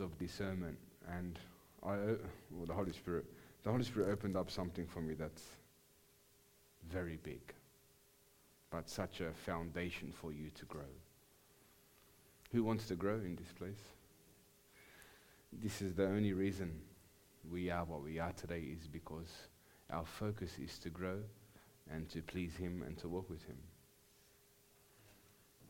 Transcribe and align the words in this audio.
of 0.00 0.16
discernment, 0.18 0.78
and 1.08 1.38
I, 1.82 1.92
o- 1.92 2.18
well, 2.50 2.66
the 2.66 2.74
Holy 2.74 2.92
Spirit, 2.92 3.24
the 3.62 3.70
Holy 3.70 3.84
Spirit 3.84 4.10
opened 4.10 4.36
up 4.36 4.50
something 4.50 4.86
for 4.86 5.00
me 5.00 5.14
that's 5.14 5.44
very 6.90 7.18
big, 7.22 7.40
but 8.70 8.88
such 8.88 9.20
a 9.20 9.32
foundation 9.32 10.12
for 10.12 10.32
you 10.32 10.50
to 10.54 10.64
grow. 10.66 10.90
Who 12.52 12.64
wants 12.64 12.86
to 12.88 12.94
grow 12.94 13.16
in 13.16 13.36
this 13.36 13.52
place? 13.52 13.82
This 15.52 15.82
is 15.82 15.94
the 15.94 16.06
only 16.06 16.32
reason 16.32 16.80
we 17.50 17.70
are 17.70 17.84
what 17.84 18.02
we 18.02 18.18
are 18.18 18.32
today 18.32 18.60
is 18.60 18.86
because 18.86 19.32
our 19.90 20.04
focus 20.04 20.58
is 20.58 20.78
to 20.78 20.90
grow 20.90 21.18
and 21.90 22.08
to 22.10 22.22
please 22.22 22.54
Him 22.56 22.82
and 22.86 22.96
to 22.98 23.08
walk 23.08 23.28
with 23.30 23.44
Him. 23.44 23.56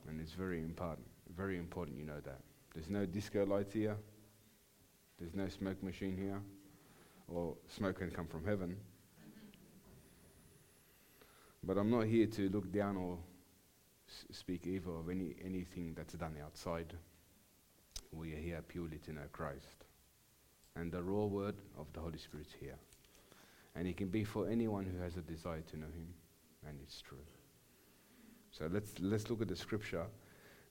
And 0.09 0.21
it's 0.21 0.33
very 0.33 0.61
important. 0.61 1.07
Very 1.37 1.59
important 1.59 1.99
you 1.99 2.05
know 2.05 2.21
that. 2.25 2.41
There's 2.75 2.91
no 2.91 3.07
disco 3.07 3.45
lights 3.45 3.75
here. 3.75 3.97
There's 5.19 5.35
no 5.35 5.49
smoke 5.49 5.83
machine 5.83 6.17
here. 6.17 6.41
Or 7.29 7.57
smoke 7.69 7.99
can 7.99 8.11
come 8.11 8.27
from 8.27 8.45
heaven. 8.45 8.77
But 11.63 11.77
I'm 11.77 11.91
not 11.91 12.07
here 12.07 12.27
to 12.27 12.49
look 12.49 12.73
down 12.73 12.97
or 12.97 13.19
s- 14.09 14.37
speak 14.37 14.67
evil 14.67 15.01
of 15.01 15.11
any, 15.11 15.35
anything 15.45 15.93
that's 15.95 16.15
done 16.15 16.37
outside. 16.43 16.95
We 18.13 18.33
are 18.33 18.39
here 18.39 18.63
purely 18.67 18.99
to 18.99 19.13
know 19.13 19.27
Christ. 19.33 19.85
And 20.77 20.93
the 20.93 21.03
raw 21.03 21.25
word 21.25 21.57
of 21.77 21.93
the 21.93 22.01
Holy 22.01 22.19
Spirit's 22.19 22.55
here. 22.59 22.79
And 23.75 23.87
it 23.87 23.97
can 23.97 24.09
be 24.09 24.25
for 24.25 24.49
anyone 24.49 24.87
who 24.87 25.03
has 25.03 25.17
a 25.17 25.21
desire 25.21 25.63
to 25.63 25.77
know 25.77 25.87
Him. 25.87 26.15
And 26.67 26.79
it's 26.83 27.03
true. 27.03 27.19
So 28.51 28.69
let's, 28.73 28.93
let's 29.01 29.29
look 29.29 29.43
at 29.43 29.49
the 29.49 29.57
scripture 29.57 30.07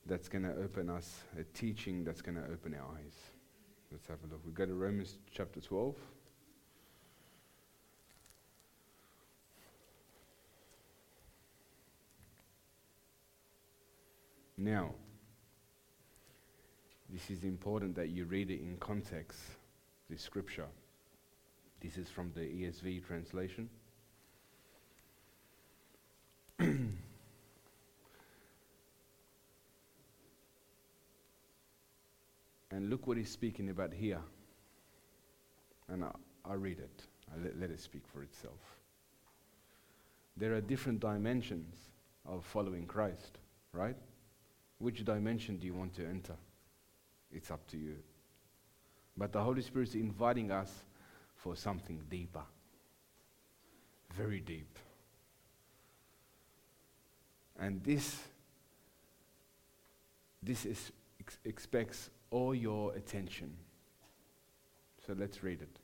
that's 0.06 0.30
going 0.30 0.44
to 0.44 0.56
open 0.56 0.90
us, 0.90 1.22
a 1.38 1.44
teaching 1.44 2.04
that's 2.04 2.22
going 2.22 2.36
to 2.36 2.44
open 2.52 2.74
our 2.74 2.96
eyes. 2.98 3.37
Let's 3.92 4.08
have 4.08 4.18
a 4.24 4.28
look. 4.28 4.42
We 4.46 4.52
go 4.52 4.66
to 4.66 4.74
Romans 4.74 5.18
chapter 5.32 5.62
12. 5.62 5.96
Now, 14.58 14.92
this 17.10 17.30
is 17.30 17.44
important 17.44 17.96
that 17.96 18.10
you 18.10 18.26
read 18.26 18.50
it 18.50 18.60
in 18.60 18.76
context, 18.80 19.40
this 20.10 20.22
scripture. 20.22 20.66
This 21.82 21.98
is 21.98 22.10
from 22.10 22.32
the 22.36 22.42
ESV 22.42 23.06
translation. 23.06 23.70
and 32.72 32.90
look 32.90 33.08
what 33.08 33.18
he's 33.18 33.32
speaking 33.32 33.70
about 33.70 33.94
here. 33.94 34.22
And 35.90 36.04
I, 36.04 36.12
I 36.46 36.54
read 36.54 36.80
it, 36.80 37.04
I 37.34 37.44
let, 37.44 37.60
let 37.60 37.70
it 37.72 37.80
speak 37.80 38.04
for 38.08 38.24
itself. 38.24 38.60
There 40.36 40.54
are 40.54 40.62
different 40.62 41.00
dimensions 41.00 41.76
of 42.26 42.46
following 42.46 42.86
Christ, 42.86 43.40
right? 43.72 43.96
Which 44.80 45.04
dimension 45.04 45.58
do 45.58 45.66
you 45.66 45.74
want 45.74 45.96
to 45.96 46.06
enter? 46.06 46.36
It's 47.32 47.50
up 47.50 47.66
to 47.68 47.78
you. 47.78 47.96
But 49.18 49.32
the 49.32 49.42
Holy 49.42 49.62
Spirit 49.62 49.90
is 49.90 49.96
inviting 49.96 50.52
us 50.52 50.72
for 51.36 51.56
something 51.56 52.04
deeper, 52.10 52.44
very 54.16 54.40
deep. 54.40 54.78
And 57.60 57.84
this, 57.84 58.20
this 60.44 60.66
is, 60.66 60.92
ex- 61.20 61.40
expects 61.44 62.12
all 62.32 62.54
your 62.54 62.94
attention. 62.96 63.54
So 65.06 65.16
let's 65.18 65.44
read 65.44 65.62
it. 65.62 65.80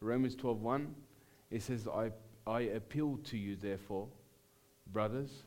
Romans 0.00 0.34
12:1 0.36 0.94
it 1.50 1.62
says 1.62 1.86
I 1.86 2.10
I 2.46 2.60
appeal 2.60 3.18
to 3.24 3.36
you 3.36 3.56
therefore 3.56 4.08
brothers 4.92 5.42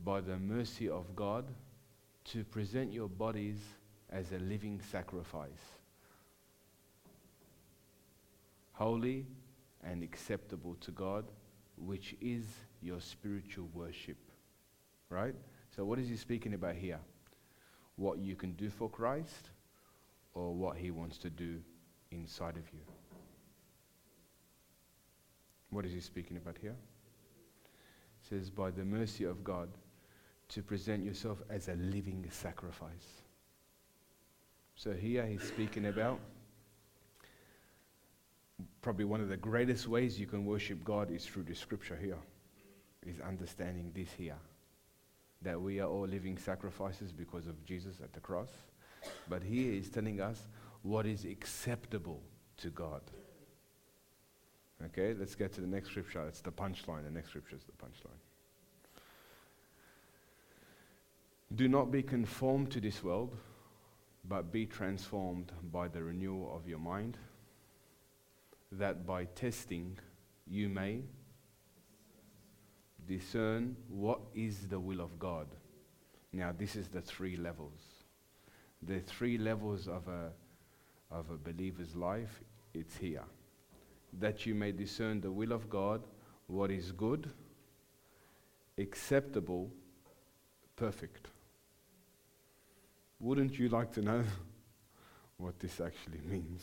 by 0.00 0.20
the 0.20 0.38
mercy 0.38 0.88
of 0.88 1.14
God 1.14 1.44
to 2.24 2.44
present 2.44 2.92
your 2.92 3.08
bodies 3.08 3.58
as 4.10 4.32
a 4.32 4.38
living 4.38 4.80
sacrifice 4.80 5.78
holy 8.72 9.26
and 9.84 10.02
acceptable 10.02 10.74
to 10.80 10.90
God 10.90 11.24
which 11.76 12.16
is 12.20 12.44
your 12.80 13.00
spiritual 13.00 13.68
worship 13.74 14.18
right 15.10 15.34
so 15.74 15.84
what 15.84 15.98
is 15.98 16.08
he 16.08 16.16
speaking 16.16 16.54
about 16.54 16.76
here 16.76 17.00
what 17.96 18.18
you 18.18 18.36
can 18.36 18.52
do 18.52 18.70
for 18.70 18.88
Christ 18.88 19.50
or 20.34 20.54
what 20.54 20.76
he 20.76 20.90
wants 20.90 21.18
to 21.18 21.30
do 21.30 21.58
inside 22.10 22.56
of 22.56 22.72
you. 22.72 22.80
What 25.70 25.84
is 25.84 25.92
he 25.92 26.00
speaking 26.00 26.36
about 26.36 26.56
here? 26.60 26.76
It 28.22 28.28
says, 28.28 28.50
by 28.50 28.70
the 28.70 28.84
mercy 28.84 29.24
of 29.24 29.42
God, 29.42 29.68
to 30.48 30.62
present 30.62 31.04
yourself 31.04 31.38
as 31.50 31.68
a 31.68 31.74
living 31.74 32.24
sacrifice. 32.30 33.22
So 34.76 34.92
here 34.92 35.26
he's 35.26 35.42
speaking 35.42 35.86
about 35.86 36.20
probably 38.82 39.04
one 39.04 39.20
of 39.20 39.28
the 39.28 39.36
greatest 39.36 39.88
ways 39.88 40.20
you 40.20 40.26
can 40.26 40.44
worship 40.44 40.84
God 40.84 41.10
is 41.10 41.26
through 41.26 41.44
the 41.44 41.54
scripture 41.54 41.96
here, 41.96 42.18
is 43.06 43.20
understanding 43.20 43.90
this 43.94 44.08
here. 44.16 44.36
That 45.42 45.60
we 45.60 45.80
are 45.80 45.88
all 45.88 46.06
living 46.06 46.38
sacrifices 46.38 47.12
because 47.12 47.46
of 47.46 47.64
Jesus 47.64 48.00
at 48.02 48.12
the 48.12 48.20
cross. 48.20 48.50
But 49.28 49.42
here 49.42 49.72
he's 49.72 49.90
telling 49.90 50.20
us 50.20 50.48
what 50.82 51.06
is 51.06 51.24
acceptable 51.24 52.22
to 52.58 52.70
God. 52.70 53.02
Okay, 54.86 55.14
let's 55.18 55.34
get 55.34 55.52
to 55.54 55.60
the 55.60 55.66
next 55.66 55.90
scripture. 55.90 56.26
It's 56.26 56.40
the 56.40 56.52
punchline. 56.52 57.04
The 57.04 57.10
next 57.10 57.30
scripture 57.30 57.56
is 57.56 57.64
the 57.64 57.72
punchline. 57.72 58.20
Do 61.54 61.68
not 61.68 61.90
be 61.90 62.02
conformed 62.02 62.70
to 62.72 62.80
this 62.80 63.02
world, 63.02 63.36
but 64.28 64.52
be 64.52 64.66
transformed 64.66 65.52
by 65.72 65.88
the 65.88 66.02
renewal 66.02 66.54
of 66.54 66.68
your 66.68 66.78
mind, 66.78 67.16
that 68.72 69.06
by 69.06 69.24
testing 69.24 69.96
you 70.46 70.68
may 70.68 71.02
discern 73.06 73.76
what 73.88 74.20
is 74.34 74.68
the 74.68 74.78
will 74.78 75.00
of 75.00 75.18
God. 75.18 75.46
Now, 76.32 76.52
this 76.56 76.76
is 76.76 76.88
the 76.88 77.00
three 77.00 77.36
levels. 77.36 77.80
The 78.82 79.00
three 79.00 79.38
levels 79.38 79.88
of 79.88 80.08
a, 80.08 80.30
of 81.10 81.30
a 81.30 81.36
believer's 81.36 81.94
life, 81.94 82.42
it's 82.74 82.96
here. 82.96 83.24
That 84.18 84.46
you 84.46 84.54
may 84.54 84.72
discern 84.72 85.20
the 85.20 85.30
will 85.30 85.52
of 85.52 85.68
God, 85.70 86.02
what 86.46 86.70
is 86.70 86.92
good, 86.92 87.30
acceptable, 88.78 89.70
perfect. 90.76 91.28
Wouldn't 93.18 93.58
you 93.58 93.68
like 93.68 93.92
to 93.92 94.02
know 94.02 94.22
what 95.38 95.58
this 95.58 95.80
actually 95.80 96.20
means? 96.28 96.62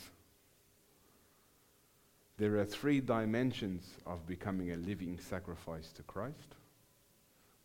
There 2.38 2.58
are 2.58 2.66
three 2.66 3.00
dimensions 3.00 3.88
of 4.08 4.26
becoming 4.26 4.72
a 4.72 4.76
living 4.78 5.20
sacrifice 5.20 5.92
to 5.94 6.04
Christ. 6.04 6.56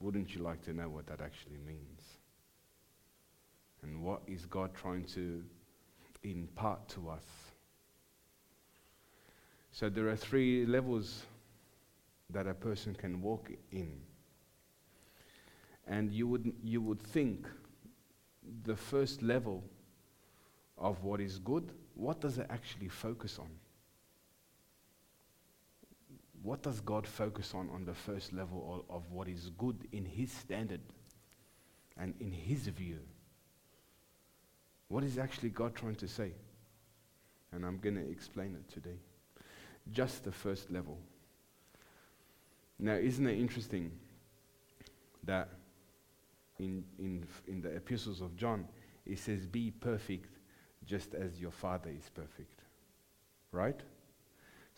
Wouldn't 0.01 0.35
you 0.35 0.43
like 0.43 0.63
to 0.65 0.73
know 0.73 0.89
what 0.89 1.07
that 1.07 1.21
actually 1.21 1.59
means? 1.67 2.03
And 3.83 4.03
what 4.03 4.23
is 4.27 4.45
God 4.45 4.75
trying 4.75 5.05
to 5.15 5.43
impart 6.23 6.89
to 6.91 7.09
us? 7.09 7.25
So 9.73 9.89
there 9.89 10.09
are 10.09 10.17
three 10.17 10.67
levels 10.67 11.23
that 12.31 12.47
a 12.47 12.55
person 12.55 12.95
can 12.95 13.23
walk 13.23 13.51
in. 13.73 14.01
And 15.87 16.13
you 16.13 16.29
would, 16.29 16.53
you 16.63 16.83
would 16.83 17.01
think 17.01 17.47
the 18.65 18.77
first 18.77 19.23
level 19.23 19.65
of 20.77 21.03
what 21.03 21.21
is 21.21 21.39
good, 21.39 21.73
what 21.95 22.21
does 22.21 22.39
it 22.39 22.47
actually 22.51 22.89
focus 22.89 23.39
on? 23.39 23.49
What 26.49 26.63
does 26.63 26.81
God 26.81 27.07
focus 27.07 27.53
on 27.55 27.69
on 27.75 27.85
the 27.85 27.93
first 27.93 28.33
level 28.33 28.83
of, 28.89 28.97
of 28.97 29.13
what 29.13 29.29
is 29.29 29.51
good 29.59 29.87
in 29.93 30.07
His 30.07 30.33
standard 30.33 30.81
and 31.99 32.15
in 32.21 32.33
His 32.33 32.69
view? 32.69 33.01
What 34.89 35.05
is 35.05 35.19
actually 35.19 35.51
God 35.51 35.75
trying 35.75 35.97
to 35.97 36.09
say? 36.09 36.33
And 37.53 37.67
I'm 37.67 37.77
going 37.77 37.97
to 37.97 38.11
explain 38.11 38.57
it 38.57 38.73
today. 38.73 38.97
Just 39.93 40.25
the 40.25 40.33
first 40.33 40.71
level. 40.71 40.97
Now, 42.79 42.95
isn't 42.95 43.27
it 43.27 43.39
interesting 43.39 43.93
that 45.25 45.51
in, 46.59 46.83
in, 46.99 47.27
in 47.47 47.61
the 47.61 47.77
epistles 47.77 48.23
of 48.23 48.35
John, 48.39 48.67
it 49.05 49.19
says, 49.19 49.45
Be 49.45 49.71
perfect 49.71 50.39
just 50.87 51.15
as 51.15 51.39
your 51.39 51.53
Father 51.53 51.91
is 51.91 52.09
perfect. 52.09 52.63
Right? 53.53 53.83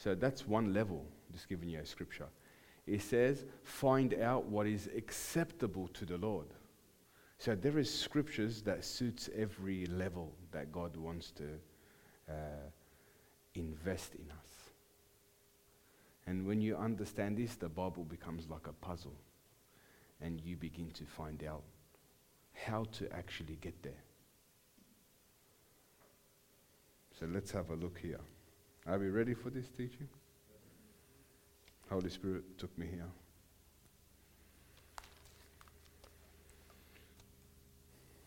So 0.03 0.15
that's 0.15 0.49
one 0.49 0.73
level, 0.73 1.05
just 1.31 1.47
giving 1.47 1.69
you 1.69 1.79
a 1.79 1.85
scripture. 1.85 2.29
It 2.87 3.03
says, 3.03 3.45
Find 3.63 4.15
out 4.15 4.47
what 4.47 4.67
is 4.67 4.89
acceptable 4.97 5.89
to 5.89 6.07
the 6.07 6.17
Lord. 6.17 6.47
So 7.37 7.55
there 7.55 7.79
is 7.79 7.93
scriptures 7.93 8.63
that 8.63 8.83
suits 8.83 9.29
every 9.37 9.85
level 9.87 10.33
that 10.53 10.73
God 10.73 10.97
wants 10.97 11.33
to 11.33 11.45
uh, 12.31 12.33
invest 13.55 14.15
in 14.15 14.31
us. 14.31 14.49
And 16.27 16.47
when 16.47 16.63
you 16.63 16.79
understand 16.79 17.37
this, 17.37 17.57
the 17.57 17.69
Bible 17.69 18.05
becomes 18.05 18.49
like 18.49 18.69
a 18.69 18.73
puzzle. 18.73 19.17
And 20.23 20.41
you 20.41 20.57
begin 20.57 20.91
to 20.93 21.05
find 21.05 21.45
out 21.45 21.63
how 22.55 22.85
to 22.93 23.13
actually 23.13 23.59
get 23.61 23.83
there. 23.83 24.03
So 27.19 27.27
let's 27.31 27.51
have 27.51 27.69
a 27.69 27.75
look 27.75 27.99
here. 27.99 28.21
Are 28.87 28.99
we 28.99 29.09
ready 29.09 29.35
for 29.35 29.51
this 29.51 29.69
teaching? 29.69 30.09
Holy 31.91 32.11
Spirit 32.11 32.59
took 32.59 32.77
me 32.79 32.87
here. 32.87 33.07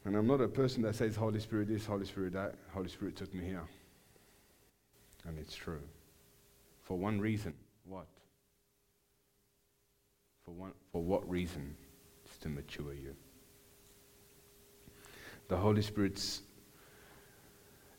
And 0.06 0.18
I'm 0.18 0.28
not 0.28 0.42
a 0.42 0.48
person 0.48 0.82
that 0.84 0.96
says 0.96 1.16
Holy 1.16 1.40
Spirit 1.40 1.70
this, 1.70 1.86
Holy 1.86 2.06
Spirit 2.06 2.34
that. 2.34 2.56
Holy 2.74 2.90
Spirit 2.90 3.16
took 3.16 3.34
me 3.34 3.46
here. 3.46 3.64
And 5.26 5.40
it's 5.40 5.56
true. 5.56 5.82
For 6.82 6.98
one 6.98 7.22
reason. 7.22 7.54
What? 7.86 8.08
For, 10.44 10.52
one, 10.52 10.74
for 10.92 11.02
what 11.02 11.28
reason? 11.30 11.76
It's 12.26 12.38
to 12.40 12.50
mature 12.50 12.94
you. 12.94 13.16
The 15.48 15.56
Holy 15.56 15.82
Spirit's 15.82 16.42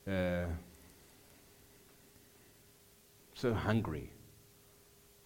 uh, 0.06 0.44
so 3.44 3.52
hungry 3.52 4.10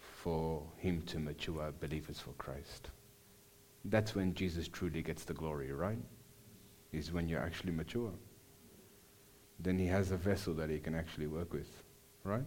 for 0.00 0.64
Him 0.78 1.02
to 1.02 1.20
mature 1.20 1.72
believers 1.78 2.18
for 2.18 2.32
Christ. 2.32 2.90
That's 3.84 4.16
when 4.16 4.34
Jesus 4.34 4.66
truly 4.66 5.02
gets 5.02 5.22
the 5.22 5.34
glory, 5.34 5.70
right? 5.70 6.02
Is 6.90 7.12
when 7.12 7.28
you're 7.28 7.40
actually 7.40 7.70
mature. 7.70 8.10
Then 9.60 9.78
He 9.78 9.86
has 9.86 10.10
a 10.10 10.16
vessel 10.16 10.52
that 10.54 10.68
He 10.68 10.80
can 10.80 10.96
actually 10.96 11.28
work 11.28 11.52
with, 11.52 11.68
right? 12.24 12.42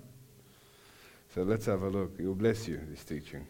So 1.33 1.44
let's 1.44 1.68
have 1.68 1.83
a 1.83 1.89
look. 1.89 2.19
He'll 2.19 2.35
bless 2.35 2.68
you, 2.68 2.81
this 2.89 3.06
teaching. 3.06 3.47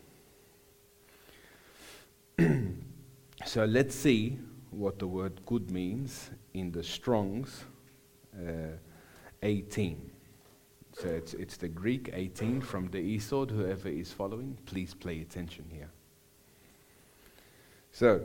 so 3.47 3.65
let's 3.65 3.95
see 3.95 4.37
what 4.69 4.99
the 4.99 5.07
word 5.07 5.41
good 5.47 5.71
means 5.71 6.29
in 6.53 6.71
the 6.71 6.83
Strong's 6.83 7.63
uh, 8.37 8.77
18. 9.41 10.11
So 11.01 11.07
it's, 11.07 11.33
it's 11.33 11.57
the 11.57 11.67
Greek 11.67 12.11
18 12.13 12.61
from 12.61 12.87
the 12.91 12.99
e-Sword. 12.99 13.49
Whoever 13.49 13.89
is 13.89 14.11
following, 14.11 14.55
please 14.67 14.93
pay 14.93 15.21
attention 15.21 15.65
here. 15.71 15.89
So, 17.91 18.21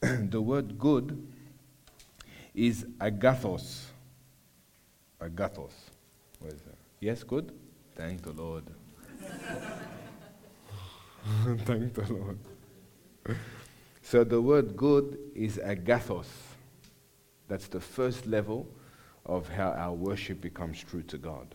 the 0.00 0.40
word 0.40 0.78
good 0.78 1.26
is 2.54 2.84
agathos. 3.00 3.86
Agathos. 5.20 5.72
That? 6.40 6.76
Yes, 7.00 7.24
good? 7.24 7.50
Thank 7.96 8.22
the 8.22 8.32
Lord. 8.32 8.64
Thank 11.64 11.94
the 11.94 12.12
Lord. 12.12 12.38
So 14.02 14.22
the 14.22 14.40
word 14.40 14.76
good 14.76 15.18
is 15.34 15.58
agathos. 15.58 16.28
That's 17.48 17.66
the 17.66 17.80
first 17.80 18.28
level 18.28 18.68
of 19.30 19.48
how 19.48 19.70
our 19.70 19.92
worship 19.92 20.40
becomes 20.40 20.82
true 20.82 21.02
to 21.04 21.16
God. 21.16 21.54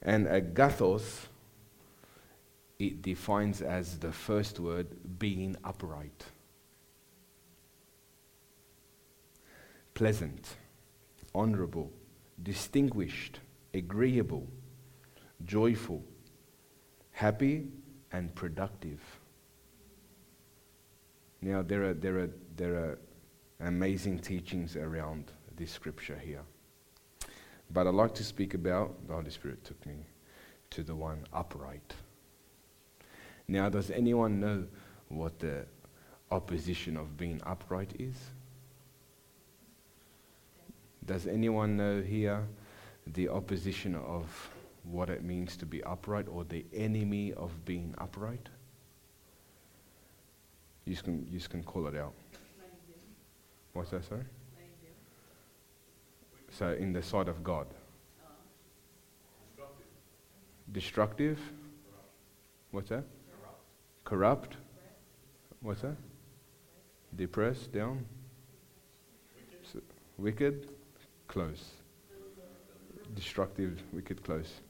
And 0.00 0.26
agathos, 0.26 1.26
it 2.78 3.02
defines 3.02 3.60
as 3.60 3.98
the 3.98 4.10
first 4.10 4.58
word 4.58 4.86
being 5.18 5.56
upright, 5.62 6.24
pleasant, 9.92 10.56
honorable, 11.34 11.92
distinguished, 12.42 13.40
agreeable, 13.74 14.46
joyful, 15.44 16.02
happy, 17.12 17.68
and 18.10 18.34
productive. 18.34 19.00
Now, 21.42 21.60
there 21.60 21.84
are, 21.84 21.94
there 21.94 22.18
are, 22.20 22.30
there 22.56 22.74
are 22.74 22.98
amazing 23.60 24.20
teachings 24.20 24.76
around 24.76 25.30
this 25.56 25.70
scripture 25.70 26.18
here. 26.18 26.42
But 27.70 27.86
I'd 27.86 27.94
like 27.94 28.14
to 28.14 28.24
speak 28.24 28.54
about, 28.54 29.06
the 29.06 29.14
Holy 29.14 29.30
Spirit 29.30 29.64
took 29.64 29.84
me 29.86 30.06
to 30.70 30.82
the 30.82 30.94
one 30.94 31.24
upright. 31.32 31.94
Now, 33.48 33.68
does 33.68 33.90
anyone 33.90 34.40
know 34.40 34.64
what 35.08 35.38
the 35.38 35.66
opposition 36.30 36.96
of 36.96 37.16
being 37.16 37.40
upright 37.46 37.94
is? 37.98 38.14
Does 41.04 41.26
anyone 41.26 41.76
know 41.76 42.00
here 42.00 42.46
the 43.06 43.28
opposition 43.28 43.94
of 43.94 44.50
what 44.84 45.10
it 45.10 45.22
means 45.22 45.56
to 45.58 45.66
be 45.66 45.82
upright 45.84 46.26
or 46.28 46.44
the 46.44 46.64
enemy 46.74 47.32
of 47.34 47.64
being 47.64 47.94
upright? 47.98 48.48
You 50.86 50.96
can, 50.96 51.26
you 51.30 51.40
can 51.40 51.62
call 51.62 51.86
it 51.86 51.96
out. 51.96 52.12
What's 53.72 53.90
that, 53.90 54.04
sorry? 54.04 54.24
So, 56.56 56.70
in 56.70 56.92
the 56.92 57.02
sight 57.02 57.26
of 57.26 57.42
God. 57.42 57.66
Destructive. 60.70 61.40
What's 62.70 62.90
that? 62.90 63.04
Corrupt. 64.04 64.56
What's 65.60 65.80
that? 65.80 65.96
Depressed, 67.16 67.72
down. 67.72 68.04
wicked, 70.16 70.68
close. 71.26 71.70
Destructive, 73.16 73.82
wicked, 73.92 74.22
close. 74.22 74.60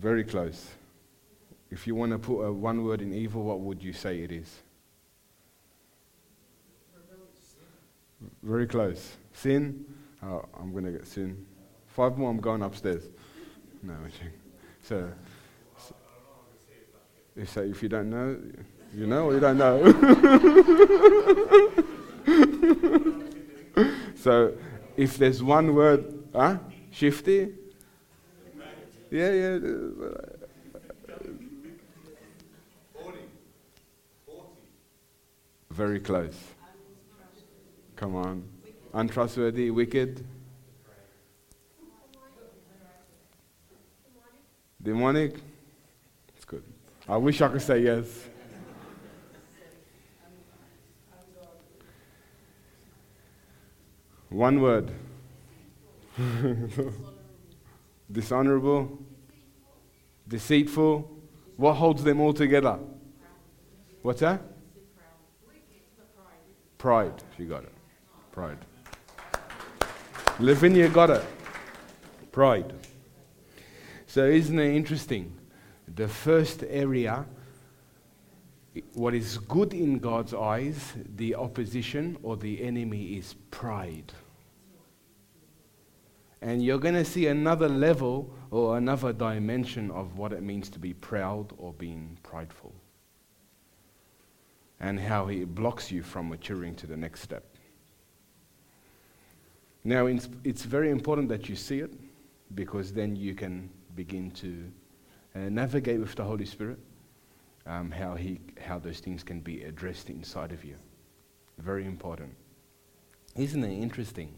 Very 0.00 0.24
close. 0.24 0.70
If 1.70 1.86
you 1.86 1.94
want 1.94 2.10
to 2.10 2.18
put 2.18 2.40
a 2.42 2.52
one 2.52 2.84
word 2.84 3.00
in 3.00 3.12
evil, 3.12 3.44
what 3.44 3.60
would 3.60 3.80
you 3.80 3.92
say 3.92 4.22
it 4.22 4.32
is? 4.32 4.60
Very 8.42 8.66
close. 8.66 9.16
Sin. 9.34 9.84
Oh, 10.22 10.44
I'm 10.58 10.72
going 10.72 10.84
to 10.84 10.92
get 10.92 11.06
sin. 11.06 11.44
Five 11.88 12.16
more, 12.16 12.30
I'm 12.30 12.40
going 12.40 12.62
upstairs. 12.62 13.04
No, 13.82 13.92
i'm 13.92 14.10
so, 14.82 15.12
so 15.76 15.94
if, 17.36 17.56
if 17.56 17.82
you 17.82 17.88
don't 17.88 18.08
know, 18.08 18.38
you 18.94 19.06
know 19.06 19.26
or 19.26 19.34
you 19.34 19.40
don't 19.40 19.58
know. 19.58 19.84
so 24.16 24.54
if 24.96 25.18
there's 25.18 25.42
one 25.42 25.74
word, 25.74 26.24
huh? 26.34 26.58
Shifty? 26.90 27.52
Yeah, 29.10 29.32
yeah. 29.32 29.58
Very 35.70 36.00
close. 36.00 36.36
Come 37.96 38.16
on. 38.16 38.53
Untrustworthy, 38.94 39.70
wicked. 39.70 40.24
Demonic? 44.80 45.34
It's 46.36 46.44
good. 46.44 46.62
I 47.08 47.16
wish 47.16 47.40
I 47.42 47.48
could 47.48 47.62
say 47.62 47.80
yes. 47.80 48.06
One 54.28 54.60
word. 54.60 54.92
Dishonorable, 58.12 58.98
deceitful. 60.28 61.10
What 61.56 61.74
holds 61.74 62.04
them 62.04 62.20
all 62.20 62.32
together? 62.32 62.78
What's 64.02 64.20
that? 64.20 64.40
Pride. 66.78 67.22
She 67.36 67.44
got 67.44 67.64
it. 67.64 67.72
Pride. 68.30 68.58
Lavinia 70.40 70.88
got 70.88 71.10
it. 71.10 71.24
Pride. 72.32 72.72
So, 74.08 74.24
isn't 74.24 74.58
it 74.58 74.74
interesting? 74.74 75.32
The 75.94 76.08
first 76.08 76.64
area, 76.68 77.24
what 78.94 79.14
is 79.14 79.38
good 79.38 79.72
in 79.72 80.00
God's 80.00 80.34
eyes, 80.34 80.92
the 81.14 81.36
opposition 81.36 82.16
or 82.24 82.36
the 82.36 82.64
enemy 82.64 83.14
is 83.16 83.36
pride. 83.52 84.12
And 86.42 86.62
you're 86.64 86.78
going 86.78 86.94
to 86.94 87.04
see 87.04 87.28
another 87.28 87.68
level 87.68 88.34
or 88.50 88.76
another 88.76 89.12
dimension 89.12 89.92
of 89.92 90.18
what 90.18 90.32
it 90.32 90.42
means 90.42 90.68
to 90.70 90.80
be 90.80 90.94
proud 90.94 91.52
or 91.58 91.72
being 91.72 92.18
prideful. 92.24 92.74
And 94.80 94.98
how 94.98 95.28
it 95.28 95.54
blocks 95.54 95.92
you 95.92 96.02
from 96.02 96.28
maturing 96.28 96.74
to 96.76 96.88
the 96.88 96.96
next 96.96 97.22
step. 97.22 97.53
Now, 99.84 100.06
it's 100.06 100.62
very 100.62 100.90
important 100.90 101.28
that 101.28 101.48
you 101.48 101.56
see 101.56 101.80
it 101.80 101.92
because 102.54 102.92
then 102.92 103.14
you 103.16 103.34
can 103.34 103.68
begin 103.94 104.30
to 104.30 104.64
uh, 105.34 105.38
navigate 105.50 106.00
with 106.00 106.14
the 106.14 106.24
Holy 106.24 106.46
Spirit 106.46 106.78
um, 107.66 107.90
how, 107.90 108.14
he, 108.14 108.40
how 108.58 108.78
those 108.78 109.00
things 109.00 109.22
can 109.22 109.40
be 109.40 109.64
addressed 109.64 110.08
inside 110.08 110.52
of 110.52 110.64
you. 110.64 110.76
Very 111.58 111.84
important. 111.84 112.34
Isn't 113.36 113.62
it 113.62 113.76
interesting? 113.82 114.32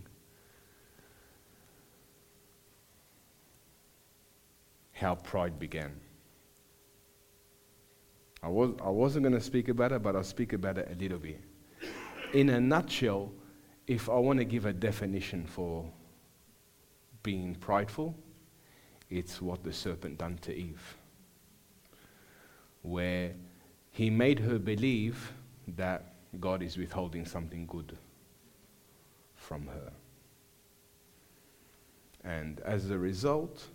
How 4.93 5.15
pride 5.15 5.61
began. 5.61 5.93
I, 8.43 8.49
was, 8.49 8.75
I 8.83 8.89
wasn't 8.89 9.25
going 9.25 9.35
to 9.35 9.41
speak 9.41 9.69
about 9.69 9.93
it, 9.93 10.03
but 10.03 10.17
I'll 10.17 10.25
speak 10.25 10.53
about 10.53 10.79
it 10.79 10.89
a 10.91 10.95
little 11.01 11.19
bit. 11.19 11.41
In 12.33 12.49
a 12.51 12.61
nutshell, 12.61 13.31
if 13.87 14.09
I 14.09 14.15
want 14.15 14.39
to 14.39 14.45
give 14.45 14.67
a 14.67 14.73
definition 14.73 15.47
for 15.47 15.85
being 17.23 17.55
prideful, 17.55 18.15
it's 19.11 19.41
what 19.41 19.63
the 19.63 19.73
serpent 19.73 20.19
done 20.19 20.39
to 20.43 20.55
Eve. 20.55 20.97
Where 22.83 23.33
he 23.91 24.11
made 24.11 24.41
her 24.41 24.59
believe 24.59 25.33
that 25.77 26.15
God 26.41 26.63
is 26.63 26.77
withholding 26.77 27.25
something 27.25 27.67
good 27.67 27.97
from 29.35 29.67
her. 29.67 29.93
And 32.25 32.61
as 32.61 32.91
a 32.91 32.99
result, 32.99 33.69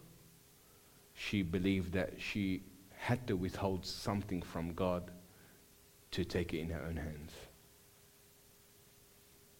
she 1.13 1.41
believed 1.41 1.93
that 1.93 2.13
she 2.19 2.63
had 2.97 3.25
to 3.27 3.35
withhold 3.35 3.85
something 3.85 4.41
from 4.41 4.73
God 4.73 5.11
to 6.11 6.25
take 6.25 6.53
it 6.53 6.59
in 6.59 6.69
her 6.69 6.83
own 6.87 6.97
hands. 6.97 7.31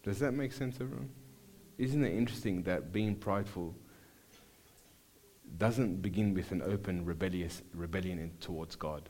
Does 0.02 0.18
that 0.18 0.32
make 0.32 0.52
sense, 0.52 0.76
everyone? 0.80 1.10
Isn't 1.78 2.04
it 2.04 2.14
interesting 2.14 2.62
that 2.64 2.92
being 2.92 3.14
prideful 3.14 3.74
doesn't 5.58 6.02
begin 6.02 6.34
with 6.34 6.50
an 6.50 6.62
open 6.62 7.04
rebellious 7.04 7.62
rebellion 7.74 8.32
towards 8.40 8.74
God, 8.74 9.08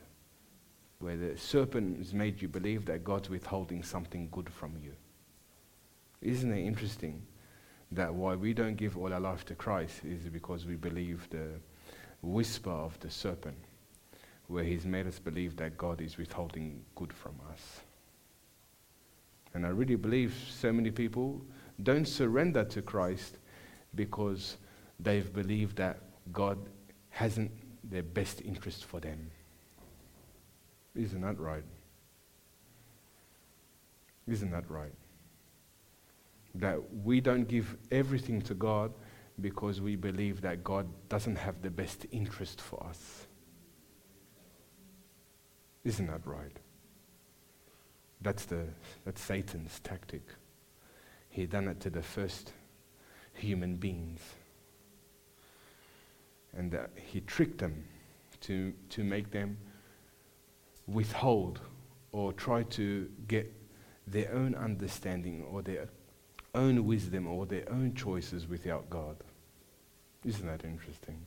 where 0.99 1.17
the 1.17 1.37
serpent 1.37 1.97
has 1.97 2.13
made 2.13 2.41
you 2.41 2.47
believe 2.47 2.85
that 2.85 3.03
God's 3.03 3.29
withholding 3.29 3.81
something 3.83 4.29
good 4.31 4.49
from 4.49 4.77
you? 4.81 4.93
Isn't 6.21 6.53
it 6.53 6.65
interesting 6.65 7.21
that 7.91 8.13
why 8.13 8.35
we 8.35 8.53
don't 8.53 8.75
give 8.75 8.97
all 8.97 9.13
our 9.13 9.19
life 9.19 9.45
to 9.45 9.55
Christ 9.55 10.01
is 10.03 10.29
because 10.29 10.65
we 10.65 10.75
believe 10.75 11.27
the 11.29 11.59
whisper 12.21 12.71
of 12.71 12.99
the 12.99 13.09
serpent, 13.09 13.57
where 14.47 14.63
he's 14.63 14.85
made 14.85 15.07
us 15.07 15.19
believe 15.19 15.55
that 15.57 15.77
God 15.77 16.01
is 16.01 16.17
withholding 16.17 16.83
good 16.95 17.11
from 17.11 17.33
us. 17.51 17.81
And 19.53 19.65
I 19.65 19.69
really 19.69 19.95
believe 19.95 20.35
so 20.49 20.71
many 20.71 20.91
people 20.91 21.41
don't 21.81 22.07
surrender 22.07 22.63
to 22.65 22.81
Christ 22.81 23.37
because 23.95 24.57
they've 24.99 25.31
believed 25.31 25.77
that 25.77 25.99
God 26.31 26.57
hasn't 27.09 27.51
their 27.83 28.03
best 28.03 28.41
interest 28.41 28.85
for 28.85 28.99
them. 28.99 29.29
Isn't 30.95 31.21
that 31.21 31.39
right? 31.39 31.63
Isn't 34.27 34.51
that 34.51 34.69
right? 34.69 34.93
That 36.55 36.79
we 37.03 37.19
don't 37.19 37.47
give 37.47 37.75
everything 37.91 38.41
to 38.43 38.53
God 38.53 38.93
because 39.41 39.81
we 39.81 39.95
believe 39.95 40.41
that 40.41 40.63
God 40.63 40.87
doesn't 41.09 41.35
have 41.35 41.61
the 41.61 41.69
best 41.69 42.05
interest 42.11 42.61
for 42.61 42.83
us. 42.85 43.27
Isn't 45.83 46.07
that 46.07 46.25
right? 46.25 46.57
That's, 48.23 48.45
the, 48.45 48.65
that's 49.05 49.21
Satan's 49.21 49.79
tactic. 49.81 50.23
He 51.29 51.45
done 51.45 51.67
it 51.67 51.79
to 51.81 51.89
the 51.89 52.01
first 52.01 52.53
human 53.33 53.75
beings. 53.75 54.21
And 56.55 56.73
uh, 56.73 56.83
he 56.95 57.19
tricked 57.21 57.57
them 57.57 57.83
to, 58.41 58.73
to 58.91 59.03
make 59.03 59.31
them 59.31 59.57
withhold 60.87 61.59
or 62.11 62.31
try 62.31 62.63
to 62.63 63.09
get 63.27 63.51
their 64.07 64.33
own 64.33 64.55
understanding 64.55 65.43
or 65.51 65.61
their 65.61 65.89
own 66.55 66.85
wisdom 66.85 67.27
or 67.27 67.45
their 67.45 67.69
own 67.71 67.93
choices 67.95 68.47
without 68.47 68.89
God. 68.89 69.17
Isn't 70.23 70.45
that 70.45 70.63
interesting? 70.63 71.19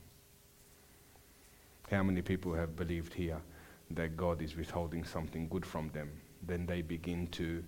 How 1.91 2.03
many 2.03 2.21
people 2.21 2.53
have 2.53 2.75
believed 2.75 3.13
here 3.13 3.41
that 3.91 4.17
God 4.17 4.41
is 4.41 4.55
withholding 4.55 5.03
something 5.03 5.47
good 5.47 5.65
from 5.65 5.89
them? 5.89 6.09
Then 6.43 6.65
they 6.65 6.81
begin 6.81 7.27
to 7.27 7.63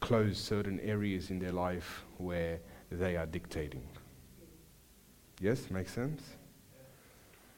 close 0.00 0.38
certain 0.38 0.80
areas 0.80 1.30
in 1.30 1.38
their 1.38 1.52
life 1.52 2.04
where 2.18 2.60
they 2.90 3.16
are 3.16 3.26
dictating. 3.26 3.86
Yes, 5.40 5.70
makes 5.70 5.92
sense? 5.92 6.22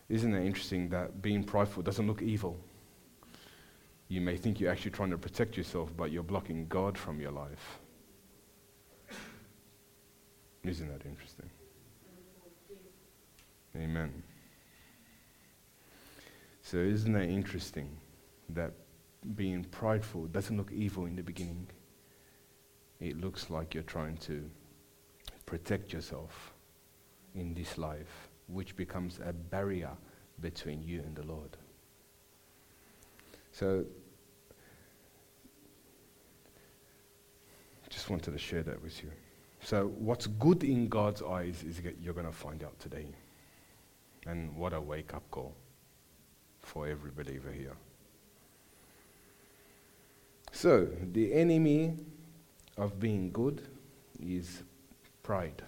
Isn't 0.08 0.34
it 0.34 0.44
interesting 0.44 0.88
that 0.90 1.22
being 1.22 1.42
prideful 1.42 1.82
doesn't 1.82 2.06
look 2.06 2.22
evil? 2.22 2.58
You 4.08 4.20
may 4.20 4.36
think 4.36 4.60
you're 4.60 4.70
actually 4.70 4.90
trying 4.90 5.10
to 5.10 5.18
protect 5.18 5.56
yourself, 5.56 5.90
but 5.96 6.12
you're 6.12 6.22
blocking 6.22 6.66
God 6.68 6.98
from 6.98 7.20
your 7.20 7.32
life. 7.32 7.78
Isn't 10.64 10.88
that 10.88 11.06
interesting? 11.06 11.50
Amen. 13.74 14.22
So, 16.62 16.76
isn't 16.76 17.12
that 17.12 17.28
interesting 17.28 17.88
that 18.50 18.72
being 19.34 19.64
prideful 19.64 20.26
doesn't 20.26 20.56
look 20.56 20.72
evil 20.72 21.06
in 21.06 21.16
the 21.16 21.22
beginning? 21.22 21.66
It 23.00 23.20
looks 23.20 23.50
like 23.50 23.74
you're 23.74 23.82
trying 23.82 24.16
to 24.18 24.48
protect 25.46 25.92
yourself 25.92 26.52
in 27.34 27.54
this 27.54 27.78
life, 27.78 28.28
which 28.48 28.76
becomes 28.76 29.18
a 29.24 29.32
barrier 29.32 29.90
between 30.40 30.82
you 30.82 31.00
and 31.00 31.14
the 31.14 31.24
Lord. 31.24 31.56
So, 33.52 33.84
just 37.90 38.08
wanted 38.08 38.32
to 38.32 38.38
share 38.38 38.62
that 38.62 38.82
with 38.82 39.02
you. 39.02 39.10
So, 39.62 39.92
what's 39.98 40.26
good 40.26 40.64
in 40.64 40.88
God's 40.88 41.22
eyes 41.22 41.62
is 41.62 41.80
you're 42.00 42.14
going 42.14 42.26
to 42.26 42.32
find 42.32 42.64
out 42.64 42.78
today. 42.80 43.06
And 44.26 44.56
what 44.56 44.72
a 44.72 44.80
wake 44.80 45.14
up 45.14 45.22
call 45.30 45.54
for 46.60 46.88
every 46.88 47.10
believer 47.10 47.50
here. 47.50 47.76
So, 50.52 50.86
the 51.12 51.32
enemy 51.32 51.96
of 52.76 53.00
being 53.00 53.32
good 53.32 53.62
is 54.20 54.62
pride, 55.22 55.62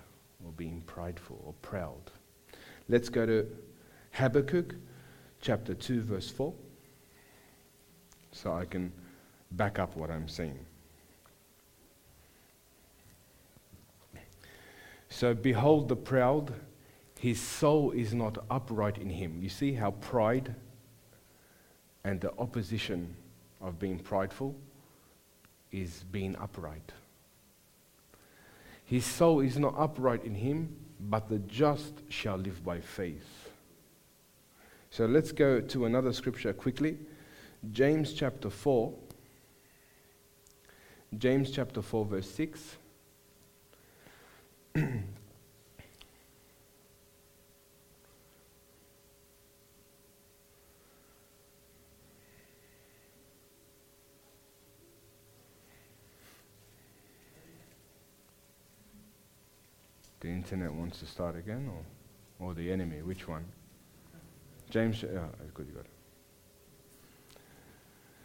or 0.45 0.53
being 0.53 0.83
prideful, 0.87 1.43
or 1.45 1.55
proud. 1.63 2.13
Let's 2.89 3.09
go 3.09 3.25
to 3.25 3.47
Habakkuk 4.13 4.75
chapter 5.41 5.75
2, 5.75 6.03
verse 6.03 6.31
4, 6.31 6.53
so 8.31 8.53
I 8.53 8.67
can 8.67 8.93
back 9.53 9.79
up 9.79 9.97
what 9.97 10.11
I'm 10.11 10.29
saying. 10.29 10.59
So, 15.09 15.33
behold 15.35 15.89
the 15.89 15.97
proud, 15.97 16.53
his 17.19 17.41
soul 17.41 17.91
is 17.93 18.13
not 18.13 18.45
upright 18.51 18.99
in 18.99 19.09
him. 19.09 19.39
You 19.41 19.49
see 19.49 19.73
how 19.73 19.93
pride 19.93 20.55
and 22.05 22.21
the 22.21 22.37
opposition 22.39 23.17
of 23.63 23.79
being 23.79 23.99
prideful 23.99 24.55
is 25.75 26.05
being 26.13 26.37
upright. 26.37 26.93
His 28.85 29.05
soul 29.05 29.41
is 29.41 29.59
not 29.59 29.75
upright 29.77 30.25
in 30.25 30.35
him, 30.35 30.77
but 31.01 31.29
the 31.29 31.39
just 31.41 31.93
shall 32.09 32.37
live 32.37 32.65
by 32.65 32.81
faith. 32.81 33.51
So 34.91 35.07
let's 35.07 35.33
go 35.33 35.61
to 35.61 35.87
another 35.87 36.13
scripture 36.13 36.53
quickly. 36.53 36.99
James 37.73 38.13
chapter 38.13 38.51
4. 38.51 38.93
James 41.19 41.51
chapter 41.51 41.83
4, 41.83 42.05
verse 42.05 42.31
6. 42.31 42.77
the 60.25 60.31
internet 60.31 60.73
wants 60.73 61.01
to 61.01 61.07
start 61.07 61.37
again, 61.37 61.71
or, 61.71 62.47
or 62.47 62.55
the 62.55 62.73
enemy? 62.73 63.03
Which 63.03 63.29
one? 63.29 63.45
James, 64.71 65.03
yeah, 65.03 65.27
good, 65.53 65.73
good. 65.75 65.85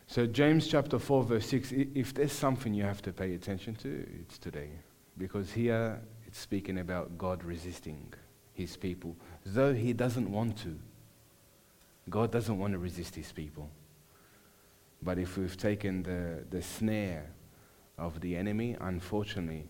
So, 0.07 0.25
James 0.25 0.69
chapter 0.69 0.97
4, 0.97 1.23
verse 1.23 1.47
6, 1.47 1.73
if 1.93 2.13
there's 2.13 2.31
something 2.31 2.73
you 2.73 2.83
have 2.83 3.01
to 3.01 3.11
pay 3.11 3.33
attention 3.33 3.75
to, 3.75 4.07
it's 4.21 4.37
today. 4.37 4.69
Because 5.17 5.51
here 5.51 5.99
it's 6.25 6.39
speaking 6.39 6.79
about 6.79 7.17
God 7.17 7.43
resisting 7.43 8.13
his 8.53 8.77
people, 8.77 9.17
though 9.45 9.73
he 9.73 9.91
doesn't 9.91 10.31
want 10.31 10.57
to. 10.59 10.79
God 12.09 12.31
doesn't 12.31 12.57
want 12.57 12.71
to 12.71 12.79
resist 12.79 13.13
his 13.13 13.33
people. 13.33 13.69
But 15.01 15.19
if 15.19 15.37
we've 15.37 15.57
taken 15.57 16.03
the, 16.03 16.45
the 16.49 16.61
snare 16.61 17.29
of 17.97 18.21
the 18.21 18.37
enemy, 18.37 18.77
unfortunately, 18.79 19.67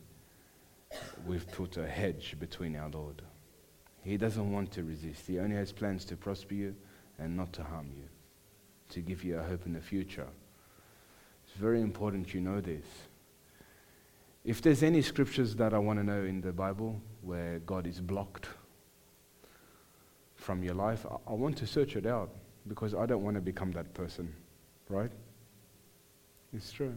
we've 1.26 1.50
put 1.52 1.78
a 1.78 1.88
hedge 1.88 2.36
between 2.40 2.76
our 2.76 2.90
Lord. 2.90 3.22
He 4.02 4.18
doesn't 4.18 4.52
want 4.52 4.72
to 4.74 4.84
resist. 4.84 5.28
He 5.28 5.40
only 5.40 5.56
has 5.56 5.72
plans 5.72 6.06
to 6.06 6.16
prosper 6.16 6.54
you 6.54 6.76
and 7.18 7.36
not 7.36 7.54
to 7.54 7.64
harm 7.64 7.90
you, 7.96 8.06
to 8.90 9.02
give 9.02 9.24
you 9.24 9.38
a 9.38 9.44
hope 9.44 9.66
in 9.66 9.74
the 9.74 9.82
future. 9.82 10.28
It's 11.46 11.60
very 11.60 11.82
important 11.82 12.34
you 12.34 12.42
know 12.42 12.62
this. 12.62 12.86
If 14.46 14.62
there's 14.62 14.84
any 14.84 15.02
scriptures 15.02 15.56
that 15.56 15.74
I 15.74 15.78
want 15.78 16.00
to 16.00 16.06
know 16.06 16.24
in 16.24 16.42
the 16.42 16.54
Bible 16.54 17.02
where 17.22 17.60
God 17.60 17.86
is 17.86 18.00
blocked 18.00 18.48
from 20.36 20.64
your 20.64 20.76
life, 20.76 21.06
I, 21.06 21.32
I 21.32 21.34
want 21.34 21.58
to 21.58 21.68
search 21.68 21.96
it 21.96 22.06
out 22.06 22.30
because 22.68 22.96
I 22.96 23.06
don't 23.06 23.24
want 23.24 23.36
to 23.36 23.42
become 23.42 23.72
that 23.74 23.94
person, 23.94 24.34
right? 24.88 25.12
It's 26.54 26.72
true. 26.72 26.96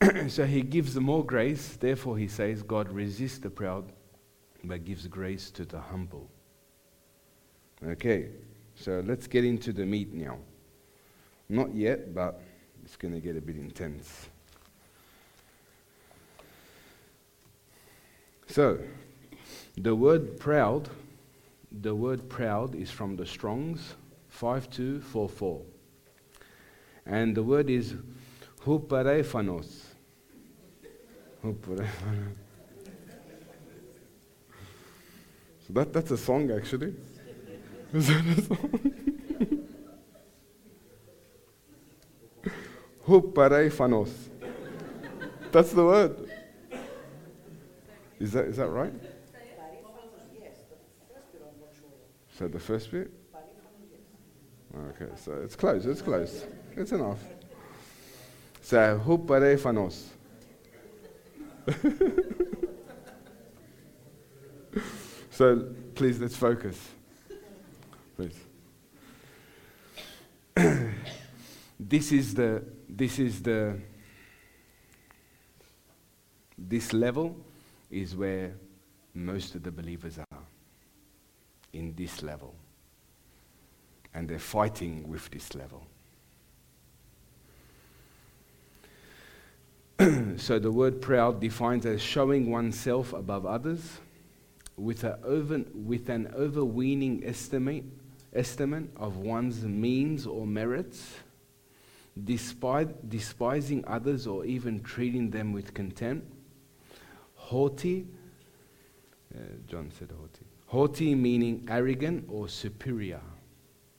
so 0.28 0.44
he 0.44 0.62
gives 0.62 0.94
them 0.94 1.04
more 1.04 1.24
grace. 1.24 1.76
Therefore, 1.76 2.18
he 2.18 2.28
says, 2.28 2.62
God 2.62 2.90
resists 2.90 3.38
the 3.38 3.50
proud, 3.50 3.92
but 4.62 4.84
gives 4.84 5.06
grace 5.06 5.50
to 5.52 5.64
the 5.64 5.80
humble. 5.80 6.30
Okay, 7.86 8.30
so 8.74 9.02
let's 9.06 9.26
get 9.26 9.44
into 9.44 9.72
the 9.72 9.84
meat 9.84 10.12
now. 10.12 10.38
Not 11.48 11.74
yet, 11.74 12.14
but 12.14 12.40
it's 12.84 12.96
going 12.96 13.14
to 13.14 13.20
get 13.20 13.36
a 13.36 13.40
bit 13.40 13.56
intense. 13.56 14.28
So, 18.46 18.78
the 19.76 19.94
word 19.94 20.38
proud, 20.38 20.88
the 21.72 21.94
word 21.94 22.28
proud 22.28 22.74
is 22.74 22.90
from 22.90 23.16
the 23.16 23.26
Strongs 23.26 23.94
5244. 24.28 25.62
And 27.06 27.36
the 27.36 27.42
word 27.42 27.68
is 27.68 27.94
huparefanos. 28.64 29.84
Huparefanos. 31.42 32.34
So 35.66 35.72
that, 35.72 35.92
that's 35.92 36.10
a 36.10 36.18
song 36.18 36.50
actually. 36.50 36.94
Is 37.92 38.08
that 38.08 38.24
a 38.26 38.42
song? 38.42 38.80
Huparefanos. 43.06 44.10
That's 45.52 45.72
the 45.72 45.84
word. 45.84 46.30
Is 48.18 48.32
that, 48.32 48.46
is 48.46 48.56
that 48.56 48.68
right? 48.68 48.92
So 52.36 52.48
the 52.48 52.58
first 52.58 52.90
bit? 52.90 53.12
Okay, 54.76 55.12
so 55.14 55.34
it's 55.44 55.54
close, 55.54 55.86
it's 55.86 56.02
close. 56.02 56.46
It's 56.76 56.90
enough. 56.90 57.20
So, 58.64 59.00
huparefanos. 59.04 60.08
so, 65.30 65.68
please, 65.94 66.18
let's 66.18 66.34
focus. 66.34 66.80
Please. 68.16 68.38
this 71.78 72.10
is 72.10 72.32
the, 72.32 72.64
this 72.88 73.18
is 73.18 73.42
the, 73.42 73.78
this 76.56 76.94
level 76.94 77.36
is 77.90 78.16
where 78.16 78.54
most 79.12 79.54
of 79.54 79.62
the 79.62 79.72
believers 79.72 80.18
are. 80.18 80.38
In 81.74 81.94
this 81.94 82.22
level. 82.22 82.54
And 84.14 84.26
they're 84.26 84.38
fighting 84.38 85.06
with 85.06 85.30
this 85.30 85.54
level. 85.54 85.86
so 90.36 90.58
the 90.58 90.70
word 90.70 91.00
proud 91.00 91.40
defines 91.40 91.86
as 91.86 92.02
showing 92.02 92.50
oneself 92.50 93.12
above 93.12 93.46
others 93.46 94.00
with, 94.76 95.04
over, 95.04 95.64
with 95.74 96.08
an 96.08 96.32
overweening 96.34 97.22
estimate, 97.24 97.84
estimate 98.32 98.88
of 98.96 99.18
one's 99.18 99.62
means 99.64 100.26
or 100.26 100.46
merits, 100.46 101.14
despite, 102.24 103.08
despising 103.08 103.84
others 103.86 104.26
or 104.26 104.44
even 104.44 104.82
treating 104.82 105.30
them 105.30 105.52
with 105.52 105.72
contempt, 105.74 106.26
haughty, 107.34 108.06
uh, 109.34 109.38
John 109.68 109.90
said 109.98 110.10
haughty, 110.10 110.46
haughty 110.66 111.14
meaning 111.14 111.66
arrogant 111.68 112.26
or 112.28 112.48
superior. 112.48 113.20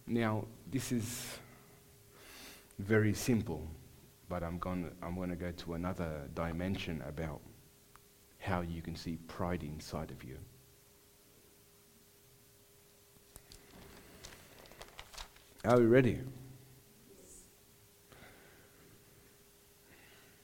Now, 0.08 0.46
this 0.72 0.91
is 0.91 1.38
very 2.78 3.13
simple, 3.13 3.68
but 4.30 4.44
I'm 4.44 4.58
going 4.58 4.92
I'm 5.02 5.16
going 5.16 5.30
to 5.30 5.36
go 5.36 5.52
to 5.52 5.74
another 5.74 6.30
dimension 6.34 7.04
about 7.08 7.42
how 8.40 8.62
you 8.62 8.82
can 8.82 8.96
see 8.96 9.18
pride 9.28 9.64
inside 9.64 10.12
of 10.12 10.24
you. 10.24 10.38
Are 15.64 15.80
we 15.80 15.86
ready? 15.86 16.20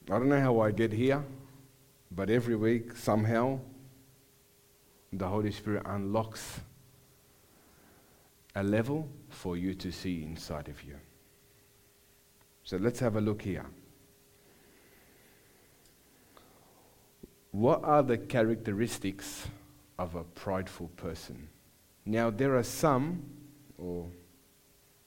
I 0.09 0.17
don't 0.17 0.29
know 0.29 0.41
how 0.41 0.59
I 0.59 0.71
get 0.71 0.91
here, 0.91 1.23
but 2.11 2.31
every 2.31 2.55
week, 2.55 2.97
somehow, 2.97 3.59
the 5.13 5.27
Holy 5.27 5.51
Spirit 5.51 5.83
unlocks 5.85 6.59
a 8.55 8.63
level 8.63 9.07
for 9.29 9.55
you 9.55 9.75
to 9.75 9.91
see 9.91 10.23
inside 10.23 10.67
of 10.67 10.83
you. 10.83 10.95
So 12.63 12.77
let's 12.77 12.99
have 12.99 13.15
a 13.15 13.21
look 13.21 13.41
here. 13.41 13.65
What 17.51 17.83
are 17.83 18.01
the 18.01 18.17
characteristics 18.17 19.47
of 19.99 20.15
a 20.15 20.23
prideful 20.23 20.87
person? 20.95 21.49
Now, 22.05 22.29
there 22.29 22.55
are 22.55 22.63
some, 22.63 23.23
or 23.77 24.07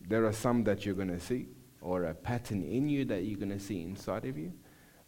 there 0.01 0.27
are 0.27 0.33
some 0.33 0.62
that 0.64 0.85
you're 0.85 0.95
going 0.95 1.09
to 1.09 1.21
see, 1.21 1.47
or 1.81 2.05
a 2.05 2.14
pattern 2.14 2.62
in 2.62 2.88
you 2.88 3.05
that 3.07 3.25
you're 3.25 3.38
going 3.38 3.51
to 3.51 3.59
see 3.59 3.83
inside 3.83 4.27
of 4.27 4.37
you. 4.37 4.53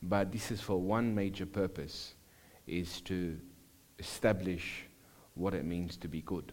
But 0.03 0.33
this 0.33 0.51
is 0.51 0.61
for 0.61 0.81
one 0.81 1.15
major 1.15 1.47
purpose, 1.47 2.15
is 2.67 3.01
to 3.03 3.39
establish 3.99 4.85
what 5.35 5.53
it 5.53 5.65
means 5.65 5.97
to 5.99 6.09
be 6.09 6.23
good. 6.23 6.53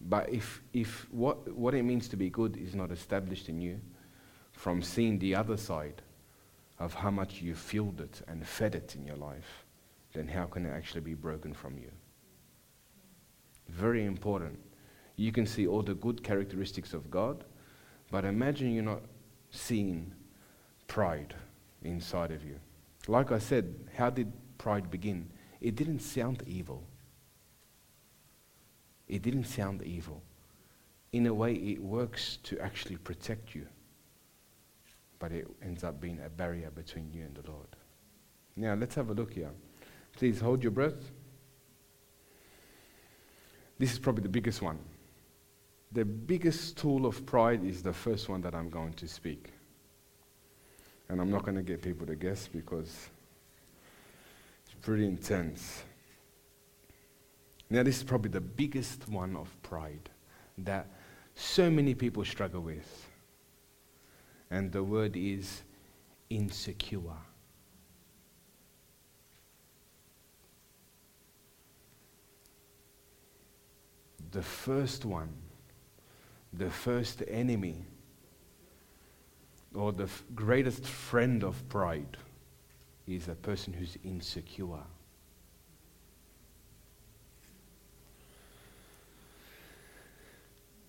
But 0.00 0.28
if, 0.28 0.62
if 0.72 1.06
what, 1.12 1.52
what 1.54 1.74
it 1.74 1.84
means 1.84 2.08
to 2.08 2.16
be 2.16 2.30
good 2.30 2.56
is 2.56 2.74
not 2.74 2.90
established 2.90 3.48
in 3.48 3.60
you, 3.60 3.80
from 4.62 4.80
seeing 4.80 5.18
the 5.18 5.34
other 5.34 5.56
side 5.56 6.02
of 6.78 6.94
how 6.94 7.10
much 7.10 7.42
you 7.42 7.52
fueled 7.52 8.00
it 8.00 8.22
and 8.28 8.46
fed 8.46 8.76
it 8.76 8.94
in 8.94 9.04
your 9.04 9.16
life, 9.16 9.64
then 10.12 10.28
how 10.28 10.44
can 10.44 10.64
it 10.64 10.70
actually 10.70 11.00
be 11.00 11.14
broken 11.14 11.52
from 11.52 11.76
you? 11.76 11.90
Very 13.68 14.04
important 14.04 14.56
you 15.16 15.32
can 15.32 15.46
see 15.46 15.66
all 15.66 15.82
the 15.82 15.94
good 15.94 16.22
characteristics 16.22 16.94
of 16.94 17.10
God, 17.10 17.42
but 18.12 18.24
imagine 18.24 18.72
you're 18.72 18.84
not 18.84 19.02
seeing 19.50 20.12
pride 20.86 21.34
inside 21.82 22.30
of 22.30 22.44
you. 22.44 22.60
Like 23.08 23.32
I 23.32 23.40
said, 23.40 23.74
how 23.96 24.10
did 24.10 24.32
pride 24.58 24.92
begin? 24.92 25.28
It 25.60 25.74
didn't 25.74 26.02
sound 26.02 26.44
evil. 26.46 26.84
It 29.08 29.22
didn't 29.22 29.46
sound 29.46 29.82
evil. 29.82 30.22
In 31.10 31.26
a 31.26 31.34
way, 31.34 31.52
it 31.54 31.82
works 31.82 32.38
to 32.44 32.60
actually 32.60 32.98
protect 32.98 33.56
you, 33.56 33.66
but 35.22 35.30
it 35.30 35.46
ends 35.62 35.84
up 35.84 36.00
being 36.00 36.18
a 36.26 36.28
barrier 36.28 36.68
between 36.72 37.08
you 37.12 37.22
and 37.22 37.32
the 37.36 37.48
Lord. 37.48 37.68
Now, 38.56 38.74
let's 38.74 38.96
have 38.96 39.08
a 39.08 39.14
look 39.14 39.34
here. 39.34 39.52
Please 40.16 40.40
hold 40.40 40.64
your 40.64 40.72
breath. 40.72 41.12
This 43.78 43.92
is 43.92 44.00
probably 44.00 44.24
the 44.24 44.28
biggest 44.28 44.60
one. 44.60 44.80
The 45.92 46.04
biggest 46.04 46.76
tool 46.76 47.06
of 47.06 47.24
pride 47.24 47.64
is 47.64 47.84
the 47.84 47.92
first 47.92 48.28
one 48.28 48.40
that 48.40 48.52
I'm 48.52 48.68
going 48.68 48.94
to 48.94 49.06
speak. 49.06 49.52
And 51.08 51.20
I'm 51.20 51.30
not 51.30 51.44
going 51.44 51.56
to 51.56 51.62
get 51.62 51.82
people 51.82 52.04
to 52.08 52.16
guess 52.16 52.48
because 52.48 53.08
it's 54.66 54.74
pretty 54.80 55.06
intense. 55.06 55.84
Now, 57.70 57.84
this 57.84 57.98
is 57.98 58.02
probably 58.02 58.32
the 58.32 58.40
biggest 58.40 59.08
one 59.08 59.36
of 59.36 59.54
pride 59.62 60.10
that 60.58 60.88
so 61.36 61.70
many 61.70 61.94
people 61.94 62.24
struggle 62.24 62.62
with. 62.62 63.11
And 64.52 64.70
the 64.70 64.84
word 64.84 65.16
is 65.16 65.62
insecure. 66.28 67.16
The 74.30 74.42
first 74.42 75.06
one 75.06 75.30
the 76.52 76.68
first 76.68 77.22
enemy 77.28 77.82
or 79.74 79.90
the 79.90 80.04
f- 80.04 80.22
greatest 80.34 80.84
friend 80.84 81.42
of 81.42 81.66
pride 81.70 82.18
is 83.06 83.28
a 83.28 83.34
person 83.34 83.72
who's 83.72 83.96
insecure. 84.04 84.84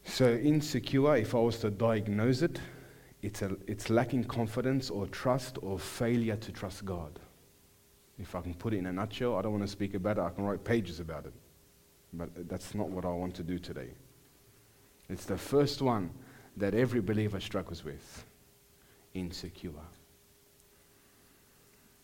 So, 0.03 0.33
insecure, 0.33 1.15
if 1.15 1.33
I 1.33 1.39
was 1.39 1.59
to 1.59 1.69
diagnose 1.69 2.41
it, 2.41 2.59
it's, 3.23 3.41
a, 3.41 3.55
it's 3.67 3.89
lacking 3.89 4.25
confidence 4.25 4.89
or 4.89 5.07
trust 5.07 5.57
or 5.61 5.79
failure 5.79 6.35
to 6.35 6.51
trust 6.51 6.83
God. 6.83 7.19
If 8.19 8.35
I 8.35 8.41
can 8.41 8.53
put 8.53 8.73
it 8.73 8.77
in 8.77 8.85
a 8.85 8.91
nutshell, 8.91 9.37
I 9.37 9.41
don't 9.41 9.53
want 9.53 9.63
to 9.63 9.71
speak 9.71 9.93
about 9.93 10.17
it, 10.17 10.21
I 10.21 10.29
can 10.29 10.43
write 10.43 10.63
pages 10.63 10.99
about 10.99 11.25
it. 11.25 11.33
But 12.11 12.47
that's 12.49 12.75
not 12.75 12.89
what 12.89 13.05
I 13.05 13.07
want 13.07 13.33
to 13.35 13.43
do 13.43 13.57
today. 13.57 13.89
It's 15.09 15.25
the 15.25 15.37
first 15.37 15.81
one 15.81 16.11
that 16.57 16.75
every 16.75 16.99
believer 16.99 17.39
struggles 17.39 17.83
with 17.83 18.25
insecure. 19.13 19.71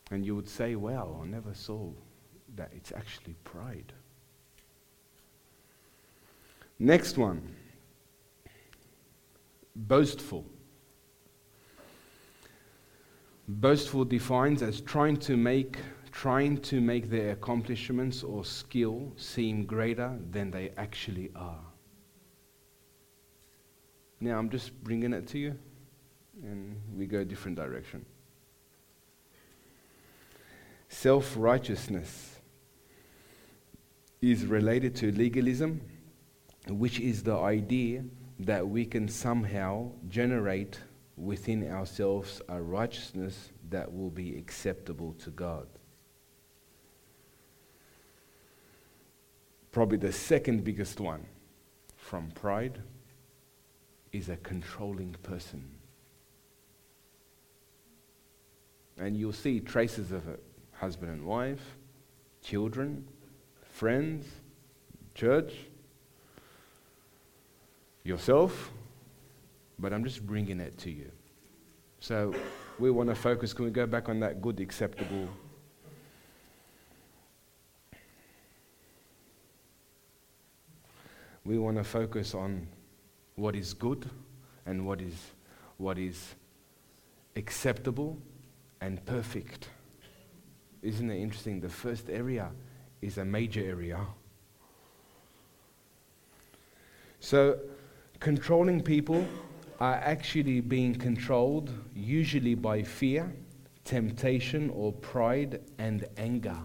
And 0.09 0.25
you 0.25 0.35
would 0.35 0.49
say, 0.49 0.75
well, 0.75 1.19
I 1.21 1.27
never 1.27 1.53
saw 1.53 1.91
that 2.55 2.71
it's 2.73 2.93
actually 2.93 3.35
pride. 3.43 3.91
Next 6.79 7.17
one 7.17 7.55
boastful. 9.75 10.45
Boastful 13.51 14.05
defines 14.05 14.61
as 14.61 14.79
trying 14.79 15.17
to 15.17 15.35
make 15.35 15.77
trying 16.11 16.57
to 16.57 16.79
make 16.79 17.09
their 17.09 17.31
accomplishments 17.31 18.21
or 18.23 18.45
skill 18.45 19.11
seem 19.15 19.65
greater 19.65 20.19
than 20.29 20.51
they 20.51 20.69
actually 20.77 21.31
are. 21.35 21.63
Now 24.19 24.37
I'm 24.37 24.51
just 24.51 24.71
bringing 24.83 25.13
it 25.13 25.27
to 25.29 25.39
you 25.39 25.57
and 26.43 26.79
we 26.95 27.07
go 27.07 27.19
a 27.21 27.25
different 27.25 27.57
direction. 27.57 28.05
Self-righteousness 30.89 32.39
is 34.21 34.45
related 34.45 34.95
to 34.97 35.11
legalism, 35.11 35.81
which 36.67 36.99
is 36.99 37.23
the 37.23 37.37
idea 37.37 38.03
that 38.39 38.67
we 38.67 38.85
can 38.85 39.07
somehow 39.07 39.91
generate 40.07 40.79
within 41.19 41.69
ourselves 41.69 42.41
a 42.47 42.61
righteousness 42.61 43.49
that 43.69 43.93
will 43.93 44.09
be 44.09 44.37
acceptable 44.37 45.13
to 45.19 45.29
God. 45.31 45.67
Probably 49.71 49.97
the 49.97 50.13
second 50.13 50.63
biggest 50.63 50.99
one 50.99 51.25
from 51.97 52.31
pride 52.31 52.79
is 54.11 54.29
a 54.29 54.37
controlling 54.37 55.15
person. 55.21 55.69
And 58.97 59.15
you'll 59.15 59.33
see 59.33 59.59
traces 59.59 60.11
of 60.11 60.27
it 60.27 60.41
husband 60.73 61.11
and 61.11 61.25
wife, 61.25 61.75
children, 62.41 63.05
friends, 63.63 64.25
church, 65.13 65.53
yourself, 68.03 68.71
but 69.79 69.93
I'm 69.93 70.03
just 70.03 70.25
bringing 70.25 70.59
it 70.59 70.77
to 70.79 70.91
you. 70.91 71.11
So 71.99 72.33
we 72.77 72.91
want 72.91 73.09
to 73.09 73.15
focus. 73.15 73.53
Can 73.53 73.65
we 73.65 73.71
go 73.71 73.85
back 73.85 74.09
on 74.09 74.19
that 74.19 74.41
good, 74.41 74.59
acceptable? 74.59 75.27
We 81.45 81.57
want 81.57 81.77
to 81.77 81.83
focus 81.83 82.35
on 82.35 82.67
what 83.35 83.55
is 83.55 83.73
good 83.73 84.09
and 84.65 84.85
what 84.85 85.01
is, 85.01 85.15
what 85.77 85.97
is 85.97 86.35
acceptable 87.35 88.17
and 88.81 89.03
perfect. 89.05 89.69
Isn't 90.81 91.09
it 91.09 91.21
interesting? 91.21 91.59
The 91.59 91.69
first 91.69 92.09
area 92.09 92.51
is 93.01 93.17
a 93.17 93.25
major 93.25 93.61
area. 93.61 93.99
So, 97.19 97.59
controlling 98.19 98.81
people 98.81 99.25
are 99.79 99.95
actually 99.95 100.59
being 100.59 100.93
controlled 100.93 101.71
usually 101.95 102.53
by 102.53 102.83
fear, 102.83 103.33
temptation, 103.85 104.69
or 104.71 104.91
pride 104.91 105.61
and 105.77 106.05
anger. 106.17 106.57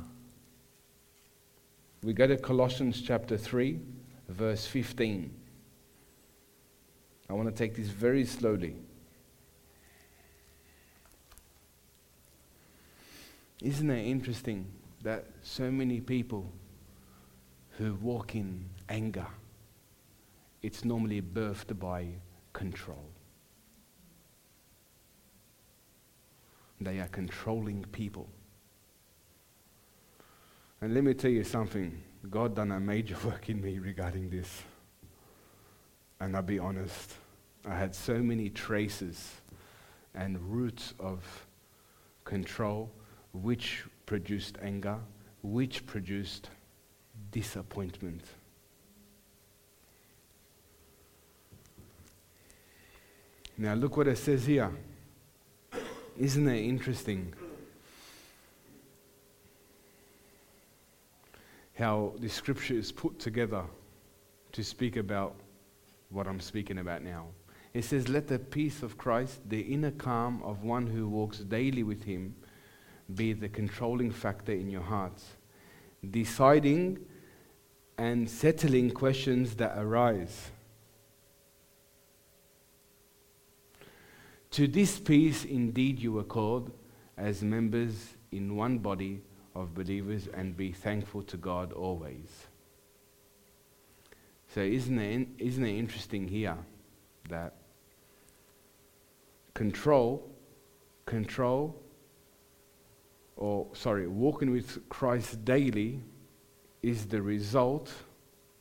We 2.03 2.13
go 2.13 2.27
to 2.27 2.37
Colossians 2.37 3.01
chapter 3.01 3.37
3, 3.37 3.79
verse 4.29 4.67
15. 4.67 5.33
I 7.31 7.33
want 7.33 7.49
to 7.49 7.55
take 7.55 7.77
this 7.77 7.89
very 7.89 8.25
slowly. 8.25 8.75
Isn't 13.63 13.91
it 13.91 14.07
interesting 14.07 14.67
that 15.03 15.25
so 15.43 15.71
many 15.71 16.01
people 16.01 16.53
who 17.79 17.95
walk 17.95 18.35
in 18.35 18.69
anger, 18.89 19.27
it's 20.63 20.85
normally 20.85 21.23
birthed 21.23 21.79
by 21.79 22.09
control. 22.55 23.05
They 26.81 26.99
are 27.01 27.09
controlling 27.09 27.85
people. 27.93 28.29
And 30.81 30.95
let 30.95 31.05
me 31.05 31.13
tell 31.13 31.31
you 31.31 31.45
something 31.45 32.03
God 32.31 32.57
done 32.57 32.73
a 32.73 32.81
major 32.81 33.17
work 33.25 33.51
in 33.51 33.61
me 33.61 33.79
regarding 33.79 34.31
this. 34.31 34.63
And 36.21 36.35
I'll 36.35 36.43
be 36.43 36.59
honest, 36.59 37.13
I 37.67 37.75
had 37.75 37.95
so 37.95 38.19
many 38.19 38.49
traces 38.49 39.33
and 40.15 40.41
roots 40.41 40.95
of 40.99 41.47
control 42.25 42.91
which 43.33 43.85
produced 44.07 44.57
anger, 44.63 44.99
which 45.43 45.87
produced 45.87 46.51
disappointment. 47.31 48.23
Now, 53.57 53.75
look 53.75 53.97
what 53.97 54.09
it 54.09 54.19
says 54.19 54.47
here. 54.47 54.71
Isn't 56.19 56.49
it 56.49 56.65
interesting? 56.65 57.33
How 61.79 62.15
the 62.19 62.29
scripture 62.29 62.75
is 62.75 62.91
put 62.91 63.19
together 63.19 63.65
to 64.53 64.65
speak 64.65 64.97
about 64.97 65.35
what 66.11 66.27
I'm 66.27 66.41
speaking 66.41 66.79
about 66.79 67.03
now. 67.03 67.27
It 67.75 67.85
says, 67.85 68.09
Let 68.09 68.29
the 68.29 68.39
peace 68.39 68.83
of 68.83 68.97
Christ, 68.97 69.41
the 69.49 69.61
inner 69.61 69.91
calm 69.91 70.43
of 70.43 70.63
one 70.63 70.87
who 70.87 71.09
walks 71.09 71.39
daily 71.39 71.83
with 71.83 72.05
him, 72.05 72.35
be 73.15 73.33
the 73.33 73.49
controlling 73.49 74.11
factor 74.11 74.53
in 74.53 74.71
your 74.71 74.83
hearts, 74.83 75.37
deciding 76.11 76.99
and 77.99 78.29
settling 78.29 78.91
questions 78.91 79.57
that 79.57 79.77
arise. 79.77 80.51
To 84.55 84.69
this 84.69 85.01
peace, 85.01 85.45
indeed, 85.45 85.99
you 85.99 86.13
were 86.13 86.23
called 86.23 86.71
as 87.17 87.43
members 87.43 88.11
in 88.31 88.55
one 88.55 88.79
body 88.79 89.21
of 89.57 89.75
believers, 89.75 90.29
and 90.33 90.57
be 90.57 90.71
thankful 90.71 91.25
to 91.25 91.37
God 91.37 91.73
always. 91.73 92.47
So, 94.55 94.61
isn't 94.61 94.97
it, 94.97 95.27
isn't 95.39 95.65
it 95.67 95.77
interesting 95.77 96.29
here 96.29 96.57
that 97.29 97.57
control, 99.55 100.31
control, 101.05 101.75
or 103.37 103.67
sorry, 103.73 104.07
walking 104.07 104.53
with 104.53 104.89
Christ 104.89 105.45
daily 105.45 106.01
is 106.81 107.07
the 107.07 107.21
result 107.21 107.93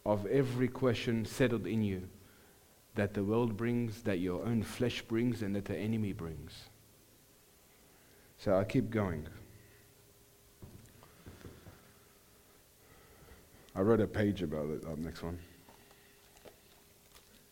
of 0.07 0.25
every 0.25 0.69
question 0.69 1.23
settled 1.23 1.67
in 1.67 1.83
you 1.83 2.09
that 2.95 3.13
the 3.13 3.23
world 3.23 3.57
brings, 3.57 4.03
that 4.03 4.19
your 4.19 4.43
own 4.45 4.61
flesh 4.63 5.01
brings, 5.01 5.41
and 5.41 5.55
that 5.55 5.65
the 5.65 5.75
enemy 5.75 6.13
brings. 6.13 6.69
So 8.37 8.57
I 8.57 8.63
keep 8.63 8.89
going. 8.89 9.27
I 13.75 13.81
wrote 13.81 14.01
a 14.01 14.07
page 14.07 14.43
about 14.43 14.69
it, 14.69 14.83
that 14.83 14.99
next 14.99 15.23
one. 15.23 15.39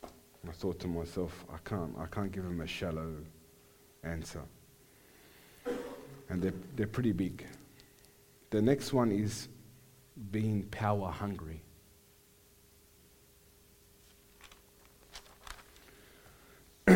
I 0.03 0.51
thought 0.51 0.79
to 0.81 0.87
myself, 0.87 1.45
I 1.51 1.57
can't, 1.67 1.95
I 1.97 2.05
can't 2.05 2.31
give 2.31 2.43
him 2.43 2.61
a 2.61 2.67
shallow 2.67 3.15
answer. 4.03 4.41
And 6.29 6.41
they're, 6.41 6.53
they're 6.75 6.87
pretty 6.87 7.11
big. 7.11 7.45
The 8.51 8.61
next 8.61 8.93
one 8.93 9.11
is 9.11 9.47
being 10.31 10.63
power 10.63 11.09
hungry. 11.09 11.61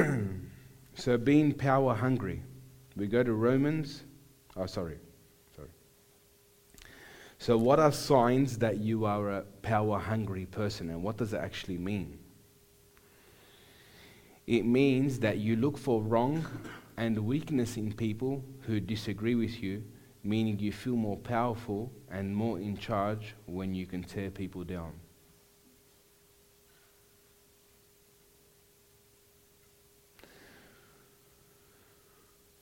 so 0.95 1.17
being 1.17 1.53
power 1.53 1.93
hungry. 1.93 2.41
We 2.95 3.07
go 3.07 3.23
to 3.23 3.33
Romans. 3.33 4.03
Oh, 4.55 4.65
sorry. 4.65 4.97
Sorry. 5.55 5.67
So, 7.39 7.57
what 7.57 7.79
are 7.79 7.91
signs 7.91 8.57
that 8.59 8.77
you 8.77 9.05
are 9.05 9.29
a 9.29 9.41
power 9.61 9.99
hungry 9.99 10.45
person, 10.45 10.89
and 10.89 11.03
what 11.03 11.17
does 11.17 11.33
it 11.33 11.39
actually 11.39 11.77
mean? 11.77 12.17
It 14.47 14.65
means 14.65 15.19
that 15.19 15.39
you 15.39 15.55
look 15.55 15.77
for 15.77 16.01
wrong 16.01 16.45
and 16.97 17.17
weakness 17.19 17.77
in 17.77 17.91
people 17.91 18.43
who 18.61 18.79
disagree 18.79 19.35
with 19.35 19.61
you, 19.61 19.83
meaning 20.23 20.59
you 20.59 20.71
feel 20.71 20.95
more 20.95 21.17
powerful 21.17 21.91
and 22.09 22.33
more 22.35 22.59
in 22.59 22.77
charge 22.77 23.35
when 23.47 23.73
you 23.73 23.85
can 23.85 24.03
tear 24.03 24.29
people 24.29 24.63
down. 24.63 24.93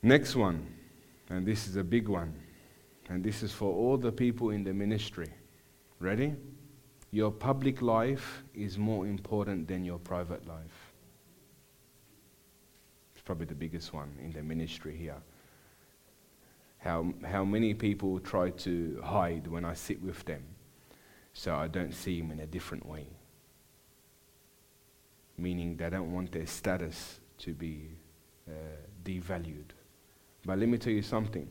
Next 0.04 0.36
one, 0.36 0.66
and 1.30 1.46
this 1.46 1.66
is 1.66 1.76
a 1.76 1.82
big 1.82 2.08
one, 2.08 2.34
and 3.08 3.24
this 3.24 3.42
is 3.42 3.52
for 3.52 3.72
all 3.72 3.96
the 3.96 4.12
people 4.12 4.50
in 4.50 4.62
the 4.62 4.74
ministry. 4.74 5.30
Ready? 5.98 6.34
Your 7.10 7.30
public 7.30 7.80
life 7.80 8.42
is 8.54 8.76
more 8.76 9.06
important 9.06 9.66
than 9.66 9.82
your 9.82 9.98
private 9.98 10.46
life. 10.46 10.92
It's 13.14 13.22
probably 13.22 13.46
the 13.46 13.54
biggest 13.54 13.94
one 13.94 14.14
in 14.22 14.30
the 14.30 14.42
ministry 14.42 14.94
here. 14.94 15.22
How, 16.76 17.06
how 17.24 17.46
many 17.46 17.72
people 17.72 18.20
try 18.20 18.50
to 18.50 19.00
hide 19.02 19.46
when 19.46 19.64
I 19.64 19.72
sit 19.72 20.02
with 20.02 20.22
them 20.26 20.42
so 21.32 21.54
I 21.54 21.66
don't 21.66 21.94
see 21.94 22.20
them 22.20 22.30
in 22.30 22.40
a 22.40 22.46
different 22.46 22.84
way. 22.84 23.06
Meaning 25.38 25.78
they 25.78 25.88
don't 25.88 26.12
want 26.12 26.30
their 26.30 26.46
status 26.46 27.20
to 27.38 27.54
be 27.54 27.88
uh, 28.46 28.52
devalued. 29.02 29.72
But 30.44 30.58
let 30.58 30.68
me 30.68 30.78
tell 30.78 30.92
you 30.92 31.02
something 31.02 31.48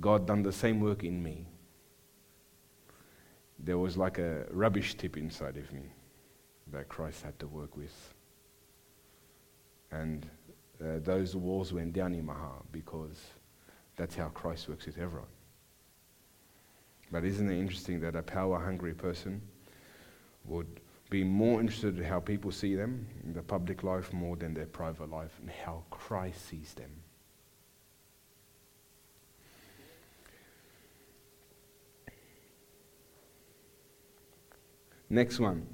God 0.00 0.26
done 0.26 0.42
the 0.42 0.52
same 0.52 0.80
work 0.80 1.04
in 1.04 1.22
me. 1.22 1.46
There 3.58 3.78
was 3.78 3.96
like 3.96 4.18
a 4.18 4.46
rubbish 4.50 4.96
tip 4.96 5.16
inside 5.16 5.56
of 5.56 5.72
me 5.72 5.82
that 6.72 6.88
Christ 6.88 7.22
had 7.22 7.38
to 7.38 7.46
work 7.46 7.76
with. 7.76 8.14
And 9.92 10.26
uh, 10.82 10.98
those 11.04 11.36
walls 11.36 11.72
went 11.72 11.92
down 11.92 12.14
in 12.14 12.26
my 12.26 12.34
heart 12.34 12.64
because 12.72 13.20
that's 13.96 14.16
how 14.16 14.28
Christ 14.30 14.68
works 14.68 14.86
with 14.86 14.98
everyone. 14.98 15.28
But 17.12 17.24
isn't 17.24 17.48
it 17.48 17.60
interesting 17.60 18.00
that 18.00 18.16
a 18.16 18.22
power 18.22 18.58
hungry 18.58 18.94
person 18.94 19.40
would 20.44 20.80
be 21.10 21.22
more 21.22 21.60
interested 21.60 21.96
in 21.96 22.04
how 22.04 22.18
people 22.18 22.50
see 22.50 22.74
them 22.74 23.06
in 23.22 23.32
the 23.32 23.42
public 23.42 23.84
life 23.84 24.12
more 24.12 24.34
than 24.34 24.52
their 24.52 24.66
private 24.66 25.10
life 25.10 25.38
and 25.40 25.48
how 25.48 25.84
Christ 25.90 26.48
sees 26.48 26.74
them? 26.74 26.90
Next 35.10 35.38
one. 35.38 35.66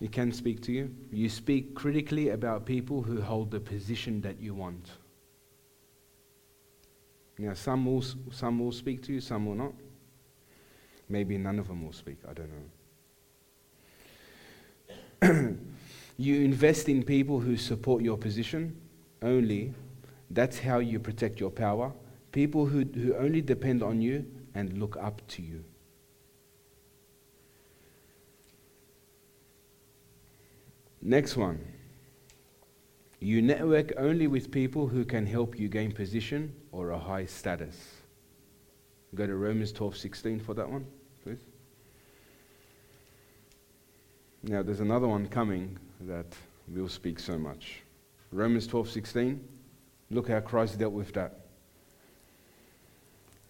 He 0.00 0.08
can 0.08 0.32
speak 0.32 0.60
to 0.62 0.72
you. 0.72 0.94
You 1.10 1.28
speak 1.28 1.74
critically 1.74 2.30
about 2.30 2.66
people 2.66 3.02
who 3.02 3.20
hold 3.20 3.50
the 3.50 3.60
position 3.60 4.20
that 4.22 4.40
you 4.40 4.54
want. 4.54 4.90
Now, 7.38 7.54
some 7.54 7.86
will, 7.86 8.04
some 8.30 8.58
will 8.58 8.72
speak 8.72 9.02
to 9.04 9.12
you, 9.12 9.20
some 9.20 9.46
will 9.46 9.54
not. 9.54 9.72
Maybe 11.08 11.36
none 11.38 11.58
of 11.58 11.68
them 11.68 11.84
will 11.84 11.92
speak, 11.92 12.18
I 12.28 12.32
don't 12.32 12.50
know. 15.22 15.56
you 16.16 16.42
invest 16.42 16.88
in 16.88 17.02
people 17.02 17.40
who 17.40 17.56
support 17.56 18.02
your 18.02 18.16
position 18.16 18.76
only. 19.22 19.72
That's 20.30 20.58
how 20.58 20.78
you 20.78 21.00
protect 21.00 21.40
your 21.40 21.50
power. 21.50 21.92
People 22.32 22.66
who, 22.66 22.84
who 22.84 23.14
only 23.16 23.40
depend 23.40 23.82
on 23.82 24.00
you 24.00 24.24
and 24.54 24.78
look 24.78 24.96
up 24.96 25.22
to 25.28 25.42
you. 25.42 25.64
Next 31.06 31.36
one. 31.36 31.62
You 33.20 33.42
network 33.42 33.92
only 33.98 34.26
with 34.26 34.50
people 34.50 34.88
who 34.88 35.04
can 35.04 35.26
help 35.26 35.58
you 35.58 35.68
gain 35.68 35.92
position 35.92 36.54
or 36.72 36.90
a 36.90 36.98
high 36.98 37.26
status. 37.26 37.76
Go 39.14 39.26
to 39.26 39.34
Romans 39.36 39.70
12:16 39.70 40.40
for 40.40 40.54
that 40.54 40.68
one, 40.68 40.86
please. 41.22 41.44
Now 44.42 44.62
there's 44.62 44.80
another 44.80 45.06
one 45.06 45.28
coming 45.28 45.78
that 46.00 46.34
will 46.68 46.88
speak 46.88 47.18
so 47.20 47.38
much. 47.38 47.82
Romans 48.32 48.66
12:16. 48.66 49.46
Look 50.10 50.28
how 50.28 50.40
Christ 50.40 50.78
dealt 50.78 50.94
with 50.94 51.12
that. 51.12 51.40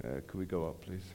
Uh, 0.02 0.20
could 0.26 0.40
we 0.40 0.44
go 0.44 0.66
up, 0.66 0.80
please? 0.80 1.14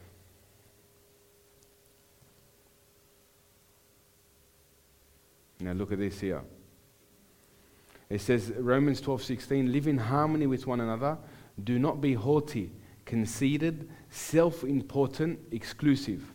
Now 5.59 5.73
look 5.73 5.91
at 5.91 5.99
this 5.99 6.19
here. 6.19 6.41
It 8.09 8.21
says 8.21 8.51
Romans 8.51 9.01
12:16, 9.01 9.71
live 9.71 9.87
in 9.87 9.97
harmony 9.97 10.47
with 10.47 10.65
one 10.65 10.79
another, 10.79 11.17
do 11.63 11.77
not 11.77 12.01
be 12.01 12.13
haughty, 12.13 12.71
conceited, 13.05 13.89
self-important, 14.09 15.39
exclusive, 15.51 16.33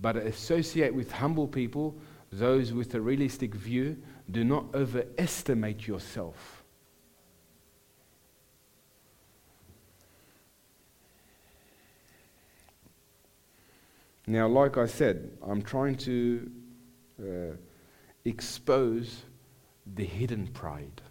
but 0.00 0.16
associate 0.16 0.94
with 0.94 1.12
humble 1.12 1.48
people, 1.48 1.96
those 2.32 2.72
with 2.72 2.94
a 2.94 3.00
realistic 3.00 3.54
view, 3.54 3.96
do 4.30 4.44
not 4.44 4.74
overestimate 4.74 5.86
yourself. 5.86 6.64
Now, 14.26 14.48
like 14.48 14.78
I 14.78 14.86
said, 14.86 15.36
I'm 15.46 15.62
trying 15.62 15.96
to 15.98 16.50
uh, 17.20 17.24
expose 18.24 19.22
the 19.94 20.04
hidden 20.04 20.46
pride. 20.48 21.02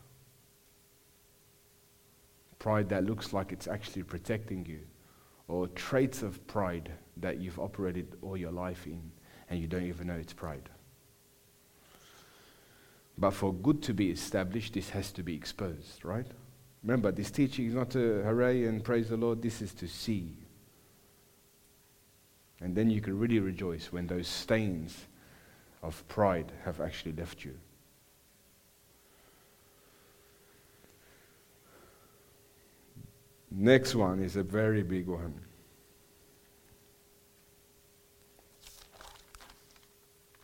Pride 2.59 2.89
that 2.89 3.05
looks 3.05 3.33
like 3.33 3.51
it's 3.51 3.67
actually 3.67 4.03
protecting 4.03 4.65
you, 4.65 4.79
or 5.47 5.67
traits 5.67 6.23
of 6.23 6.45
pride 6.47 6.91
that 7.17 7.39
you've 7.39 7.59
operated 7.59 8.15
all 8.21 8.37
your 8.37 8.51
life 8.51 8.85
in 8.87 9.11
and 9.49 9.59
you 9.59 9.67
don't 9.67 9.83
even 9.83 10.07
know 10.07 10.13
it's 10.13 10.33
pride. 10.33 10.69
But 13.17 13.31
for 13.31 13.53
good 13.53 13.83
to 13.83 13.93
be 13.93 14.09
established, 14.09 14.73
this 14.73 14.89
has 14.89 15.11
to 15.11 15.23
be 15.23 15.35
exposed, 15.35 16.03
right? 16.03 16.25
Remember, 16.83 17.11
this 17.11 17.29
teaching 17.29 17.67
is 17.67 17.73
not 17.73 17.91
to 17.91 18.23
hooray 18.23 18.65
and 18.65 18.83
praise 18.83 19.09
the 19.09 19.17
Lord, 19.17 19.41
this 19.41 19.61
is 19.61 19.73
to 19.75 19.87
see. 19.87 20.37
And 22.59 22.75
then 22.75 22.89
you 22.89 23.01
can 23.01 23.19
really 23.19 23.39
rejoice 23.39 23.91
when 23.91 24.07
those 24.07 24.27
stains 24.27 25.05
of 25.83 26.07
pride 26.07 26.51
have 26.63 26.81
actually 26.81 27.11
left 27.11 27.43
you. 27.43 27.53
Next 33.51 33.93
one 33.93 34.19
is 34.19 34.35
a 34.35 34.41
very 34.41 34.81
big 34.81 35.07
one. 35.07 35.39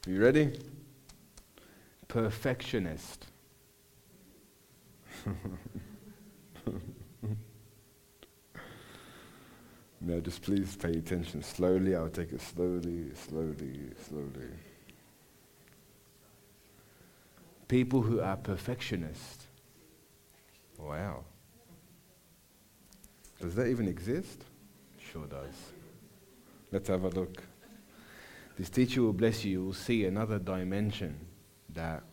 You 0.05 0.21
ready? 0.21 0.59
Perfectionist. 2.07 3.25
now, 10.01 10.19
just 10.19 10.41
please 10.43 10.75
pay 10.75 10.91
attention 10.91 11.41
slowly. 11.41 11.95
I'll 11.95 12.09
take 12.09 12.31
it 12.31 12.41
slowly, 12.41 13.11
slowly, 13.15 13.89
slowly 14.07 14.49
people 17.69 18.01
who 18.01 18.19
are 18.19 18.35
perfectionists. 18.35 19.47
Wow. 20.77 21.23
Does 23.39 23.55
that 23.55 23.67
even 23.67 23.87
exist? 23.87 24.43
Sure 25.11 25.27
does. 25.27 25.53
Let's 26.73 26.89
have 26.89 27.05
a 27.05 27.09
look. 27.09 27.43
This 28.57 28.69
teacher 28.69 29.01
will 29.01 29.13
bless 29.13 29.45
you. 29.45 29.51
You 29.51 29.65
will 29.65 29.73
see 29.73 30.05
another 30.05 30.39
dimension 30.39 31.17
that, 31.73 32.03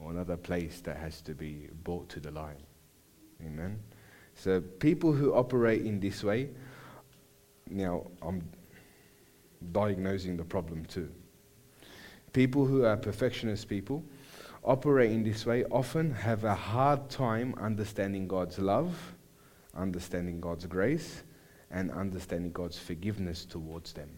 or 0.00 0.12
another 0.12 0.36
place 0.36 0.80
that 0.82 0.98
has 0.98 1.20
to 1.22 1.34
be 1.34 1.68
brought 1.82 2.08
to 2.10 2.20
the 2.20 2.30
light. 2.30 2.60
Amen. 3.44 3.80
So 4.34 4.60
people 4.60 5.12
who 5.12 5.34
operate 5.34 5.84
in 5.84 5.98
this 5.98 6.22
way, 6.22 6.50
now 7.68 8.06
I'm 8.22 8.48
diagnosing 9.72 10.36
the 10.36 10.44
problem 10.44 10.84
too. 10.84 11.10
People 12.32 12.66
who 12.66 12.84
are 12.84 12.96
perfectionist 12.96 13.68
people 13.68 14.04
operate 14.64 15.10
in 15.10 15.22
this 15.22 15.46
way 15.46 15.64
often 15.64 16.12
have 16.12 16.44
a 16.44 16.54
hard 16.54 17.08
time 17.08 17.54
understanding 17.58 18.28
God's 18.28 18.58
love, 18.58 19.14
understanding 19.74 20.40
God's 20.40 20.66
grace, 20.66 21.22
and 21.70 21.90
understanding 21.90 22.52
God's 22.52 22.78
forgiveness 22.78 23.44
towards 23.44 23.92
them. 23.92 24.10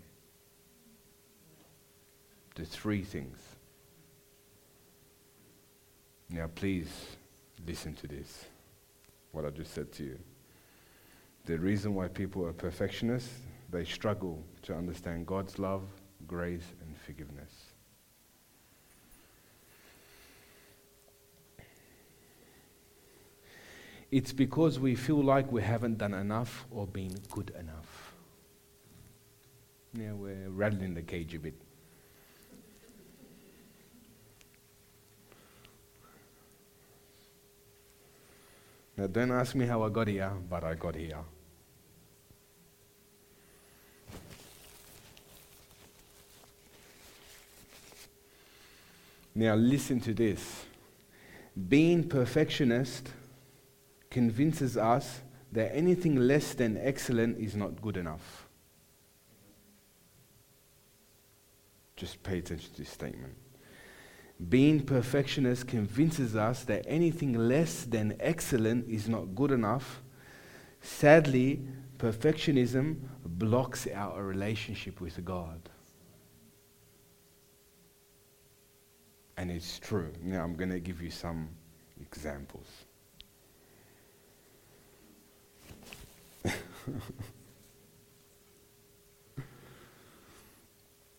The 2.55 2.64
three 2.64 3.03
things. 3.03 3.38
Now, 6.29 6.49
please 6.55 6.88
listen 7.66 7.94
to 7.94 8.07
this, 8.07 8.44
what 9.33 9.44
I 9.44 9.51
just 9.51 9.75
said 9.75 9.92
to 9.92 10.05
you. 10.05 10.18
The 11.46 11.59
reason 11.59 11.94
why 11.94 12.09
people 12.09 12.44
are 12.46 12.53
perfectionists, 12.53 13.33
they 13.70 13.85
struggle 13.85 14.42
to 14.62 14.75
understand 14.75 15.27
God's 15.27 15.59
love, 15.59 15.83
grace, 16.27 16.66
and 16.87 16.96
forgiveness. 16.99 17.49
It's 24.11 24.33
because 24.33 24.81
we 24.81 24.96
feel 24.96 25.23
like 25.23 25.53
we 25.53 25.62
haven't 25.62 25.99
done 25.99 26.14
enough 26.14 26.66
or 26.70 26.87
been 26.87 27.14
good 27.31 27.53
enough. 27.59 28.14
Yeah, 29.94 30.12
we're 30.12 30.49
rattling 30.49 30.94
the 30.94 31.03
cage 31.03 31.35
a 31.35 31.38
bit. 31.38 31.55
Now, 38.96 39.07
don't 39.07 39.31
ask 39.31 39.55
me 39.55 39.64
how 39.66 39.83
I 39.83 39.88
got 39.88 40.09
here, 40.09 40.33
but 40.49 40.64
I 40.64 40.75
got 40.75 40.94
here. 40.94 41.18
Now, 49.35 49.55
listen 49.55 50.01
to 50.01 50.12
this. 50.12 50.64
Being 51.68 52.09
perfectionist 52.09 53.09
convinces 54.11 54.77
us 54.77 55.20
that 55.53 55.75
anything 55.75 56.16
less 56.16 56.55
than 56.55 56.77
excellent 56.77 57.38
is 57.38 57.57
not 57.57 57.81
good 57.81 57.96
enough. 57.96 58.49
Just 61.96 62.23
pay 62.23 62.38
attention 62.38 62.70
to 62.73 62.79
this 62.79 62.88
statement. 62.88 63.35
Being 64.49 64.81
perfectionist 64.81 65.68
convinces 65.68 66.35
us 66.35 66.64
that 66.64 66.85
anything 66.88 67.35
less 67.35 67.85
than 67.85 68.16
excellent 68.20 68.88
is 68.88 69.09
not 69.09 69.35
good 69.35 69.51
enough. 69.51 70.03
Sadly, 70.81 71.61
perfectionism 71.99 73.01
blocks 73.25 73.87
our 73.94 74.25
relationship 74.25 75.01
with 75.01 75.23
God. 75.25 75.68
And 79.37 79.51
it's 79.51 79.79
true. 79.79 80.12
Now, 80.23 80.42
I'm 80.42 80.57
going 80.57 80.70
to 80.70 80.81
give 80.81 81.03
you 81.03 81.11
some 81.11 81.51
examples. 82.01 82.66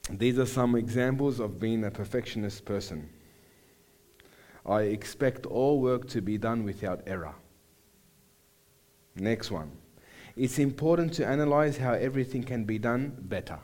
These 0.10 0.40
are 0.40 0.46
some 0.46 0.76
examples 0.76 1.40
of 1.40 1.60
being 1.60 1.84
a 1.84 1.92
perfectionist 1.92 2.66
person. 2.66 3.10
I 4.66 4.82
expect 4.82 5.46
all 5.46 5.80
work 5.80 6.08
to 6.10 6.22
be 6.22 6.38
done 6.38 6.64
without 6.64 7.02
error. 7.08 7.34
Next 9.16 9.52
one. 9.52 9.72
It's 10.36 10.60
important 10.60 11.14
to 11.14 11.26
analyze 11.26 11.78
how 11.78 11.94
everything 11.94 12.44
can 12.44 12.64
be 12.64 12.78
done 12.80 13.16
better. 13.20 13.60